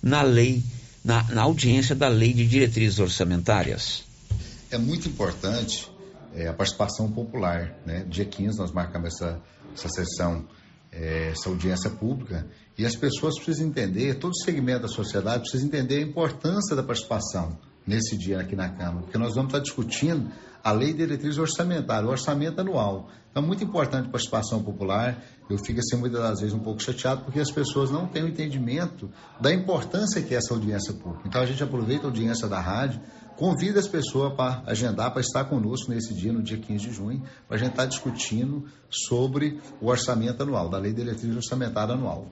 na 0.00 0.22
lei, 0.22 0.62
na, 1.04 1.24
na 1.24 1.42
audiência 1.42 1.96
da 1.96 2.06
lei 2.06 2.32
de 2.32 2.46
diretrizes 2.46 3.00
orçamentárias. 3.00 4.04
É 4.70 4.78
muito 4.78 5.08
importante 5.08 5.90
é, 6.36 6.46
a 6.46 6.52
participação 6.52 7.10
popular. 7.10 7.74
Né? 7.84 8.06
Dia 8.08 8.24
15 8.24 8.58
nós 8.58 8.70
marcamos 8.70 9.14
essa, 9.14 9.40
essa 9.74 9.88
sessão, 9.88 10.44
essa 10.92 11.48
audiência 11.48 11.90
pública, 11.90 12.46
e 12.76 12.84
as 12.84 12.96
pessoas 12.96 13.36
precisam 13.36 13.68
entender, 13.68 14.14
todo 14.14 14.36
segmento 14.36 14.82
da 14.82 14.88
sociedade 14.88 15.42
precisa 15.42 15.64
entender 15.64 15.98
a 15.98 16.02
importância 16.02 16.74
da 16.74 16.82
participação 16.82 17.58
nesse 17.86 18.16
dia 18.16 18.40
aqui 18.40 18.56
na 18.56 18.68
Câmara, 18.68 19.02
porque 19.02 19.18
nós 19.18 19.34
vamos 19.34 19.50
estar 19.52 19.60
discutindo 19.60 20.30
a 20.62 20.72
lei 20.72 20.92
de 20.92 20.98
diretriz 20.98 21.38
orçamentária, 21.38 22.06
o 22.06 22.10
orçamento 22.10 22.60
anual. 22.60 23.08
Então, 23.30 23.42
é 23.42 23.46
muito 23.46 23.62
importante 23.62 24.08
a 24.08 24.10
participação 24.10 24.62
popular. 24.62 25.22
Eu 25.48 25.56
fico, 25.58 25.78
assim, 25.78 25.96
muitas 25.96 26.20
das 26.20 26.40
vezes 26.40 26.54
um 26.54 26.58
pouco 26.58 26.82
chateado 26.82 27.22
porque 27.24 27.38
as 27.38 27.50
pessoas 27.50 27.90
não 27.90 28.06
têm 28.06 28.24
o 28.24 28.28
entendimento 28.28 29.10
da 29.40 29.52
importância 29.52 30.20
que 30.20 30.34
é 30.34 30.38
essa 30.38 30.52
audiência 30.52 30.92
pública. 30.94 31.22
Então, 31.26 31.40
a 31.40 31.46
gente 31.46 31.62
aproveita 31.62 32.04
a 32.04 32.08
audiência 32.08 32.48
da 32.48 32.60
rádio, 32.60 33.00
convida 33.36 33.78
as 33.78 33.86
pessoas 33.86 34.34
para 34.34 34.62
agendar, 34.66 35.12
para 35.12 35.20
estar 35.20 35.44
conosco 35.44 35.90
nesse 35.90 36.12
dia, 36.12 36.32
no 36.32 36.42
dia 36.42 36.58
15 36.58 36.88
de 36.88 36.92
junho, 36.92 37.22
para 37.46 37.56
a 37.56 37.58
gente 37.58 37.70
estar 37.70 37.86
discutindo 37.86 38.66
sobre 38.90 39.60
o 39.80 39.86
orçamento 39.86 40.42
anual, 40.42 40.68
da 40.68 40.78
lei 40.78 40.92
de 40.92 41.02
diretriz 41.02 41.34
orçamentária 41.34 41.94
anual. 41.94 42.26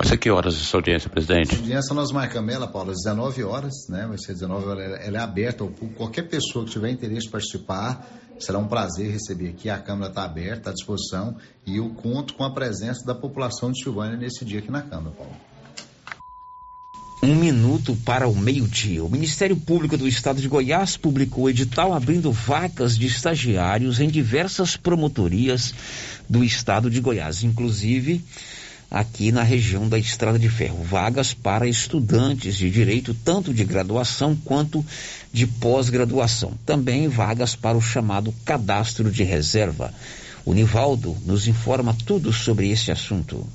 Vai 0.00 0.08
ser 0.08 0.16
que 0.16 0.30
horas 0.30 0.54
essa 0.54 0.78
audiência, 0.78 1.10
presidente? 1.10 1.54
A 1.54 1.58
audiência 1.58 1.94
nós 1.94 2.10
marcamos 2.10 2.54
ela, 2.54 2.66
Paulo, 2.66 2.90
às 2.90 2.96
19 3.04 3.44
horas, 3.44 3.86
né? 3.86 4.06
Vai 4.08 4.16
ser 4.16 4.32
19 4.32 4.66
horas, 4.66 4.98
ela 4.98 5.18
é 5.18 5.20
aberta 5.20 5.62
ao 5.62 5.68
público. 5.68 5.98
Qualquer 5.98 6.22
pessoa 6.22 6.64
que 6.64 6.70
tiver 6.70 6.88
interesse 6.88 7.26
em 7.26 7.30
participar, 7.30 8.08
será 8.38 8.58
um 8.58 8.66
prazer 8.66 9.12
receber 9.12 9.50
aqui. 9.50 9.68
A 9.68 9.76
Câmara 9.76 10.08
está 10.08 10.24
aberta, 10.24 10.70
à 10.70 10.72
disposição, 10.72 11.36
e 11.66 11.76
eu 11.76 11.90
conto 11.90 12.32
com 12.32 12.44
a 12.44 12.50
presença 12.50 13.04
da 13.04 13.14
população 13.14 13.70
de 13.70 13.82
Silvânia 13.82 14.16
nesse 14.16 14.42
dia 14.42 14.60
aqui 14.60 14.70
na 14.70 14.80
Câmara, 14.80 15.14
Paulo. 15.14 15.36
Um 17.22 17.34
minuto 17.34 17.94
para 18.02 18.26
o 18.26 18.34
meio-dia. 18.34 19.04
O 19.04 19.10
Ministério 19.10 19.54
Público 19.54 19.98
do 19.98 20.08
Estado 20.08 20.40
de 20.40 20.48
Goiás 20.48 20.96
publicou 20.96 21.50
edital 21.50 21.92
abrindo 21.92 22.32
vagas 22.32 22.96
de 22.96 23.04
estagiários 23.04 24.00
em 24.00 24.08
diversas 24.08 24.78
promotorias 24.78 25.74
do 26.26 26.42
Estado 26.42 26.88
de 26.88 27.02
Goiás, 27.02 27.44
inclusive 27.44 28.24
aqui 28.90 29.30
na 29.30 29.42
região 29.42 29.88
da 29.88 29.98
Estrada 29.98 30.38
de 30.38 30.48
Ferro. 30.48 30.82
Vagas 30.82 31.32
para 31.32 31.68
estudantes 31.68 32.56
de 32.56 32.68
direito, 32.68 33.14
tanto 33.14 33.54
de 33.54 33.64
graduação 33.64 34.34
quanto 34.34 34.84
de 35.32 35.46
pós-graduação. 35.46 36.54
Também 36.66 37.06
vagas 37.06 37.54
para 37.54 37.78
o 37.78 37.82
chamado 37.82 38.34
cadastro 38.44 39.10
de 39.10 39.22
reserva. 39.22 39.94
O 40.44 40.52
Nivaldo 40.52 41.16
nos 41.24 41.46
informa 41.46 41.96
tudo 42.04 42.32
sobre 42.32 42.70
esse 42.70 42.90
assunto. 42.90 43.46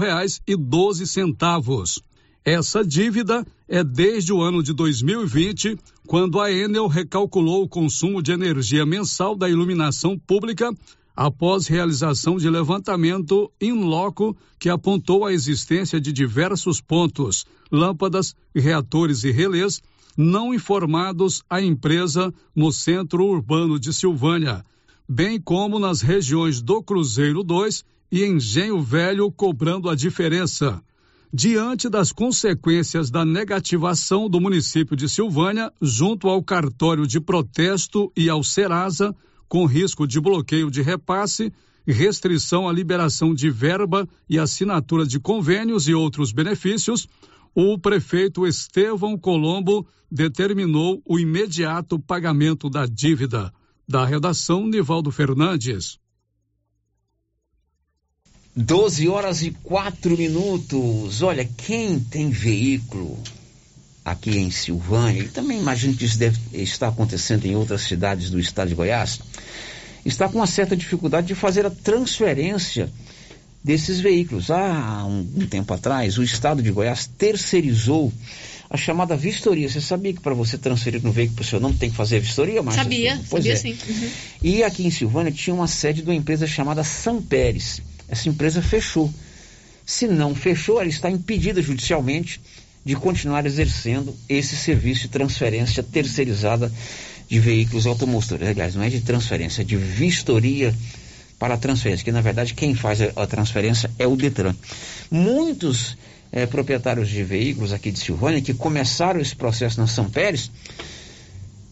reais 0.00 0.40
e 0.44 0.56
12 0.56 1.06
centavos. 1.06 2.02
Essa 2.44 2.84
dívida 2.84 3.46
é 3.68 3.84
desde 3.84 4.32
o 4.32 4.42
ano 4.42 4.64
de 4.64 4.72
2020, 4.72 5.78
quando 6.04 6.40
a 6.40 6.50
Enel 6.50 6.88
recalculou 6.88 7.62
o 7.62 7.68
consumo 7.68 8.20
de 8.20 8.32
energia 8.32 8.84
mensal 8.84 9.36
da 9.36 9.48
iluminação 9.48 10.18
pública 10.18 10.72
após 11.20 11.66
realização 11.66 12.36
de 12.36 12.48
levantamento 12.48 13.50
in 13.60 13.72
loco 13.72 14.36
que 14.56 14.68
apontou 14.68 15.26
a 15.26 15.32
existência 15.32 16.00
de 16.00 16.12
diversos 16.12 16.80
pontos, 16.80 17.44
lâmpadas, 17.72 18.36
reatores 18.54 19.24
e 19.24 19.32
relés 19.32 19.82
não 20.16 20.54
informados 20.54 21.42
à 21.50 21.60
empresa 21.60 22.32
no 22.54 22.70
centro 22.70 23.24
urbano 23.24 23.80
de 23.80 23.92
Silvânia, 23.92 24.64
bem 25.08 25.40
como 25.40 25.80
nas 25.80 26.02
regiões 26.02 26.62
do 26.62 26.80
Cruzeiro 26.80 27.42
2 27.42 27.84
e 28.12 28.24
Engenho 28.24 28.80
Velho 28.80 29.28
cobrando 29.32 29.90
a 29.90 29.96
diferença. 29.96 30.80
Diante 31.34 31.88
das 31.88 32.12
consequências 32.12 33.10
da 33.10 33.24
negativação 33.24 34.30
do 34.30 34.40
município 34.40 34.94
de 34.94 35.08
Silvânia, 35.08 35.72
junto 35.82 36.28
ao 36.28 36.40
cartório 36.44 37.08
de 37.08 37.18
protesto 37.18 38.12
e 38.16 38.30
ao 38.30 38.44
Serasa, 38.44 39.12
com 39.48 39.64
risco 39.64 40.06
de 40.06 40.20
bloqueio 40.20 40.70
de 40.70 40.82
repasse, 40.82 41.52
restrição 41.86 42.68
à 42.68 42.72
liberação 42.72 43.34
de 43.34 43.48
verba 43.50 44.06
e 44.28 44.38
assinatura 44.38 45.06
de 45.06 45.18
convênios 45.18 45.88
e 45.88 45.94
outros 45.94 46.32
benefícios, 46.32 47.08
o 47.54 47.78
prefeito 47.78 48.46
Estevão 48.46 49.16
Colombo 49.18 49.86
determinou 50.10 51.02
o 51.04 51.18
imediato 51.18 51.98
pagamento 51.98 52.68
da 52.68 52.86
dívida. 52.86 53.52
Da 53.88 54.04
redação, 54.04 54.66
Nivaldo 54.66 55.10
Fernandes. 55.10 55.98
12 58.54 59.08
horas 59.08 59.40
e 59.42 59.50
4 59.50 60.16
minutos. 60.16 61.22
Olha, 61.22 61.44
quem 61.44 61.98
tem 61.98 62.28
veículo 62.28 63.18
aqui 64.10 64.38
em 64.38 64.50
Silvânia, 64.50 65.22
e 65.22 65.28
também 65.28 65.58
imagino 65.58 65.94
que 65.94 66.04
isso 66.04 66.18
deve 66.18 66.38
estar 66.52 66.88
acontecendo 66.88 67.46
em 67.46 67.56
outras 67.56 67.82
cidades 67.82 68.30
do 68.30 68.38
estado 68.38 68.68
de 68.68 68.74
Goiás, 68.74 69.20
está 70.04 70.28
com 70.28 70.38
uma 70.38 70.46
certa 70.46 70.76
dificuldade 70.76 71.26
de 71.26 71.34
fazer 71.34 71.66
a 71.66 71.70
transferência 71.70 72.90
desses 73.62 74.00
veículos. 74.00 74.50
Há 74.50 75.04
um, 75.04 75.26
um 75.36 75.46
tempo 75.46 75.72
atrás, 75.74 76.18
o 76.18 76.22
estado 76.22 76.62
de 76.62 76.70
Goiás 76.70 77.06
terceirizou 77.06 78.12
a 78.70 78.76
chamada 78.76 79.16
vistoria. 79.16 79.68
Você 79.68 79.80
sabia 79.80 80.12
que 80.12 80.20
para 80.20 80.34
você 80.34 80.58
transferir 80.58 81.02
no 81.02 81.12
veículo 81.12 81.36
para 81.36 81.42
o 81.42 81.46
seu 81.46 81.60
nome 81.60 81.76
tem 81.76 81.90
que 81.90 81.96
fazer 81.96 82.16
a 82.16 82.20
vistoria, 82.20 82.62
Márcia? 82.62 82.82
Sabia, 82.82 83.20
pois 83.28 83.44
sabia 83.44 83.52
é. 83.52 83.56
sim. 83.56 83.76
Uhum. 83.88 84.10
E 84.42 84.62
aqui 84.62 84.86
em 84.86 84.90
Silvânia 84.90 85.32
tinha 85.32 85.54
uma 85.54 85.66
sede 85.66 86.02
de 86.02 86.08
uma 86.08 86.14
empresa 86.14 86.46
chamada 86.46 86.84
São 86.84 87.22
Pérez. 87.22 87.80
Essa 88.08 88.28
empresa 88.28 88.62
fechou. 88.62 89.12
Se 89.84 90.06
não 90.06 90.34
fechou, 90.34 90.80
ela 90.80 90.88
está 90.88 91.10
impedida 91.10 91.62
judicialmente 91.62 92.40
de 92.88 92.96
continuar 92.96 93.44
exercendo 93.44 94.16
esse 94.26 94.56
serviço 94.56 95.02
de 95.02 95.08
transferência 95.08 95.82
terceirizada 95.82 96.72
de 97.28 97.38
veículos 97.38 97.86
automotores. 97.86 98.48
Aliás, 98.48 98.74
não 98.74 98.82
é 98.82 98.88
de 98.88 99.02
transferência, 99.02 99.60
é 99.60 99.64
de 99.64 99.76
vistoria 99.76 100.74
para 101.38 101.52
a 101.52 101.58
transferência, 101.58 102.02
que 102.02 102.10
na 102.10 102.22
verdade 102.22 102.54
quem 102.54 102.74
faz 102.74 103.02
a, 103.02 103.26
transferência 103.26 103.90
é 103.98 104.06
o 104.06 104.16
Detran. 104.16 104.54
Muitos 105.10 105.98
eh, 106.32 106.46
proprietários 106.46 107.10
de 107.10 107.22
veículos 107.22 107.74
aqui 107.74 107.90
de 107.90 107.98
Silvânia 107.98 108.40
que 108.40 108.54
começaram 108.54 109.20
esse 109.20 109.36
processo 109.36 109.78
na 109.78 109.86
São 109.86 110.08
Pérez 110.08 110.50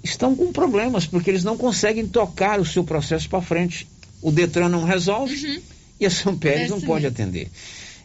estão 0.05 0.37
com 0.37 0.53
problemas 0.53 1.07
porque 1.07 1.31
eles 1.31 1.43
não 1.43 1.57
conseguem 1.57 2.07
tocar 2.07 2.61
o 2.61 2.65
seu 2.67 2.85
processo 2.85 3.27
para 3.27 3.41
frente. 3.41 3.89
O 4.21 4.31
Detran 4.31 4.69
não 4.69 4.85
resolve 4.85 5.63
e 5.99 6.05
a 6.05 6.11
São 6.11 6.37
Pérez 6.37 6.67
É 6.67 6.69
não 6.69 6.77
assim 6.77 6.87
pode 6.87 7.05
mesmo. 7.05 7.15
atender. 7.15 7.51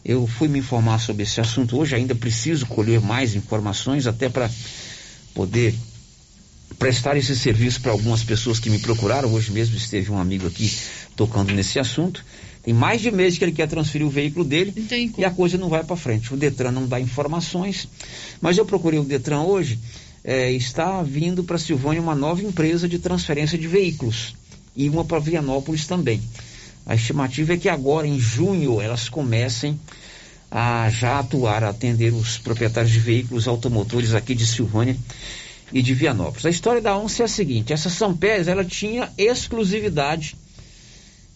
Eu 0.03 0.25
fui 0.25 0.47
me 0.47 0.59
informar 0.59 0.99
sobre 0.99 1.23
esse 1.23 1.39
assunto 1.39 1.77
hoje, 1.77 1.95
ainda 1.95 2.15
preciso 2.15 2.65
colher 2.65 2.99
mais 2.99 3.35
informações 3.35 4.07
até 4.07 4.29
para 4.29 4.49
poder 5.33 5.75
prestar 6.79 7.15
esse 7.15 7.35
serviço 7.35 7.81
para 7.81 7.91
algumas 7.91 8.23
pessoas 8.23 8.59
que 8.59 8.69
me 8.69 8.79
procuraram. 8.79 9.31
Hoje 9.31 9.51
mesmo 9.51 9.75
esteve 9.77 10.11
um 10.11 10.17
amigo 10.17 10.47
aqui 10.47 10.75
tocando 11.15 11.53
nesse 11.53 11.77
assunto. 11.77 12.25
Tem 12.63 12.73
mais 12.73 13.01
de 13.01 13.11
mês 13.11 13.37
que 13.37 13.43
ele 13.43 13.51
quer 13.51 13.67
transferir 13.67 14.05
o 14.05 14.09
veículo 14.09 14.45
dele 14.45 14.73
e 15.17 15.25
a 15.25 15.31
coisa 15.31 15.57
não 15.57 15.69
vai 15.69 15.83
para 15.83 15.95
frente. 15.95 16.33
O 16.33 16.37
Detran 16.37 16.71
não 16.71 16.87
dá 16.87 16.99
informações, 16.99 17.87
mas 18.39 18.57
eu 18.57 18.65
procurei 18.65 18.99
o 18.99 19.03
Detran 19.03 19.41
hoje. 19.41 19.79
eh, 20.23 20.51
está 20.51 21.01
vindo 21.01 21.43
para 21.43 21.57
Silvânia 21.57 22.01
uma 22.01 22.15
nova 22.15 22.43
empresa 22.43 22.87
de 22.87 22.99
transferência 22.99 23.57
de 23.57 23.67
veículos 23.67 24.35
e 24.75 24.87
uma 24.89 25.03
para 25.03 25.19
Vianópolis 25.19 25.87
também. 25.87 26.21
A 26.85 26.95
estimativa 26.95 27.53
é 27.53 27.57
que 27.57 27.69
agora, 27.69 28.07
em 28.07 28.19
junho, 28.19 28.81
elas 28.81 29.07
comecem 29.07 29.79
a 30.49 30.89
já 30.89 31.19
atuar, 31.19 31.63
a 31.63 31.69
atender 31.69 32.13
os 32.13 32.37
proprietários 32.37 32.91
de 32.91 32.99
veículos 32.99 33.47
automotores 33.47 34.13
aqui 34.13 34.35
de 34.35 34.45
Silvânia 34.45 34.97
e 35.71 35.81
de 35.81 35.93
Vianópolis. 35.93 36.45
A 36.45 36.49
história 36.49 36.81
da 36.81 36.97
ONCE 36.97 37.21
é 37.21 37.25
a 37.25 37.27
seguinte: 37.27 37.71
essa 37.71 37.89
São 37.89 38.15
Pérez 38.15 38.47
ela 38.47 38.65
tinha 38.65 39.09
exclusividade 39.17 40.35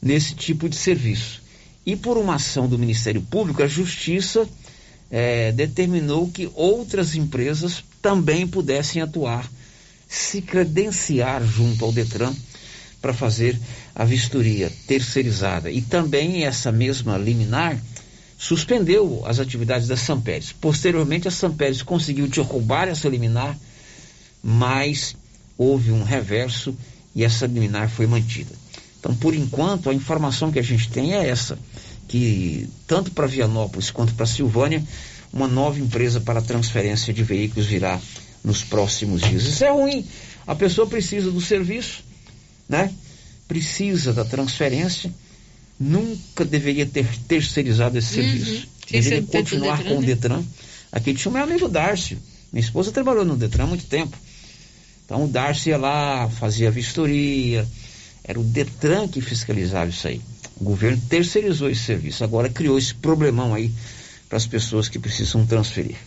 nesse 0.02 0.36
tipo 0.36 0.68
de 0.68 0.76
serviço. 0.76 1.41
E 1.86 1.96
por 1.96 2.18
uma 2.18 2.36
ação 2.36 2.68
do 2.68 2.80
Ministério 2.80 3.22
Público, 3.22 3.64
a 3.64 3.68
Justiça 3.68 4.48
eh, 5.10 5.52
determinou 5.52 6.30
que 6.30 6.50
outras 6.56 7.16
empresas 7.16 7.84
também 8.02 8.48
pudessem 8.48 9.02
atuar, 9.02 9.50
se 10.08 10.41
credenciar 10.41 11.46
junto 11.46 11.86
ao 11.86 11.91
Detran 11.91 12.34
para 13.02 13.14
fazer 13.14 13.60
a 13.96 14.04
vistoria 14.04 14.72
terceirizada. 14.86 15.72
E 15.72 15.82
também 15.82 16.43
essa 16.43 16.72
mesma 16.72 17.18
liminar 17.18 17.80
suspendeu 18.38 19.24
as 19.26 19.39
atividades 19.39 19.88
da 19.88 19.96
Sampérez. 19.96 20.52
Posteriormente, 20.52 21.28
a 21.28 21.32
Sampérez 21.32 21.82
conseguiu 21.82 22.28
derrubar 22.28 22.89
essa 22.89 23.08
liminar, 23.08 23.58
mas 24.43 25.16
houve 25.58 25.91
um 25.91 26.04
reverso 26.04 26.76
e 27.16 27.24
essa 27.24 27.48
liminar 27.48 27.89
foi 27.89 28.06
mantida. 28.06 28.54
Então, 29.00 29.16
por 29.16 29.34
enquanto, 29.34 29.89
a 29.89 29.93
informação 29.93 30.52
que 30.52 30.60
a 30.60 30.64
gente 30.64 30.89
tem 30.89 31.14
é 31.14 31.30
essa, 31.30 31.58
que 32.08 32.68
tanto 32.86 33.12
para 33.12 33.28
Vianópolis 33.28 33.89
quanto 33.91 34.14
para 34.14 34.26
Silvânia, 34.26 34.84
uma 35.32 35.48
nova 35.48 35.80
empresa 35.80 36.20
para 36.20 36.41
transferência 36.41 37.14
de 37.14 37.24
veículos 37.24 37.66
virá 37.66 38.02
nos 38.43 38.64
próximos 38.64 39.22
dias. 39.22 39.43
Isso 39.43 39.64
é 39.64 39.70
ruim. 39.70 40.06
A 40.46 40.56
pessoa 40.56 40.88
precisa 40.88 41.32
do 41.32 41.41
serviço, 41.41 42.04
né? 42.68 42.91
Precisa 43.48 44.14
da 44.14 44.26
transferência. 44.26 45.14
Nunca 45.80 46.46
deveria 46.46 46.86
ter 46.86 47.06
terceirizado 47.28 47.98
esse 47.98 48.20
Uhum. 48.20 48.24
serviço. 48.26 48.68
Deveria 48.89 49.22
continuar 49.24 49.78
Detran, 49.78 49.91
com 49.91 49.98
o 49.98 50.02
né? 50.02 50.08
Detran. 50.08 50.43
Aqui 50.91 51.14
tinha 51.14 51.30
o 51.30 51.34
meu 51.34 51.43
amigo 51.43 51.68
Dárcio. 51.68 52.18
Minha 52.52 52.64
esposa 52.64 52.91
trabalhou 52.91 53.26
no 53.26 53.36
Detran 53.36 53.64
há 53.64 53.68
muito 53.68 53.86
tempo. 53.86 54.18
Então 55.06 55.26
o 55.26 55.28
Darcy 55.28 55.70
ia 55.70 55.78
lá, 55.78 56.30
fazia 56.30 56.72
vistoria. 56.72 57.68
Era 58.24 58.39
o 58.39 58.43
Detran 58.43 59.08
que 59.08 59.22
fiscalizava 59.22 59.89
isso 59.89 60.08
aí. 60.08 60.22
O 60.60 60.64
governo 60.64 61.00
terceirizou 61.10 61.70
esse 61.70 61.84
serviço. 61.84 62.24
Agora 62.24 62.50
criou 62.50 62.78
esse 62.78 62.93
problemão 62.96 63.54
aí 63.54 63.72
para 64.30 64.38
as 64.38 64.48
pessoas 64.48 64.88
que 64.88 64.98
precisam 64.98 65.46
transferir. 65.46 65.98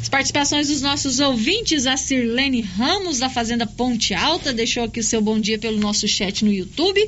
As 0.00 0.08
participações 0.08 0.68
dos 0.68 0.82
nossos 0.82 1.18
ouvintes, 1.18 1.86
a 1.86 1.96
Sirlene 1.96 2.60
Ramos, 2.60 3.18
da 3.18 3.28
Fazenda 3.28 3.66
Ponte 3.66 4.14
Alta, 4.14 4.52
deixou 4.52 4.84
aqui 4.84 5.00
o 5.00 5.04
seu 5.04 5.20
bom 5.20 5.38
dia 5.38 5.58
pelo 5.58 5.78
nosso 5.78 6.06
chat 6.06 6.44
no 6.44 6.52
YouTube. 6.52 7.00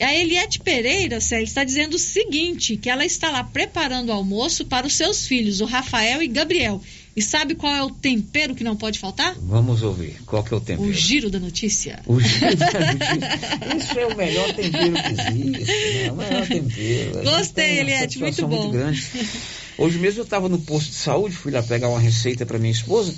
A 0.00 0.12
Eliette 0.12 0.58
Pereira, 0.58 1.20
Célio, 1.20 1.44
está 1.44 1.62
dizendo 1.62 1.94
o 1.94 1.98
seguinte, 1.98 2.76
que 2.76 2.90
ela 2.90 3.04
está 3.04 3.30
lá 3.30 3.44
preparando 3.44 4.08
o 4.08 4.12
almoço 4.12 4.64
para 4.64 4.86
os 4.86 4.94
seus 4.94 5.26
filhos, 5.26 5.60
o 5.60 5.64
Rafael 5.64 6.22
e 6.22 6.28
Gabriel. 6.28 6.82
E 7.16 7.22
sabe 7.22 7.54
qual 7.54 7.72
é 7.72 7.82
o 7.82 7.90
tempero 7.90 8.56
que 8.56 8.64
não 8.64 8.74
pode 8.74 8.98
faltar? 8.98 9.36
Vamos 9.40 9.82
ouvir. 9.82 10.16
Qual 10.26 10.42
que 10.42 10.52
é 10.52 10.56
o 10.56 10.60
tempero? 10.60 10.88
O 10.88 10.92
giro 10.92 11.30
da 11.30 11.38
notícia. 11.38 12.00
O 12.06 12.20
giro 12.20 12.56
da 12.56 12.92
notícia. 12.92 13.76
Isso 13.78 13.98
é 13.98 14.06
o 14.06 14.16
melhor 14.16 14.52
tempero 14.52 14.92
que 14.94 15.12
existe. 15.12 15.72
Né? 15.72 16.10
O 16.10 16.16
melhor 16.16 16.46
tempero. 16.48 17.22
Gostei, 17.22 17.78
Eliette, 17.78 18.18
muito 18.18 18.48
bom. 18.48 18.70
grande. 18.72 19.00
Hoje 19.76 19.98
mesmo 19.98 20.20
eu 20.20 20.24
estava 20.24 20.48
no 20.48 20.58
posto 20.58 20.90
de 20.90 20.96
saúde, 20.96 21.34
fui 21.34 21.50
lá 21.52 21.62
pegar 21.62 21.88
uma 21.88 21.98
receita 21.98 22.46
para 22.46 22.58
minha 22.58 22.72
esposa. 22.72 23.14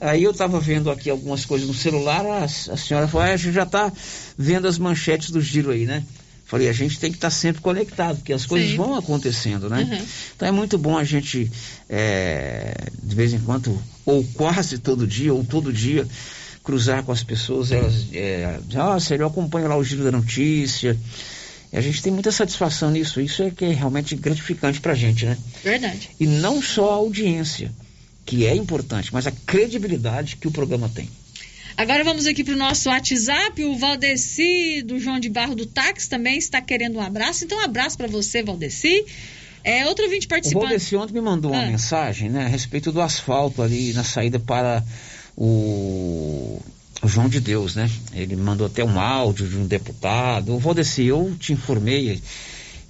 Aí 0.00 0.24
eu 0.24 0.32
estava 0.32 0.58
vendo 0.58 0.90
aqui 0.90 1.08
algumas 1.08 1.44
coisas 1.44 1.66
no 1.66 1.74
celular, 1.74 2.26
a, 2.26 2.44
a 2.44 2.48
senhora 2.48 3.06
falou, 3.06 3.26
ah, 3.26 3.32
a 3.32 3.36
gente 3.36 3.54
já 3.54 3.62
está 3.62 3.92
vendo 4.36 4.66
as 4.66 4.76
manchetes 4.76 5.30
do 5.30 5.40
giro 5.40 5.70
aí, 5.70 5.86
né? 5.86 6.04
Falei, 6.44 6.68
a 6.68 6.72
gente 6.72 6.98
tem 6.98 7.10
que 7.10 7.16
estar 7.16 7.30
sempre 7.30 7.62
conectado, 7.62 8.16
porque 8.16 8.32
as 8.32 8.44
coisas 8.44 8.70
Sim. 8.70 8.76
vão 8.76 8.96
acontecendo, 8.96 9.70
né? 9.70 9.88
Uhum. 9.90 10.06
Então 10.36 10.48
é 10.48 10.50
muito 10.50 10.76
bom 10.76 10.98
a 10.98 11.04
gente, 11.04 11.50
é, 11.88 12.74
de 13.02 13.14
vez 13.14 13.32
em 13.32 13.38
quando, 13.38 13.80
ou 14.04 14.22
quase 14.34 14.78
todo 14.78 15.06
dia, 15.06 15.32
ou 15.32 15.42
todo 15.42 15.72
dia, 15.72 16.06
cruzar 16.62 17.02
com 17.02 17.12
as 17.12 17.22
pessoas, 17.22 17.72
elas 17.72 18.06
é, 18.12 18.58
dizem, 18.66 18.82
ah, 18.82 19.00
sério, 19.00 19.22
eu 19.22 19.28
acompanho 19.28 19.68
lá 19.68 19.76
o 19.76 19.84
giro 19.84 20.04
da 20.04 20.10
notícia. 20.10 20.98
E 21.74 21.76
a 21.76 21.80
gente 21.80 22.00
tem 22.00 22.12
muita 22.12 22.30
satisfação 22.30 22.88
nisso, 22.92 23.20
isso 23.20 23.42
é 23.42 23.50
que 23.50 23.64
é 23.64 23.72
realmente 23.72 24.14
gratificante 24.14 24.80
pra 24.80 24.94
gente, 24.94 25.26
né? 25.26 25.36
Verdade. 25.62 26.08
E 26.20 26.26
não 26.26 26.62
só 26.62 26.92
a 26.92 26.94
audiência, 26.94 27.72
que 28.24 28.46
é 28.46 28.54
importante, 28.54 29.12
mas 29.12 29.26
a 29.26 29.32
credibilidade 29.32 30.36
que 30.36 30.46
o 30.46 30.52
programa 30.52 30.88
tem. 30.88 31.08
Agora 31.76 32.04
vamos 32.04 32.26
aqui 32.26 32.44
para 32.44 32.54
o 32.54 32.56
nosso 32.56 32.88
WhatsApp. 32.88 33.64
O 33.64 33.76
Valdeci 33.76 34.82
do 34.82 35.00
João 35.00 35.18
de 35.18 35.28
Barro 35.28 35.56
do 35.56 35.66
Táxi 35.66 36.08
também 36.08 36.38
está 36.38 36.60
querendo 36.60 36.96
um 36.98 37.00
abraço. 37.00 37.44
Então, 37.44 37.58
um 37.58 37.64
abraço 37.64 37.96
para 37.98 38.06
você, 38.06 38.40
Valdeci. 38.44 39.04
É, 39.64 39.84
outro 39.84 40.04
ouvinte 40.04 40.26
O 40.26 40.28
participando. 40.28 40.62
Valdeci 40.62 40.94
ontem 40.94 41.12
me 41.14 41.20
mandou 41.20 41.50
uma 41.50 41.64
Ah. 41.64 41.66
mensagem, 41.66 42.30
né, 42.30 42.44
a 42.44 42.48
respeito 42.48 42.92
do 42.92 43.00
asfalto 43.00 43.60
ali 43.60 43.92
na 43.92 44.04
saída 44.04 44.38
para 44.38 44.84
o, 45.36 46.62
o 47.04 47.08
João 47.08 47.28
de 47.28 47.38
Deus, 47.40 47.74
né? 47.74 47.90
Ele 48.12 48.34
mandou 48.34 48.66
até 48.66 48.82
um 48.84 48.98
áudio 48.98 49.46
de 49.48 49.56
um 49.56 49.66
deputado. 49.66 50.58
Valdeci, 50.58 51.04
eu 51.04 51.36
te 51.38 51.52
informei, 51.52 52.20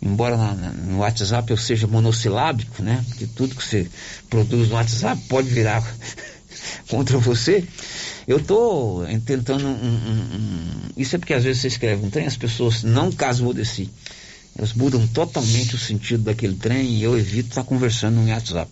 embora 0.00 0.36
na- 0.36 0.54
no 0.54 0.98
WhatsApp 0.98 1.50
eu 1.50 1.56
seja 1.56 1.86
monossilábico, 1.86 2.82
né? 2.82 3.04
Porque 3.08 3.26
tudo 3.26 3.54
que 3.54 3.64
você 3.64 3.88
produz 4.30 4.68
no 4.68 4.76
WhatsApp 4.76 5.20
pode 5.28 5.48
virar 5.48 5.82
contra 6.88 7.18
você. 7.18 7.64
Eu 8.26 8.38
estou 8.38 9.04
tentando 9.26 9.66
um, 9.66 9.70
um- 9.70 10.36
um- 10.36 10.88
Isso 10.96 11.16
é 11.16 11.18
porque 11.18 11.34
às 11.34 11.42
vezes 11.44 11.62
você 11.62 11.68
escreve 11.68 12.04
um 12.06 12.10
trem, 12.10 12.26
as 12.26 12.36
pessoas, 12.36 12.82
não 12.84 13.10
caso 13.10 13.42
Valdeci, 13.44 13.90
elas 14.56 14.72
mudam 14.72 15.04
totalmente 15.08 15.74
o 15.74 15.78
sentido 15.78 16.22
daquele 16.22 16.54
trem 16.54 16.86
e 16.98 17.02
eu 17.02 17.18
evito 17.18 17.48
estar 17.48 17.64
conversando 17.64 18.14
no 18.20 18.30
WhatsApp. 18.30 18.70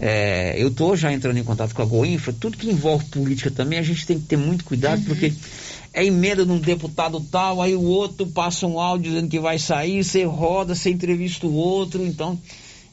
É, 0.00 0.54
eu 0.58 0.68
estou 0.68 0.96
já 0.96 1.12
entrando 1.12 1.38
em 1.38 1.44
contato 1.44 1.74
com 1.74 1.82
a 1.82 1.86
Goinfra, 1.86 2.32
tudo 2.32 2.56
que 2.56 2.68
envolve 2.68 3.06
política 3.06 3.50
também, 3.50 3.78
a 3.78 3.82
gente 3.82 4.06
tem 4.06 4.18
que 4.18 4.26
ter 4.26 4.36
muito 4.36 4.64
cuidado, 4.64 5.02
porque 5.06 5.32
é 5.92 6.04
emenda 6.04 6.44
de 6.44 6.52
um 6.52 6.58
deputado 6.58 7.18
tal, 7.20 7.62
aí 7.62 7.74
o 7.74 7.82
outro 7.82 8.26
passa 8.26 8.66
um 8.66 8.78
áudio 8.78 9.10
dizendo 9.10 9.28
que 9.30 9.40
vai 9.40 9.58
sair, 9.58 10.04
você 10.04 10.24
roda, 10.24 10.74
você 10.74 10.90
entrevista 10.90 11.46
o 11.46 11.54
outro, 11.54 12.04
então 12.04 12.38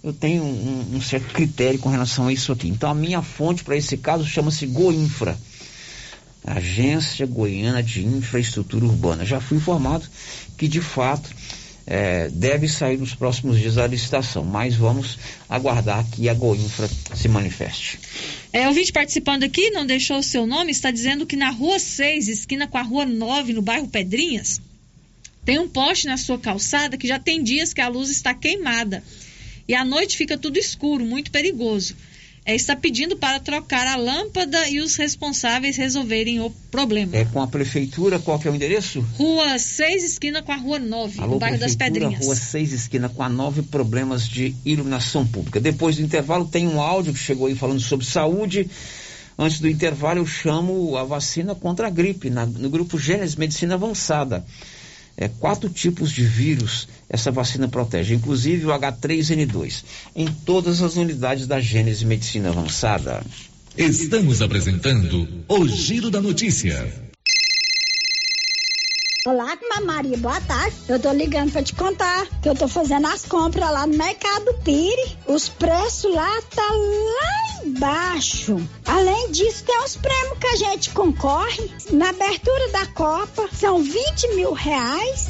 eu 0.01 0.13
tenho 0.13 0.43
um, 0.43 0.95
um 0.95 1.01
certo 1.01 1.33
critério 1.33 1.79
com 1.79 1.89
relação 1.89 2.27
a 2.27 2.33
isso 2.33 2.51
aqui. 2.51 2.69
Então 2.69 2.89
a 2.89 2.95
minha 2.95 3.21
fonte 3.21 3.63
para 3.63 3.75
esse 3.75 3.97
caso 3.97 4.25
chama-se 4.25 4.65
Goinfra. 4.65 5.37
Agência 6.45 7.25
Goiana 7.25 7.81
de 7.81 8.05
Infraestrutura 8.05 8.83
Urbana. 8.83 9.25
Já 9.25 9.39
fui 9.39 9.57
informado 9.57 10.05
que 10.57 10.67
de 10.67 10.81
fato 10.81 11.29
eh, 11.85 12.29
deve 12.31 12.67
sair 12.67 12.97
nos 12.97 13.13
próximos 13.13 13.59
dias 13.59 13.77
a 13.77 13.85
licitação, 13.85 14.43
mas 14.43 14.75
vamos 14.75 15.17
aguardar 15.49 16.05
que 16.09 16.29
a 16.29 16.33
Goinfra 16.33 16.89
se 17.15 17.27
manifeste. 17.27 17.99
É, 18.51 18.67
ouvinte 18.67 18.91
participando 18.91 19.43
aqui, 19.43 19.69
não 19.71 19.85
deixou 19.85 20.17
o 20.17 20.23
seu 20.23 20.45
nome, 20.45 20.71
está 20.71 20.91
dizendo 20.91 21.25
que 21.25 21.35
na 21.35 21.49
rua 21.49 21.79
6, 21.79 22.27
esquina 22.27 22.67
com 22.67 22.77
a 22.77 22.81
rua 22.81 23.05
9, 23.05 23.53
no 23.53 23.61
bairro 23.61 23.87
Pedrinhas, 23.87 24.61
tem 25.43 25.59
um 25.59 25.67
poste 25.67 26.07
na 26.07 26.17
sua 26.17 26.39
calçada 26.39 26.97
que 26.97 27.07
já 27.07 27.19
tem 27.19 27.43
dias 27.43 27.73
que 27.73 27.81
a 27.81 27.89
luz 27.89 28.09
está 28.09 28.33
queimada. 28.33 29.03
E 29.67 29.75
à 29.75 29.83
noite 29.83 30.15
fica 30.17 30.37
tudo 30.37 30.57
escuro, 30.57 31.05
muito 31.05 31.31
perigoso. 31.31 31.95
É, 32.45 32.53
está 32.53 32.75
pedindo 32.75 33.15
para 33.15 33.39
trocar 33.39 33.87
a 33.87 33.95
lâmpada 33.95 34.67
e 34.67 34.81
os 34.81 34.97
responsáveis 34.97 35.77
resolverem 35.77 36.41
o 36.41 36.49
problema. 36.69 37.15
É 37.15 37.23
com 37.23 37.41
a 37.41 37.47
prefeitura, 37.47 38.19
qual 38.19 38.37
que 38.37 38.47
é 38.47 38.51
o 38.51 38.55
endereço? 38.55 38.99
Rua 39.17 39.57
6, 39.57 40.03
esquina 40.03 40.41
com 40.43 40.51
a 40.51 40.57
rua 40.57 40.77
9, 40.77 41.21
Alô, 41.21 41.33
no 41.35 41.39
bairro 41.39 41.57
das 41.57 41.73
Pedrinhas. 41.75 42.25
Rua 42.25 42.35
6, 42.35 42.73
esquina 42.73 43.07
com 43.07 43.23
a 43.23 43.29
9, 43.29 43.61
problemas 43.63 44.27
de 44.27 44.53
iluminação 44.65 45.25
pública. 45.25 45.61
Depois 45.61 45.95
do 45.95 46.01
intervalo, 46.01 46.45
tem 46.45 46.67
um 46.67 46.81
áudio 46.81 47.13
que 47.13 47.19
chegou 47.19 47.47
aí 47.47 47.55
falando 47.55 47.79
sobre 47.79 48.05
saúde. 48.05 48.69
Antes 49.39 49.59
do 49.61 49.69
intervalo, 49.69 50.19
eu 50.19 50.25
chamo 50.25 50.97
a 50.97 51.03
vacina 51.05 51.55
contra 51.55 51.87
a 51.87 51.89
gripe, 51.89 52.29
na- 52.29 52.45
no 52.45 52.69
grupo 52.69 52.99
Gênesis 52.99 53.35
Medicina 53.37 53.75
Avançada. 53.75 54.45
É, 55.15 55.27
quatro 55.27 55.69
tipos 55.69 56.11
de 56.11 56.23
vírus 56.23 56.87
essa 57.07 57.31
vacina 57.31 57.67
protege, 57.67 58.15
inclusive 58.15 58.65
o 58.65 58.69
H3N2, 58.69 59.83
em 60.15 60.25
todas 60.25 60.81
as 60.81 60.95
unidades 60.95 61.45
da 61.45 61.59
Gênesis 61.59 62.03
Medicina 62.03 62.49
Avançada. 62.49 63.23
Estamos 63.77 64.41
apresentando 64.41 65.27
o 65.47 65.67
Giro 65.67 66.09
da 66.09 66.21
Notícia. 66.21 67.02
Olá, 69.25 69.57
Maria, 69.85 70.17
boa 70.17 70.41
tarde. 70.41 70.75
Eu 70.89 70.99
tô 70.99 71.09
ligando 71.13 71.49
pra 71.53 71.63
te 71.63 71.73
contar 71.73 72.27
que 72.41 72.49
eu 72.49 72.53
tô 72.53 72.67
fazendo 72.67 73.07
as 73.07 73.23
compras 73.23 73.71
lá 73.71 73.87
no 73.87 73.97
Mercado 73.97 74.53
Pire. 74.65 75.17
Os 75.25 75.47
preços 75.47 76.13
lá 76.13 76.41
tá 76.53 76.67
lá 76.69 77.63
embaixo. 77.65 78.57
Além 78.85 79.31
disso, 79.31 79.63
tem 79.63 79.77
os 79.81 79.95
prêmios 79.95 80.37
que 80.39 80.47
a 80.47 80.55
gente 80.57 80.89
concorre. 80.89 81.71
Na 81.91 82.09
abertura 82.09 82.67
da 82.73 82.85
Copa, 82.87 83.47
são 83.53 83.81
20 83.81 84.35
mil 84.35 84.51
reais. 84.51 85.29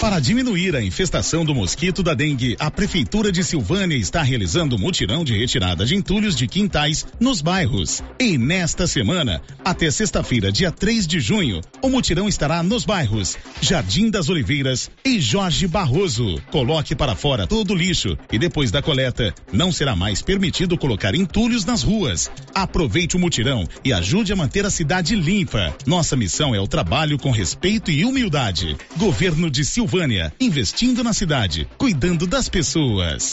Para 0.00 0.18
diminuir 0.18 0.74
a 0.74 0.82
infestação 0.82 1.44
do 1.44 1.54
mosquito 1.54 2.02
da 2.02 2.14
dengue, 2.14 2.56
a 2.58 2.70
Prefeitura 2.70 3.30
de 3.30 3.44
Silvânia 3.44 3.94
está 3.96 4.22
realizando 4.22 4.78
mutirão 4.78 5.22
de 5.22 5.36
retirada 5.36 5.84
de 5.84 5.94
entulhos 5.94 6.34
de 6.34 6.46
quintais 6.46 7.06
nos 7.20 7.42
bairros. 7.42 8.02
E 8.18 8.38
nesta 8.38 8.86
semana, 8.86 9.42
até 9.62 9.90
sexta-feira, 9.90 10.50
dia 10.50 10.72
3 10.72 11.06
de 11.06 11.20
junho, 11.20 11.60
o 11.82 11.90
mutirão 11.90 12.26
estará 12.26 12.62
nos 12.62 12.86
bairros 12.86 13.36
Jardim 13.60 14.08
das 14.08 14.30
Oliveiras 14.30 14.90
e 15.04 15.20
Jorge 15.20 15.66
Barroso. 15.66 16.40
Coloque 16.50 16.96
para 16.96 17.14
fora 17.14 17.46
todo 17.46 17.74
o 17.74 17.76
lixo 17.76 18.16
e 18.32 18.38
depois 18.38 18.70
da 18.70 18.80
coleta, 18.80 19.34
não 19.52 19.70
será 19.70 19.94
mais 19.94 20.22
permitido 20.22 20.78
colocar 20.78 21.14
entulhos 21.14 21.66
nas 21.66 21.82
ruas. 21.82 22.30
Aproveite 22.54 23.16
o 23.16 23.18
mutirão 23.18 23.68
e 23.84 23.92
ajude 23.92 24.32
a 24.32 24.36
manter 24.36 24.64
a 24.64 24.70
cidade 24.70 25.14
limpa. 25.14 25.76
Nossa 25.86 26.16
missão 26.16 26.54
é 26.54 26.60
o 26.60 26.66
trabalho 26.66 27.18
com 27.18 27.30
respeito 27.30 27.90
e 27.90 28.02
humildade. 28.02 28.78
Governo 28.96 29.50
de 29.50 29.62
Silvânia, 29.62 29.89
investindo 30.38 31.02
na 31.02 31.12
cidade, 31.12 31.68
cuidando 31.76 32.24
das 32.26 32.48
pessoas. 32.48 33.32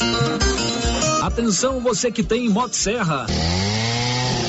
Atenção 1.21 1.79
você 1.79 2.11
que 2.11 2.23
tem 2.23 2.49
Motosserra. 2.49 3.27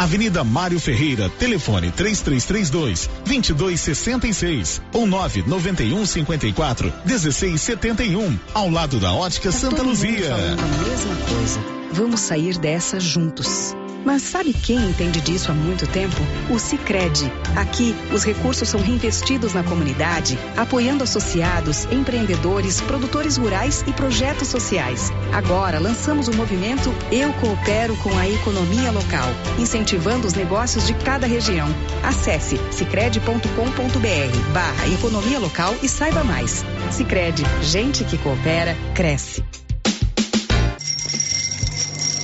Avenida 0.00 0.42
Mário 0.42 0.80
Ferreira, 0.80 1.28
telefone 1.28 1.90
3332 1.90 3.06
2266 3.22 4.80
ou 4.94 5.06
991 5.06 6.06
54 6.06 6.90
1671, 7.04 8.38
ao 8.54 8.70
lado 8.70 8.98
da 8.98 9.12
Ótica 9.12 9.52
Tá 9.52 9.58
Santa 9.58 9.82
Luzia. 9.82 10.30
falando 10.30 10.58
a 10.58 10.88
mesma 10.88 11.16
coisa. 11.28 11.60
Vamos 11.92 12.20
sair 12.20 12.56
dessa 12.56 12.98
juntos. 12.98 13.74
Mas 14.04 14.22
sabe 14.22 14.52
quem 14.52 14.76
entende 14.76 15.20
disso 15.20 15.50
há 15.50 15.54
muito 15.54 15.86
tempo? 15.86 16.16
O 16.50 16.58
Sicredi. 16.58 17.30
Aqui, 17.56 17.94
os 18.12 18.24
recursos 18.24 18.68
são 18.68 18.80
reinvestidos 18.80 19.54
na 19.54 19.62
comunidade, 19.62 20.38
apoiando 20.56 21.04
associados, 21.04 21.84
empreendedores, 21.90 22.80
produtores 22.80 23.36
rurais 23.36 23.84
e 23.86 23.92
projetos 23.92 24.48
sociais. 24.48 25.12
Agora, 25.32 25.78
lançamos 25.78 26.28
o 26.28 26.34
movimento 26.34 26.92
Eu 27.12 27.32
Coopero 27.34 27.96
com 27.98 28.16
a 28.16 28.28
Economia 28.28 28.90
Local, 28.90 29.28
incentivando 29.58 30.26
os 30.26 30.34
negócios 30.34 30.86
de 30.86 30.94
cada 30.94 31.26
região. 31.26 31.68
Acesse 32.02 32.58
sicredi.com.br 32.72 34.52
barra 34.52 34.88
economia 34.88 35.38
local 35.38 35.74
e 35.82 35.88
saiba 35.88 36.24
mais. 36.24 36.64
Sicredi, 36.90 37.42
gente 37.62 38.04
que 38.04 38.16
coopera, 38.18 38.76
cresce. 38.94 39.44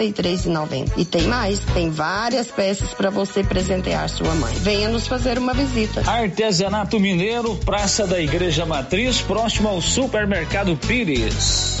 63,90. 0.00 0.92
E 0.96 1.04
tem 1.04 1.22
mais, 1.22 1.60
tem 1.74 1.90
várias 1.90 2.48
peças 2.48 2.92
para 2.94 3.10
você 3.10 3.44
presentear 3.44 4.08
sua 4.08 4.34
mãe. 4.34 4.54
Venha 4.56 4.88
nos 4.88 5.06
fazer 5.06 5.38
uma 5.38 5.52
visita. 5.52 6.02
Artesanato 6.10 6.98
Mineiro, 6.98 7.56
Praça 7.56 8.06
da 8.06 8.20
Igreja 8.20 8.64
Matriz, 8.64 9.20
próximo 9.20 9.68
ao 9.68 9.80
Supermercado 9.80 10.76
Pires. 10.76 11.80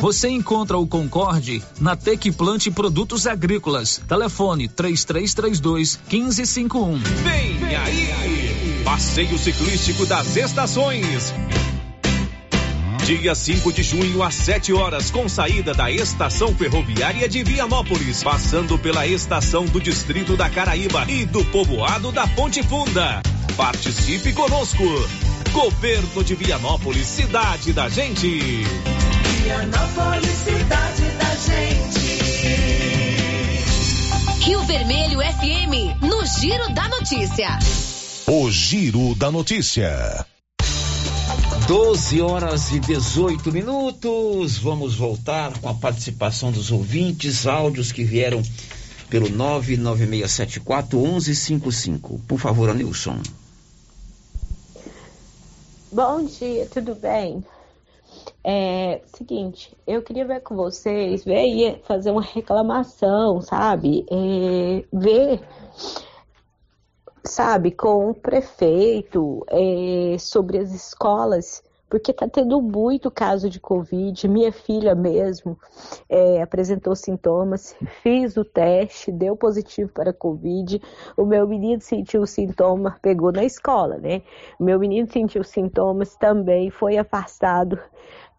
Você 0.00 0.28
encontra 0.28 0.78
o 0.78 0.86
Concorde 0.86 1.62
na 1.80 1.96
Tec 1.96 2.30
Plante 2.32 2.70
Produtos 2.70 3.26
Agrícolas. 3.26 4.00
Telefone 4.08 4.68
3332 4.68 5.98
1551. 6.10 6.98
Vem 6.98 7.76
aí! 7.76 8.82
Passeio 8.84 9.38
ciclístico 9.38 10.06
das 10.06 10.36
estações. 10.36 11.34
Dia 13.04 13.34
5 13.34 13.72
de 13.72 13.82
junho, 13.82 14.22
às 14.22 14.34
7 14.34 14.72
horas, 14.74 15.10
com 15.10 15.28
saída 15.28 15.72
da 15.72 15.90
estação 15.90 16.54
ferroviária 16.54 17.26
de 17.26 17.42
Vianópolis, 17.42 18.22
passando 18.22 18.78
pela 18.78 19.06
estação 19.06 19.64
do 19.64 19.80
Distrito 19.80 20.36
da 20.36 20.50
Caraíba 20.50 21.04
e 21.10 21.24
do 21.24 21.42
povoado 21.46 22.12
da 22.12 22.26
Ponte 22.28 22.62
Funda. 22.62 23.22
Participe 23.56 24.32
conosco. 24.34 24.84
Governo 25.52 26.22
de 26.22 26.34
Vianópolis, 26.34 27.06
cidade 27.06 27.72
da 27.72 27.88
gente. 27.88 28.62
Vianópolis, 29.48 30.28
cidade 30.44 31.08
da 31.16 31.34
gente. 31.34 32.00
Rio 34.44 34.62
Vermelho 34.64 35.20
FM, 35.20 36.02
no 36.02 36.26
Giro 36.26 36.68
da 36.74 36.86
Notícia. 36.86 37.58
O 38.26 38.50
Giro 38.50 39.14
da 39.14 39.30
Notícia. 39.30 40.26
12 41.66 42.20
horas 42.20 42.72
e 42.72 42.78
18 42.78 43.50
minutos. 43.50 44.58
Vamos 44.58 44.96
voltar 44.96 45.58
com 45.60 45.70
a 45.70 45.74
participação 45.74 46.52
dos 46.52 46.70
ouvintes, 46.70 47.46
áudios 47.46 47.90
que 47.90 48.04
vieram 48.04 48.42
pelo 49.08 49.30
99674 49.30 50.98
1155. 50.98 52.20
Por 52.28 52.38
favor, 52.38 52.68
Anilson. 52.68 53.18
Bom 55.90 56.26
dia, 56.26 56.68
tudo 56.70 56.94
bem? 56.94 57.42
É 58.44 59.02
seguinte, 59.06 59.76
eu 59.86 60.02
queria 60.02 60.24
ver 60.24 60.40
com 60.40 60.54
vocês, 60.54 61.24
ver 61.24 61.36
aí, 61.36 61.82
fazer 61.84 62.10
uma 62.10 62.22
reclamação, 62.22 63.40
sabe? 63.40 64.06
É, 64.10 64.84
ver, 64.92 65.40
sabe, 67.24 67.72
com 67.72 68.10
o 68.10 68.14
prefeito 68.14 69.44
é, 69.50 70.16
sobre 70.18 70.58
as 70.58 70.72
escolas 70.72 71.62
porque 71.88 72.10
está 72.10 72.28
tendo 72.28 72.60
muito 72.60 73.10
caso 73.10 73.48
de 73.48 73.58
Covid. 73.58 74.28
Minha 74.28 74.52
filha 74.52 74.94
mesmo 74.94 75.58
é, 76.08 76.42
apresentou 76.42 76.94
sintomas, 76.94 77.74
fiz 78.02 78.36
o 78.36 78.44
teste, 78.44 79.10
deu 79.10 79.36
positivo 79.36 79.90
para 79.90 80.12
Covid. 80.12 80.80
O 81.16 81.24
meu 81.24 81.48
menino 81.48 81.80
sentiu 81.80 82.26
sintoma, 82.26 82.96
pegou 83.00 83.32
na 83.32 83.44
escola, 83.44 83.96
né? 83.96 84.22
O 84.58 84.64
meu 84.64 84.78
menino 84.78 85.10
sentiu 85.10 85.42
sintomas, 85.42 86.14
também 86.16 86.70
foi 86.70 86.98
afastado, 86.98 87.78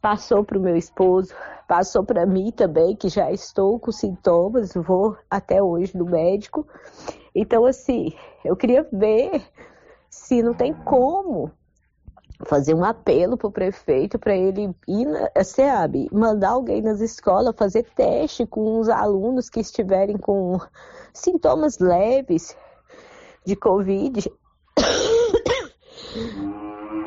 passou 0.02 0.44
para 0.44 0.58
o 0.58 0.62
meu 0.62 0.76
esposo, 0.76 1.34
passou 1.68 2.04
para 2.04 2.26
mim 2.26 2.52
também, 2.52 2.96
que 2.96 3.10
já 3.10 3.32
estou 3.32 3.80
com 3.80 3.92
sintomas, 3.92 4.74
vou 4.74 5.18
até 5.30 5.62
hoje 5.62 5.98
no 5.98 6.06
médico. 6.06 6.68
Então, 7.36 7.66
assim, 7.66 8.14
eu 8.44 8.56
queria 8.56 8.88
ver 8.92 9.42
se 10.10 10.42
não 10.42 10.54
tem 10.54 10.74
como 10.74 11.52
fazer 12.46 12.74
um 12.74 12.86
apelo 12.86 13.38
para 13.38 13.48
o 13.48 13.52
prefeito 13.52 14.18
para 14.18 14.36
ele 14.36 14.74
ir 14.88 15.06
na 15.06 15.44
SEAB, 15.44 16.08
mandar 16.12 16.52
alguém 16.52 16.82
nas 16.82 17.02
escolas 17.02 17.56
fazer 17.58 17.84
teste 17.96 18.46
com 18.46 18.80
os 18.80 18.88
alunos 18.88 19.50
que 19.50 19.60
estiverem 19.60 20.18
com 20.18 20.58
sintomas 21.14 21.80
leves 21.80 22.56
de 23.46 23.56
Covid. 23.56 24.32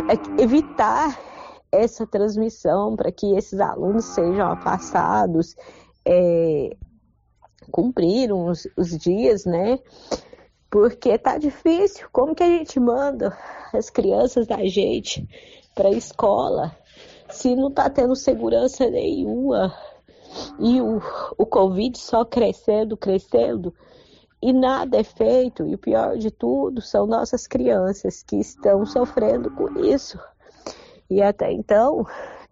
É 0.08 0.42
evitar 0.42 1.16
essa 1.72 2.06
transmissão 2.06 2.94
para 2.94 3.10
que 3.10 3.34
esses 3.34 3.58
alunos 3.58 4.04
sejam 4.04 4.46
afastados, 4.52 5.56
é, 6.06 6.76
cumpriram 7.70 8.46
os, 8.46 8.68
os 8.76 8.90
dias, 8.98 9.46
né? 9.46 9.78
Porque 10.70 11.16
tá 11.18 11.38
difícil. 11.38 12.06
Como 12.12 12.34
que 12.34 12.42
a 12.42 12.48
gente 12.48 12.78
manda 12.78 13.36
as 13.72 13.88
crianças 13.88 14.46
da 14.46 14.64
gente 14.66 15.26
para 15.74 15.88
a 15.88 15.92
escola 15.92 16.76
se 17.30 17.56
não 17.56 17.70
tá 17.70 17.88
tendo 17.88 18.14
segurança 18.14 18.88
nenhuma 18.90 19.74
e 20.58 20.80
o, 20.80 21.00
o 21.38 21.46
Covid 21.46 21.98
só 21.98 22.24
crescendo, 22.24 22.96
crescendo 22.96 23.74
e 24.42 24.52
nada 24.52 24.98
é 24.98 25.04
feito? 25.04 25.66
E 25.66 25.74
o 25.74 25.78
pior 25.78 26.18
de 26.18 26.30
tudo 26.30 26.80
são 26.80 27.06
nossas 27.06 27.46
crianças 27.46 28.22
que 28.22 28.36
estão 28.36 28.84
sofrendo 28.84 29.50
com 29.50 29.78
isso. 29.84 30.18
E 31.12 31.20
até 31.20 31.52
então, 31.52 32.06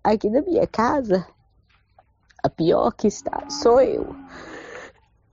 aqui 0.04 0.28
na 0.28 0.42
minha 0.42 0.66
casa, 0.66 1.26
a 2.42 2.50
pior 2.50 2.92
que 2.92 3.06
está 3.06 3.48
sou 3.48 3.80
eu. 3.80 4.14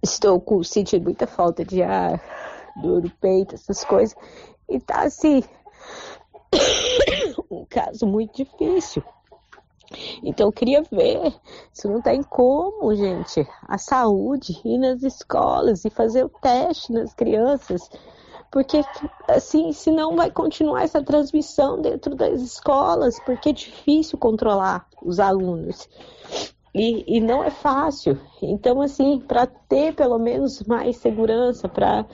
Estou 0.01 0.39
com, 0.39 0.63
sentindo 0.63 1.03
muita 1.03 1.27
falta 1.27 1.65
de 1.65 1.83
ar, 1.83 2.21
dor 2.81 3.03
no 3.03 3.09
peito, 3.09 3.53
essas 3.53 3.83
coisas. 3.83 4.15
E 4.69 4.79
tá 4.79 5.01
assim, 5.01 5.43
um 7.51 7.65
caso 7.65 8.07
muito 8.07 8.37
difícil. 8.37 9.03
Então 10.23 10.47
eu 10.47 10.51
queria 10.53 10.81
ver 10.83 11.35
se 11.73 11.85
não 11.89 12.01
tem 12.01 12.23
como, 12.23 12.95
gente, 12.95 13.45
a 13.67 13.77
saúde 13.77 14.57
ir 14.63 14.77
nas 14.77 15.03
escolas 15.03 15.83
e 15.83 15.89
fazer 15.89 16.23
o 16.23 16.29
teste 16.29 16.93
nas 16.93 17.13
crianças, 17.13 17.89
porque 18.51 18.81
assim, 19.27 19.71
senão 19.71 20.15
vai 20.15 20.31
continuar 20.31 20.83
essa 20.83 21.03
transmissão 21.03 21.81
dentro 21.81 22.15
das 22.15 22.41
escolas, 22.41 23.19
porque 23.25 23.49
é 23.49 23.53
difícil 23.53 24.17
controlar 24.17 24.87
os 25.01 25.19
alunos. 25.19 25.87
E, 26.73 27.17
e 27.17 27.19
não 27.19 27.43
é 27.43 27.49
fácil. 27.49 28.19
Então, 28.41 28.81
assim, 28.81 29.19
para 29.19 29.47
ter 29.47 29.95
pelo 29.95 30.19
menos 30.19 30.61
mais 30.63 30.97
segurança, 30.97 31.67
para 31.67 32.05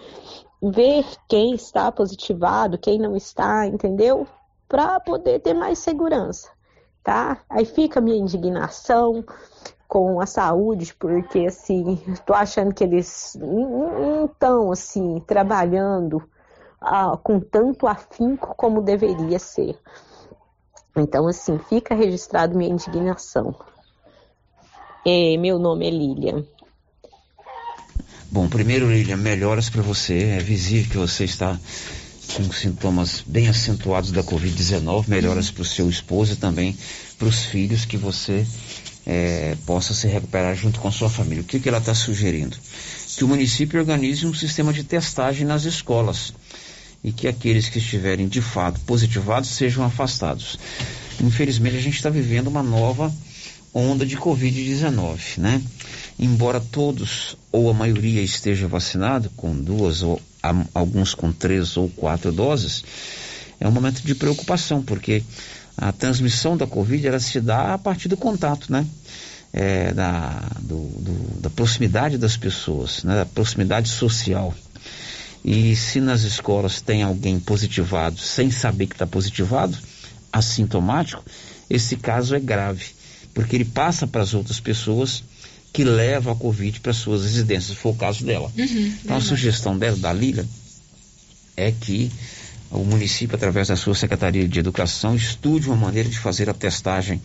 ver 0.62 1.06
quem 1.28 1.54
está 1.54 1.92
positivado, 1.92 2.78
quem 2.78 2.98
não 2.98 3.16
está, 3.16 3.68
entendeu? 3.68 4.26
Para 4.68 5.00
poder 5.00 5.40
ter 5.40 5.54
mais 5.54 5.80
segurança, 5.80 6.50
tá? 7.04 7.44
Aí 7.50 7.66
fica 7.66 8.00
a 8.00 8.02
minha 8.02 8.18
indignação 8.18 9.24
com 9.94 10.20
a 10.20 10.26
saúde, 10.26 10.92
porque 10.98 11.46
assim, 11.46 12.02
tô 12.26 12.34
achando 12.34 12.74
que 12.74 12.84
eles 12.84 13.38
não 13.40 14.26
estão 14.26 14.72
assim 14.72 15.20
trabalhando 15.28 16.20
ah, 16.82 17.16
com 17.22 17.40
tanto 17.40 17.86
afinco 17.86 18.56
como 18.58 18.82
deveria 18.82 19.38
ser. 19.38 19.78
Então, 20.98 21.28
assim, 21.28 21.60
fica 21.70 21.94
registrado 21.94 22.58
minha 22.58 22.72
indignação. 22.72 23.56
É, 25.06 25.38
meu 25.38 25.60
nome 25.60 25.86
é 25.86 25.92
Lilian. 25.92 26.44
Bom, 28.32 28.50
primeiro, 28.50 28.90
Lilian, 28.90 29.18
melhoras 29.18 29.70
para 29.70 29.84
você. 29.84 30.24
É 30.24 30.40
visível 30.40 30.90
que 30.90 30.98
você 30.98 31.26
está 31.26 31.56
com 32.36 32.52
sintomas 32.52 33.22
bem 33.28 33.48
acentuados 33.48 34.12
da 34.12 34.24
Covid-19. 34.24 35.08
Melhoras 35.08 35.52
para 35.52 35.62
o 35.62 35.66
seu 35.66 35.88
esposo 35.88 36.34
e 36.34 36.38
também 36.38 36.76
para 37.20 37.28
os 37.28 37.46
filhos 37.46 37.86
que 37.86 37.96
você 37.96 38.44
é, 39.06 39.56
possa 39.66 39.94
se 39.94 40.08
recuperar 40.08 40.56
junto 40.56 40.80
com 40.80 40.92
sua 40.92 41.10
família. 41.10 41.42
O 41.42 41.46
que, 41.46 41.60
que 41.60 41.68
ela 41.68 41.78
está 41.78 41.94
sugerindo? 41.94 42.58
Que 43.16 43.24
o 43.24 43.28
município 43.28 43.80
organize 43.80 44.26
um 44.26 44.34
sistema 44.34 44.72
de 44.74 44.84
testagem 44.84 45.46
nas 45.46 45.66
escolas 45.66 46.34
e 47.04 47.12
que 47.12 47.28
aqueles 47.28 47.68
que 47.68 47.80
estiverem 47.80 48.28
de 48.28 48.42
fato 48.42 48.80
positivados 48.82 49.50
sejam 49.50 49.84
afastados. 49.84 50.58
Infelizmente, 51.22 51.76
a 51.76 51.82
gente 51.82 51.96
está 51.96 52.10
vivendo 52.10 52.48
uma 52.48 52.64
nova 52.64 53.14
onda 53.74 54.06
de 54.06 54.18
Covid-19, 54.18 55.38
né? 55.38 55.62
Embora 56.18 56.60
todos 56.60 57.36
ou 57.52 57.70
a 57.70 57.74
maioria 57.74 58.22
esteja 58.22 58.68
vacinado 58.68 59.30
com 59.36 59.54
duas 59.56 60.02
ou 60.02 60.22
alguns 60.74 61.14
com 61.14 61.32
três 61.32 61.76
ou 61.76 61.90
quatro 61.90 62.32
doses, 62.32 62.84
é 63.60 63.68
um 63.68 63.72
momento 63.72 64.02
de 64.02 64.14
preocupação, 64.14 64.82
porque 64.82 65.24
a 65.78 65.92
transmissão 65.92 66.56
da 66.56 66.68
Covid 66.68 67.08
ela 67.08 67.20
se 67.20 67.40
dá 67.40 67.74
a 67.74 67.78
partir 67.78 68.08
do 68.08 68.18
contato, 68.18 68.72
né? 68.72 68.86
É, 69.52 69.94
da, 69.94 70.50
do, 70.62 70.78
do, 70.78 71.42
da 71.42 71.50
proximidade 71.50 72.18
das 72.18 72.36
pessoas, 72.36 73.04
né? 73.04 73.18
da 73.18 73.26
proximidade 73.26 73.88
social. 73.88 74.54
E 75.46 75.76
se 75.76 76.02
nas 76.02 76.24
escolas 76.24 76.82
tem 76.82 77.04
alguém 77.04 77.40
positivado 77.40 78.18
sem 78.18 78.50
saber 78.50 78.88
que 78.88 78.96
está 78.96 79.06
positivado, 79.06 79.78
assintomático, 80.32 81.24
esse 81.70 81.96
caso 81.98 82.34
é 82.34 82.40
grave 82.40 82.94
porque 83.34 83.56
ele 83.56 83.66
passa 83.66 84.06
para 84.06 84.22
as 84.22 84.34
outras 84.34 84.60
pessoas 84.60 85.24
que 85.72 85.84
levam 85.84 86.32
a 86.32 86.36
Covid 86.36 86.80
para 86.80 86.94
suas 86.94 87.24
residências, 87.24 87.76
se 87.76 87.76
for 87.76 87.90
o 87.90 87.96
caso 87.96 88.24
dela. 88.24 88.52
Uhum, 88.56 88.96
então, 89.04 89.18
a 89.18 89.22
sugestão 89.22 89.78
dela, 89.78 89.98
da 89.98 90.14
Lila, 90.14 90.46
é 91.58 91.72
que 91.72 92.12
o 92.74 92.84
município, 92.84 93.36
através 93.36 93.68
da 93.68 93.76
sua 93.76 93.94
Secretaria 93.94 94.48
de 94.48 94.60
Educação, 94.60 95.16
estude 95.16 95.68
uma 95.68 95.76
maneira 95.76 96.10
de 96.10 96.18
fazer 96.18 96.50
a 96.50 96.54
testagem 96.54 97.22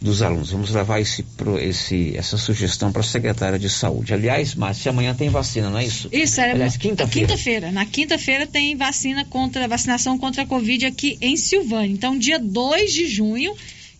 dos 0.00 0.22
alunos. 0.22 0.50
Vamos 0.50 0.70
levar 0.70 1.00
esse, 1.00 1.24
esse, 1.60 2.16
essa 2.16 2.38
sugestão 2.38 2.90
para 2.90 3.00
a 3.00 3.04
secretária 3.04 3.58
de 3.58 3.68
Saúde. 3.68 4.14
Aliás, 4.14 4.54
Márcia, 4.54 4.90
amanhã 4.90 5.14
tem 5.14 5.28
vacina, 5.28 5.68
não 5.68 5.78
é 5.78 5.84
isso? 5.84 6.08
Isso, 6.10 6.40
é 6.40 6.52
Aliás, 6.52 6.76
quinta-feira. 6.76 7.28
Quinta-feira. 7.28 7.72
Na 7.72 7.84
quinta-feira 7.84 8.46
tem 8.46 8.74
vacina 8.74 9.24
contra 9.26 9.68
vacinação 9.68 10.18
contra 10.18 10.42
a 10.42 10.46
Covid 10.46 10.86
aqui 10.86 11.18
em 11.20 11.36
Silvânia. 11.36 11.92
Então, 11.92 12.18
dia 12.18 12.38
2 12.38 12.92
de 12.92 13.06
junho, 13.06 13.54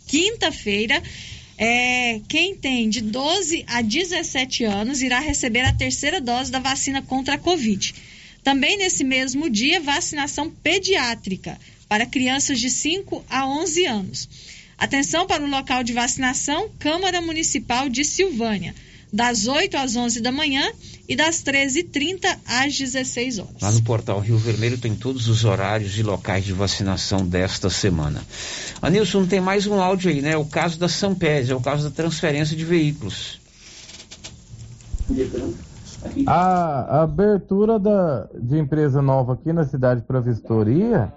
quinta-feira, 0.06 1.02
é, 1.58 2.20
quem 2.26 2.54
tem 2.54 2.88
de 2.88 3.02
12 3.02 3.64
a 3.66 3.82
17 3.82 4.64
anos 4.64 5.02
irá 5.02 5.20
receber 5.20 5.60
a 5.60 5.72
terceira 5.72 6.20
dose 6.20 6.50
da 6.50 6.58
vacina 6.58 7.02
contra 7.02 7.34
a 7.34 7.38
Covid. 7.38 7.94
Também 8.46 8.78
nesse 8.78 9.02
mesmo 9.02 9.50
dia, 9.50 9.80
vacinação 9.80 10.48
pediátrica 10.48 11.58
para 11.88 12.06
crianças 12.06 12.60
de 12.60 12.70
5 12.70 13.24
a 13.28 13.44
11 13.44 13.86
anos. 13.86 14.28
Atenção 14.78 15.26
para 15.26 15.42
o 15.42 15.50
local 15.50 15.82
de 15.82 15.92
vacinação 15.92 16.70
Câmara 16.78 17.20
Municipal 17.20 17.88
de 17.88 18.04
Silvânia, 18.04 18.72
das 19.12 19.48
8 19.48 19.76
às 19.76 19.96
11 19.96 20.20
da 20.20 20.30
manhã 20.30 20.64
e 21.08 21.16
das 21.16 21.42
13h30 21.42 22.38
às 22.46 22.78
16 22.78 23.40
horas. 23.40 23.60
Lá 23.60 23.72
no 23.72 23.82
portal 23.82 24.20
Rio 24.20 24.38
Vermelho 24.38 24.78
tem 24.78 24.94
todos 24.94 25.26
os 25.26 25.44
horários 25.44 25.98
e 25.98 26.04
locais 26.04 26.44
de 26.44 26.52
vacinação 26.52 27.26
desta 27.26 27.68
semana. 27.68 28.24
Anilson, 28.80 29.26
tem 29.26 29.40
mais 29.40 29.66
um 29.66 29.80
áudio 29.80 30.08
aí, 30.08 30.22
né? 30.22 30.34
É 30.34 30.36
o 30.36 30.44
caso 30.44 30.78
da 30.78 30.88
Sampés, 30.88 31.50
é 31.50 31.54
o 31.56 31.60
caso 31.60 31.82
da 31.82 31.90
transferência 31.90 32.56
de 32.56 32.64
veículos. 32.64 33.40
A 36.26 37.02
abertura 37.02 37.78
da, 37.78 38.28
de 38.34 38.58
empresa 38.58 39.00
nova 39.00 39.34
aqui 39.34 39.52
na 39.52 39.64
cidade 39.64 40.02
para 40.02 40.20
vistoria 40.20 41.12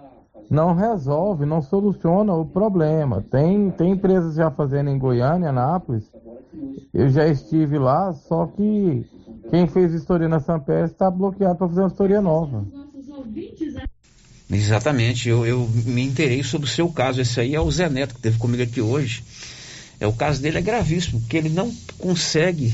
não 0.50 0.74
resolve, 0.74 1.46
não 1.46 1.62
soluciona 1.62 2.34
o 2.34 2.46
problema. 2.46 3.24
Tem, 3.30 3.70
tem 3.72 3.92
empresas 3.92 4.36
já 4.36 4.50
fazendo 4.50 4.90
em 4.90 4.98
Goiânia, 4.98 5.50
Anápolis. 5.50 6.04
Eu 6.94 7.10
já 7.10 7.28
estive 7.28 7.78
lá, 7.78 8.14
só 8.14 8.48
que 8.48 9.06
quem 9.50 9.68
fez 9.68 9.92
vistoria 9.92 10.28
na 10.28 10.40
Sampé 10.40 10.86
está 10.86 11.10
bloqueado 11.10 11.58
para 11.58 11.68
fazer 11.68 11.82
uma 11.82 11.90
vistoria 11.90 12.22
nova. 12.22 12.66
Exatamente, 14.52 15.30
eu, 15.30 15.46
eu 15.46 15.70
me 15.86 16.04
interei 16.04 16.42
sobre 16.42 16.68
o 16.68 16.72
seu 16.72 16.90
caso. 16.90 17.22
Esse 17.22 17.40
aí 17.40 17.54
é 17.54 17.62
o 17.62 17.70
Zé 17.70 17.88
Neto 17.88 18.16
que 18.16 18.22
teve 18.22 18.40
comigo 18.40 18.64
aqui 18.64 18.82
hoje. 18.82 19.24
É, 20.00 20.08
o 20.08 20.14
caso 20.14 20.42
dele 20.42 20.58
é 20.58 20.62
gravíssimo, 20.62 21.20
porque 21.20 21.38
ele 21.38 21.50
não 21.50 21.72
consegue 22.00 22.74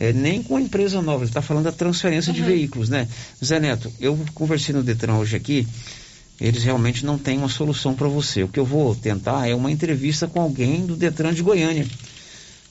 é, 0.00 0.14
nem 0.14 0.42
com 0.42 0.56
a 0.56 0.60
empresa 0.60 1.02
nova, 1.02 1.24
ele 1.24 1.30
está 1.30 1.42
falando 1.42 1.64
da 1.64 1.72
transferência 1.72 2.30
uhum. 2.30 2.36
de 2.36 2.42
veículos, 2.42 2.88
né? 2.88 3.06
Zé 3.44 3.60
Neto, 3.60 3.92
eu 4.00 4.18
conversei 4.32 4.74
no 4.74 4.82
Detran 4.82 5.16
hoje 5.16 5.36
aqui, 5.36 5.68
eles 6.40 6.64
realmente 6.64 7.04
não 7.04 7.18
têm 7.18 7.36
uma 7.36 7.50
solução 7.50 7.94
para 7.94 8.08
você. 8.08 8.42
O 8.42 8.48
que 8.48 8.58
eu 8.58 8.64
vou 8.64 8.96
tentar 8.96 9.46
é 9.46 9.54
uma 9.54 9.70
entrevista 9.70 10.26
com 10.26 10.40
alguém 10.40 10.86
do 10.86 10.96
Detran 10.96 11.34
de 11.34 11.42
Goiânia. 11.42 11.86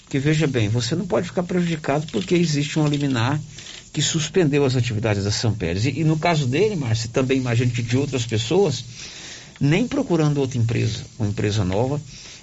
Porque 0.03 0.17
veja 0.17 0.47
bem, 0.47 0.69
você 0.69 0.95
não 0.95 1.05
pode 1.05 1.27
ficar 1.27 1.43
prejudicado 1.43 2.07
porque 2.11 2.33
existe 2.33 2.79
um 2.79 2.87
liminar 2.87 3.39
que 3.93 4.01
suspendeu 4.01 4.65
as 4.65 4.75
atividades 4.75 5.23
da 5.23 5.29
Sampérez. 5.29 5.85
E, 5.85 5.99
e 5.99 6.03
no 6.03 6.17
caso 6.17 6.47
dele, 6.47 6.75
Márcio, 6.75 7.09
também 7.09 7.37
imagino 7.37 7.69
que 7.69 7.83
de 7.83 7.95
outras 7.95 8.25
pessoas, 8.25 8.83
nem 9.61 9.87
procurando 9.87 10.39
outra 10.39 10.57
empresa, 10.57 11.03
uma 11.19 11.29
empresa 11.29 11.63
nova, 11.63 12.01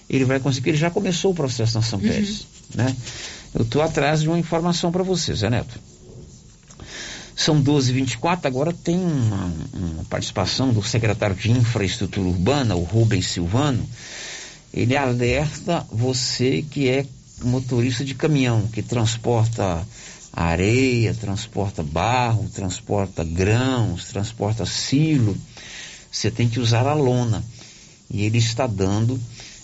ele 0.08 0.24
vai 0.24 0.38
conseguir, 0.38 0.70
ele 0.70 0.78
já 0.78 0.90
começou 0.90 1.32
o 1.32 1.34
processo 1.34 1.74
na 1.74 1.82
Sampérez, 1.82 2.46
uhum. 2.72 2.84
né? 2.84 2.96
Eu 3.55 3.62
estou 3.62 3.82
atrás 3.82 4.23
de 4.23 4.28
uma 4.28 4.39
informação 4.39 4.93
para 4.93 5.02
você, 5.02 5.35
Zé 5.35 5.51
Neto. 5.51 5.78
São 7.35 7.62
12h24, 7.62 8.47
agora 8.47 8.73
tem 8.73 8.97
uma, 8.97 9.52
uma, 9.74 10.05
participação 10.05 10.73
do 10.73 10.82
secretário 10.82 11.36
de 11.36 11.51
Infraestrutura 11.51 12.28
Urbana, 12.28 12.74
o 12.74 12.82
Rubens 12.82 13.27
Silvano. 13.27 13.86
Ele 14.73 14.97
alerta 14.97 15.86
você 15.93 16.64
que 16.70 16.89
é 16.89 17.05
motorista 17.43 18.05
de 18.05 18.14
caminhão, 18.14 18.66
que 18.68 18.82
transporta 18.82 19.86
areia, 20.32 21.14
transporta 21.14 21.82
barro, 21.82 22.48
transporta 22.55 23.23
grãos, 23.23 24.06
transporta 24.06 24.64
silo. 24.64 25.36
Você 26.10 26.31
tem 26.31 26.48
que 26.48 26.59
usar 26.59 26.86
a 26.86 26.94
lona. 26.94 27.44
E 28.10 28.24
ele 28.24 28.39
está 28.39 28.66
dando 28.66 29.20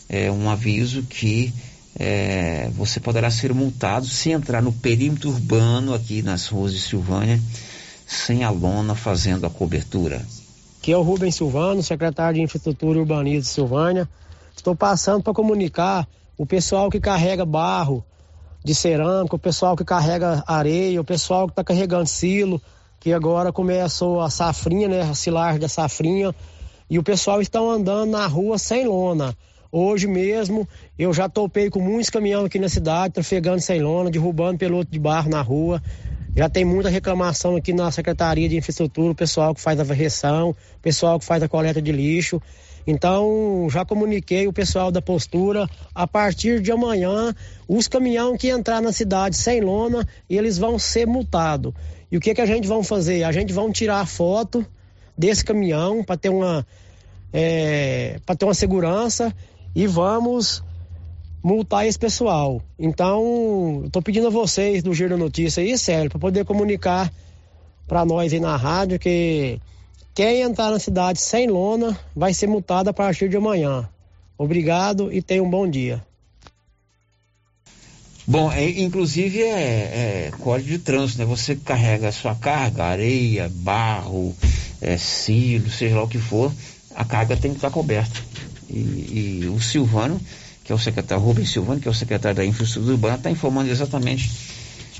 é, 0.09 0.31
um 0.31 0.51
aviso 0.51 1.03
que 1.03 1.53
é, 1.99 2.71
você 2.75 2.99
poderá 2.99 3.31
ser 3.31 3.53
multado 3.53 4.07
se 4.07 4.31
entrar 4.31 4.63
no 4.63 4.73
perímetro 4.73 5.31
urbano 5.31 5.95
aqui 5.95 6.23
nas 6.23 6.47
ruas 6.47 6.73
de 6.73 6.81
Silvânia 6.81 7.41
sem 8.07 8.45
a 8.45 8.51
lona 8.51 8.95
fazendo 8.95 9.47
a 9.47 9.51
cobertura. 9.51 10.21
Aqui 10.79 10.93
é 10.93 10.97
o 10.97 11.03
Rubens 11.03 11.37
Silvano, 11.37 11.83
secretário 11.83 12.35
de 12.35 12.43
Infraestrutura 12.43 12.99
e 12.99 13.01
Urbanismo 13.01 13.41
de 13.43 13.47
Silvânia. 13.47 14.09
Estou 14.55 14.75
passando 14.75 15.23
para 15.23 15.33
comunicar 15.33 16.07
o 16.37 16.45
pessoal 16.45 16.91
que 16.91 17.01
carrega 17.01 17.47
barro 17.47 18.05
de 18.65 18.75
cerâmica, 18.75 19.37
o 19.37 19.39
pessoal 19.39 19.77
que 19.77 19.85
carrega 19.85 20.43
areia, 20.47 21.01
o 21.01 21.05
pessoal 21.05 21.47
que 21.47 21.53
está 21.53 21.65
carregando 21.65 22.07
silo, 22.07 22.61
que 23.01 23.13
agora 23.13 23.53
começou 23.53 24.21
a 24.21 24.31
safrinha, 24.31 24.89
né, 24.89 25.03
a 25.03 25.15
silagem 25.15 25.61
da 25.61 25.69
safrinha, 25.69 26.35
e 26.89 26.99
o 26.99 27.03
pessoal 27.03 27.41
estão 27.41 27.71
andando 27.71 28.11
na 28.11 28.27
rua 28.27 28.59
sem 28.59 28.87
lona. 28.87 29.37
Hoje 29.75 30.07
mesmo 30.07 30.69
eu 30.99 31.15
já 31.15 31.31
topei 31.31 31.71
com 31.71 31.81
muitos 31.81 32.11
caminhões 32.11 32.45
aqui 32.45 32.59
na 32.59 32.69
cidade, 32.69 33.15
trafegando 33.15 33.59
sem 33.63 33.81
lona, 33.81 34.11
derrubando 34.11 34.59
peloto 34.59 34.91
de 34.93 34.99
barro 34.99 35.31
na 35.31 35.41
rua. 35.41 35.83
Já 36.37 36.47
tem 36.47 36.63
muita 36.63 36.91
reclamação 36.91 37.57
aqui 37.57 37.73
na 37.73 37.91
Secretaria 37.91 38.47
de 38.51 38.57
Infraestrutura, 38.59 39.13
o 39.13 39.15
pessoal 39.15 39.55
que 39.55 39.63
faz 39.63 39.81
a 39.81 39.83
varreção, 39.83 40.51
o 40.51 40.83
pessoal 40.83 41.19
que 41.19 41.25
faz 41.25 41.43
a 41.43 41.49
coleta 41.49 41.81
de 41.81 41.91
lixo. 41.91 42.39
Então, 42.87 43.67
já 43.71 43.83
comuniquei 43.83 44.47
o 44.47 44.53
pessoal 44.53 44.93
da 44.93 45.01
postura, 45.01 45.67
a 45.95 46.07
partir 46.07 46.61
de 46.61 46.71
amanhã, 46.71 47.35
os 47.67 47.89
caminhões 47.89 48.39
que 48.39 48.49
entrar 48.49 48.83
na 48.83 48.93
cidade 48.93 49.37
sem 49.37 49.63
lona, 49.63 50.07
eles 50.29 50.59
vão 50.59 50.79
ser 50.79 51.07
multados. 51.07 51.73
E 52.11 52.17
o 52.19 52.21
que, 52.21 52.35
que 52.35 52.43
a 52.43 52.47
gente 52.47 52.69
vai 52.69 52.83
fazer? 52.85 53.25
A 53.25 53.33
gente 53.33 53.55
vai 53.55 53.71
tirar 53.73 54.01
a 54.01 54.07
foto 54.07 54.67
desse 55.17 55.43
caminhão 55.43 56.05
para 56.05 56.19
ter 56.19 56.29
uma 56.29 56.67
é, 57.33 58.21
para 58.27 58.37
ter 58.37 58.45
uma 58.45 58.53
segurança 58.53 59.35
e 59.75 59.87
vamos 59.87 60.63
multar 61.43 61.87
esse 61.87 61.99
pessoal. 61.99 62.63
Então, 62.79 63.83
estou 63.87 64.01
pedindo 64.01 64.29
a 64.29 64.31
vocês 64.31 64.83
do 64.83 64.95
Giro 64.95 65.11
da 65.11 65.17
Notícia 65.17 65.63
aí, 65.63 65.77
sério, 65.77 66.11
para 66.11 66.19
poder 66.19 66.45
comunicar 66.45 67.13
para 67.87 68.05
nós 68.05 68.33
aí 68.33 68.41
na 68.41 68.57
rádio 68.57 68.99
que 68.99 69.61
quem 70.15 70.43
entrar 70.43 70.71
na 70.71 70.79
cidade 70.79 71.21
sem 71.21 71.49
lona 71.49 71.99
vai 72.15 72.33
ser 72.33 72.47
multado 72.47 72.91
a 72.91 72.93
partir 72.93 73.29
de 73.29 73.37
amanhã. 73.37 73.89
Obrigado 74.39 75.13
e 75.13 75.21
tenha 75.23 75.43
um 75.43 75.51
bom 75.51 75.69
dia. 75.69 76.05
Bom, 78.27 78.53
é, 78.53 78.69
inclusive 78.81 79.43
é, 79.43 80.29
é, 80.29 80.33
código 80.39 80.69
de 80.69 80.79
trânsito, 80.79 81.19
né? 81.19 81.25
Você 81.25 81.57
carrega 81.57 82.09
a 82.09 82.13
sua 82.13 82.35
carga, 82.37 82.85
areia, 82.85 83.51
barro, 83.53 84.35
é, 84.81 84.97
silo, 84.97 85.69
seja 85.69 85.97
lá 85.97 86.05
o 86.05 86.09
que 86.09 86.19
for, 86.19 86.53
a 86.95 87.05
carga 87.05 87.37
tem 87.37 87.51
que 87.51 87.59
estar 87.59 87.71
coberta. 87.71 88.21
E, 88.73 89.47
o 89.55 89.61
Silvano, 89.61 90.21
que 90.65 90.73
é 90.73 90.75
o 90.75 90.79
secretário, 90.79 91.23
Rubens 91.23 91.51
Silvano, 91.51 91.81
que 91.81 91.89
é 91.89 91.91
o 91.91 91.95
secretário 91.95 92.37
da 92.37 92.45
Infraestrutura 92.45 92.95
Urbana, 92.95 93.17
está 93.17 93.31
informando 93.31 93.71
exatamente 93.71 94.31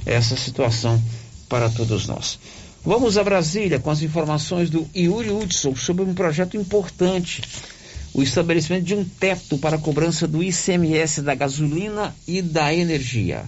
essa 0.05 0.37
situação 0.37 1.03
para 1.49 1.71
todos 1.71 2.07
nós. 2.07 2.39
Vamos 2.85 3.17
a 3.17 3.23
Brasília 3.23 3.79
com 3.79 3.91
as 3.91 4.03
informações 4.03 4.69
do 4.69 4.89
Yuri 4.95 5.31
Hudson 5.31 5.77
sobre 5.77 6.05
um 6.05 6.15
projeto 6.15 6.57
importante. 6.57 7.43
O 8.13 8.23
estabelecimento 8.23 8.85
de 8.85 8.95
um 8.95 9.05
teto 9.05 9.57
para 9.57 9.77
a 9.77 9.79
cobrança 9.79 10.27
do 10.27 10.43
ICMS 10.43 11.23
da 11.23 11.35
gasolina 11.35 12.15
e 12.27 12.43
da 12.43 12.75
energia. 12.75 13.45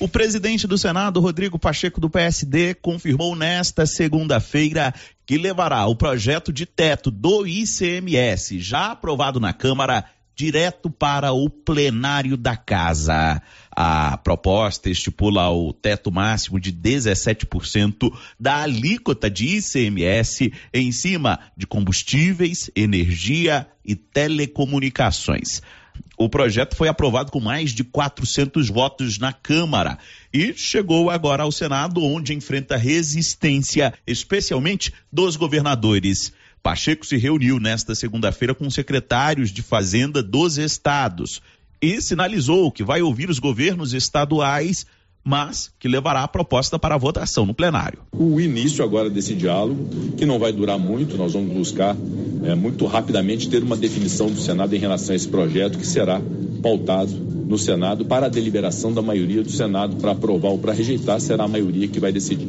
O 0.00 0.08
presidente 0.08 0.66
do 0.66 0.78
Senado, 0.78 1.20
Rodrigo 1.20 1.58
Pacheco, 1.58 2.00
do 2.00 2.08
PSD, 2.08 2.74
confirmou 2.74 3.36
nesta 3.36 3.84
segunda-feira 3.84 4.94
que 5.30 5.38
levará 5.38 5.86
o 5.86 5.94
projeto 5.94 6.52
de 6.52 6.66
teto 6.66 7.08
do 7.08 7.46
ICMS, 7.46 8.58
já 8.58 8.90
aprovado 8.90 9.38
na 9.38 9.52
Câmara, 9.52 10.04
direto 10.34 10.90
para 10.90 11.30
o 11.30 11.48
plenário 11.48 12.36
da 12.36 12.56
casa. 12.56 13.40
A 13.70 14.16
proposta 14.16 14.90
estipula 14.90 15.48
o 15.48 15.72
teto 15.72 16.10
máximo 16.10 16.58
de 16.58 16.72
17% 16.72 18.12
da 18.40 18.62
alíquota 18.62 19.30
de 19.30 19.58
ICMS 19.58 20.52
em 20.74 20.90
cima 20.90 21.38
de 21.56 21.64
combustíveis, 21.64 22.68
energia 22.74 23.68
e 23.84 23.94
telecomunicações. 23.94 25.62
O 26.22 26.28
projeto 26.28 26.76
foi 26.76 26.86
aprovado 26.86 27.32
com 27.32 27.40
mais 27.40 27.70
de 27.70 27.82
400 27.82 28.68
votos 28.68 29.18
na 29.18 29.32
Câmara 29.32 29.96
e 30.30 30.52
chegou 30.52 31.08
agora 31.08 31.44
ao 31.44 31.50
Senado, 31.50 32.04
onde 32.04 32.34
enfrenta 32.34 32.76
resistência, 32.76 33.94
especialmente 34.06 34.92
dos 35.10 35.34
governadores. 35.34 36.30
Pacheco 36.62 37.06
se 37.06 37.16
reuniu 37.16 37.58
nesta 37.58 37.94
segunda-feira 37.94 38.54
com 38.54 38.68
secretários 38.68 39.50
de 39.50 39.62
Fazenda 39.62 40.22
dos 40.22 40.58
estados 40.58 41.40
e 41.80 42.02
sinalizou 42.02 42.70
que 42.70 42.84
vai 42.84 43.00
ouvir 43.00 43.30
os 43.30 43.38
governos 43.38 43.94
estaduais 43.94 44.84
mas 45.24 45.70
que 45.78 45.88
levará 45.88 46.22
a 46.22 46.28
proposta 46.28 46.78
para 46.78 46.94
a 46.94 46.98
votação 46.98 47.44
no 47.44 47.54
plenário. 47.54 48.00
O 48.12 48.40
início 48.40 48.84
agora 48.84 49.10
desse 49.10 49.34
diálogo, 49.34 49.88
que 50.16 50.26
não 50.26 50.38
vai 50.38 50.52
durar 50.52 50.78
muito, 50.78 51.16
nós 51.16 51.32
vamos 51.32 51.52
buscar 51.52 51.96
é, 52.44 52.54
muito 52.54 52.86
rapidamente 52.86 53.48
ter 53.48 53.62
uma 53.62 53.76
definição 53.76 54.28
do 54.28 54.40
Senado 54.40 54.74
em 54.74 54.78
relação 54.78 55.12
a 55.12 55.16
esse 55.16 55.28
projeto 55.28 55.78
que 55.78 55.86
será 55.86 56.20
pautado 56.62 57.12
no 57.12 57.58
Senado 57.58 58.04
para 58.04 58.26
a 58.26 58.28
deliberação 58.28 58.92
da 58.92 59.02
maioria 59.02 59.42
do 59.42 59.50
Senado 59.50 59.96
para 59.96 60.12
aprovar 60.12 60.50
ou 60.50 60.58
para 60.58 60.72
rejeitar, 60.72 61.20
será 61.20 61.44
a 61.44 61.48
maioria 61.48 61.88
que 61.88 61.98
vai 61.98 62.12
decidir. 62.12 62.48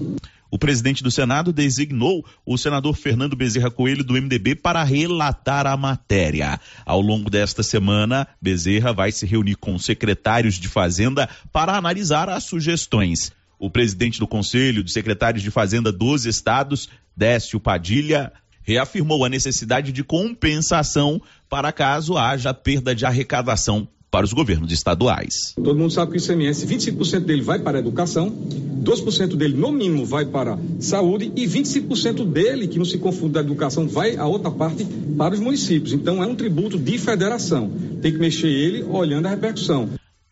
O 0.52 0.60
presidente 0.60 1.02
do 1.02 1.10
Senado 1.10 1.54
designou 1.54 2.26
o 2.46 2.58
senador 2.58 2.94
Fernando 2.98 3.38
Bezerra 3.38 3.72
Coelho, 3.72 4.04
do 4.04 4.16
MDB, 4.16 4.54
para 4.54 4.84
relatar 4.84 5.66
a 5.66 5.78
matéria. 5.78 6.60
Ao 6.86 7.00
longo 7.00 7.30
desta 7.30 7.64
semana, 7.64 8.28
Bezerra 8.42 8.92
vai 8.92 9.14
se 9.14 9.26
reunir 9.26 9.56
com 9.56 9.80
secretários 9.80 10.56
de 10.56 10.68
Fazenda 10.68 11.30
para 11.54 11.78
analisar 11.78 12.28
as 12.28 12.44
sugestões. 12.44 13.32
O 13.58 13.70
presidente 13.70 14.20
do 14.20 14.28
Conselho 14.28 14.84
de 14.84 14.92
Secretários 14.92 15.42
de 15.42 15.50
Fazenda 15.50 15.90
dos 15.90 16.26
Estados, 16.26 16.90
Décio 17.16 17.58
Padilha, 17.58 18.34
reafirmou 18.62 19.24
a 19.24 19.30
necessidade 19.30 19.94
de 19.94 20.04
compensação 20.04 21.22
para 21.50 21.72
caso 21.72 22.18
haja 22.18 22.54
perda 22.54 22.94
de 22.94 23.06
arrecadação 23.06 23.88
para 24.12 24.26
os 24.26 24.34
governos 24.34 24.72
estaduais. 24.74 25.54
Todo 25.56 25.80
mundo 25.80 25.92
sabe 25.92 26.12
que 26.12 26.18
o 26.18 26.22
ICMS, 26.22 26.68
25% 26.68 27.22
dele 27.22 27.42
vai 27.42 27.60
para 27.60 27.78
a 27.78 27.80
educação, 27.80 28.30
2% 28.30 29.38
dele, 29.38 29.56
no 29.56 29.72
mínimo, 29.72 30.06
vai 30.06 30.26
para 30.26 30.56
a 30.56 30.60
saúde 30.82 31.32
e 31.34 31.48
25% 31.48 32.30
dele, 32.30 32.68
que 32.68 32.78
não 32.78 32.86
se 32.86 32.98
confunde 32.98 33.34
da 33.34 33.40
educação, 33.40 33.88
vai 33.88 34.18
a 34.18 34.26
outra 34.26 34.52
parte 34.52 34.86
para 35.18 35.34
os 35.34 35.40
municípios. 35.40 35.94
Então 35.94 36.22
é 36.22 36.28
um 36.28 36.36
tributo 36.36 36.78
de 36.78 36.98
federação. 36.98 37.72
Tem 38.02 38.12
que 38.12 38.20
mexer 38.20 38.50
ele 38.50 38.84
olhando 38.84 39.28
a 39.28 39.30
repercussão. 39.30 39.90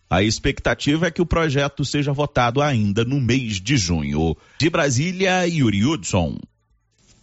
A 0.10 0.24
expectativa 0.24 1.08
é 1.08 1.12
que 1.12 1.22
o 1.22 1.26
projeto 1.26 1.86
seja 1.86 2.12
votado 2.12 2.62
ainda 2.62 3.06
no 3.06 3.22
mês 3.22 3.62
de 3.62 3.78
junho. 3.78 4.36
De 4.60 4.70
Brasília, 4.70 5.48
Yuri 5.48 5.86
Hudson. 5.86 6.38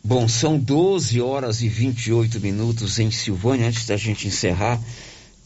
Bom, 0.05 0.29
são 0.29 0.57
12 0.57 1.21
horas 1.21 1.63
e 1.63 1.69
28 1.69 2.39
minutos 2.39 3.01
em 3.01 3.11
Silvânia. 3.11 3.67
Antes 3.67 3.87
da 3.87 3.97
gente 3.97 4.29
encerrar, 4.29 4.81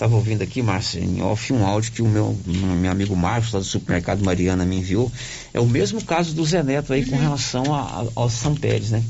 estava 0.00 0.16
ouvindo 0.16 0.40
aqui, 0.40 0.62
Márcia, 0.62 0.98
em 0.98 1.20
off, 1.20 1.52
um 1.52 1.66
áudio 1.66 1.92
que 1.92 2.00
o 2.00 2.08
meu, 2.08 2.34
meu 2.46 2.90
amigo 2.90 3.14
Marcos, 3.14 3.52
lá 3.52 3.60
do 3.60 3.66
supermercado 3.66 4.24
Mariana, 4.24 4.64
me 4.64 4.76
enviou. 4.76 5.12
É 5.52 5.60
o 5.60 5.66
mesmo 5.66 6.02
caso 6.02 6.32
do 6.32 6.42
Zé 6.42 6.62
Neto 6.62 6.94
aí 6.94 7.04
com 7.04 7.16
Uhum. 7.16 7.20
relação 7.20 7.74
a, 7.74 7.82
a, 7.82 8.06
ao 8.14 8.30
São 8.30 8.54
Pérez, 8.54 8.90
né? 8.90 9.04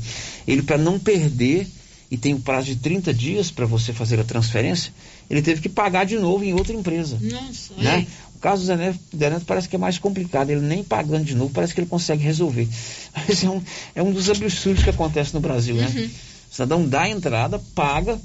Ele, 0.45 0.61
para 0.61 0.77
não 0.77 0.99
perder, 0.99 1.65
e 2.09 2.17
tem 2.17 2.33
um 2.33 2.41
prazo 2.41 2.65
de 2.65 2.75
30 2.75 3.13
dias 3.13 3.49
para 3.49 3.65
você 3.65 3.93
fazer 3.93 4.19
a 4.19 4.25
transferência, 4.25 4.91
ele 5.29 5.41
teve 5.41 5.61
que 5.61 5.69
pagar 5.69 6.05
de 6.05 6.17
novo 6.17 6.43
em 6.43 6.53
outra 6.53 6.75
empresa. 6.75 7.17
Nossa, 7.21 7.73
né? 7.77 7.95
olha. 7.95 8.07
O 8.35 8.39
caso 8.41 8.63
do 8.63 8.65
Zé 8.67 8.75
Neto, 8.75 8.99
Zé 9.17 9.29
Neto 9.29 9.45
parece 9.45 9.69
que 9.69 9.77
é 9.77 9.79
mais 9.79 9.97
complicado, 9.97 10.49
ele 10.49 10.59
nem 10.59 10.83
pagando 10.83 11.23
de 11.23 11.35
novo, 11.35 11.53
parece 11.53 11.73
que 11.73 11.79
ele 11.79 11.87
consegue 11.87 12.21
resolver. 12.21 12.67
Mas 13.15 13.41
é 13.41 13.49
um, 13.49 13.61
é 13.95 14.03
um 14.03 14.11
dos 14.11 14.29
absurdos 14.29 14.83
que 14.83 14.89
acontece 14.89 15.33
no 15.33 15.39
Brasil, 15.39 15.75
né? 15.75 15.89
Uhum. 15.95 16.09
O 16.51 16.53
cidadão 16.53 16.85
dá 16.85 17.03
a 17.03 17.09
entrada, 17.09 17.61
paga, 17.73 18.19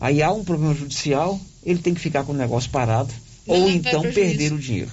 aí 0.00 0.22
há 0.22 0.32
um 0.32 0.42
problema 0.42 0.74
judicial, 0.74 1.38
ele 1.64 1.78
tem 1.78 1.94
que 1.94 2.00
ficar 2.00 2.24
com 2.24 2.32
o 2.32 2.36
negócio 2.36 2.70
parado, 2.70 3.12
Não, 3.46 3.56
ou 3.56 3.70
então 3.70 4.02
perder 4.02 4.52
o 4.52 4.58
dinheiro. 4.58 4.90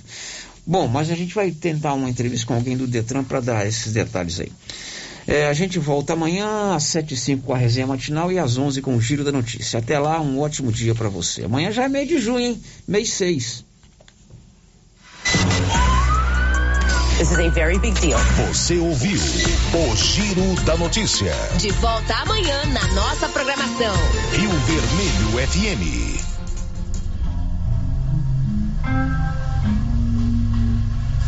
Bom, 0.65 0.87
mas 0.87 1.11
a 1.11 1.15
gente 1.15 1.33
vai 1.33 1.51
tentar 1.51 1.93
uma 1.93 2.09
entrevista 2.09 2.47
com 2.47 2.55
alguém 2.55 2.75
do 2.75 2.87
Detran 2.87 3.23
para 3.23 3.39
dar 3.39 3.67
esses 3.67 3.93
detalhes 3.93 4.39
aí. 4.39 4.51
É, 5.27 5.47
a 5.47 5.53
gente 5.53 5.79
volta 5.79 6.13
amanhã 6.13 6.75
às 6.75 6.83
7 6.83 7.13
e 7.13 7.17
5 7.17 7.43
com 7.43 7.53
a 7.53 7.57
resenha 7.57 7.87
matinal 7.87 8.31
e 8.31 8.37
às 8.37 8.57
11 8.57 8.81
com 8.81 8.95
o 8.95 9.01
Giro 9.01 9.23
da 9.23 9.31
Notícia. 9.31 9.79
Até 9.79 9.97
lá, 9.97 10.21
um 10.21 10.39
ótimo 10.39 10.71
dia 10.71 10.93
para 10.93 11.09
você. 11.09 11.45
Amanhã 11.45 11.71
já 11.71 11.83
é 11.83 11.89
mês 11.89 12.07
de 12.07 12.19
junho, 12.19 12.39
hein? 12.39 12.61
Mês 12.87 13.11
6. 13.13 13.65
This 17.17 17.31
is 17.31 17.39
a 17.39 17.49
very 17.49 17.79
big 17.79 17.93
deal. 18.01 18.19
Você 18.49 18.77
ouviu 18.77 19.17
o 19.17 19.95
Giro 19.95 20.53
da 20.65 20.75
Notícia. 20.77 21.33
De 21.57 21.71
volta 21.71 22.13
amanhã 22.13 22.65
na 22.65 22.85
nossa 22.89 23.29
programação. 23.29 23.95
Rio 24.33 24.49
Vermelho 24.49 25.47
FM. 25.47 26.34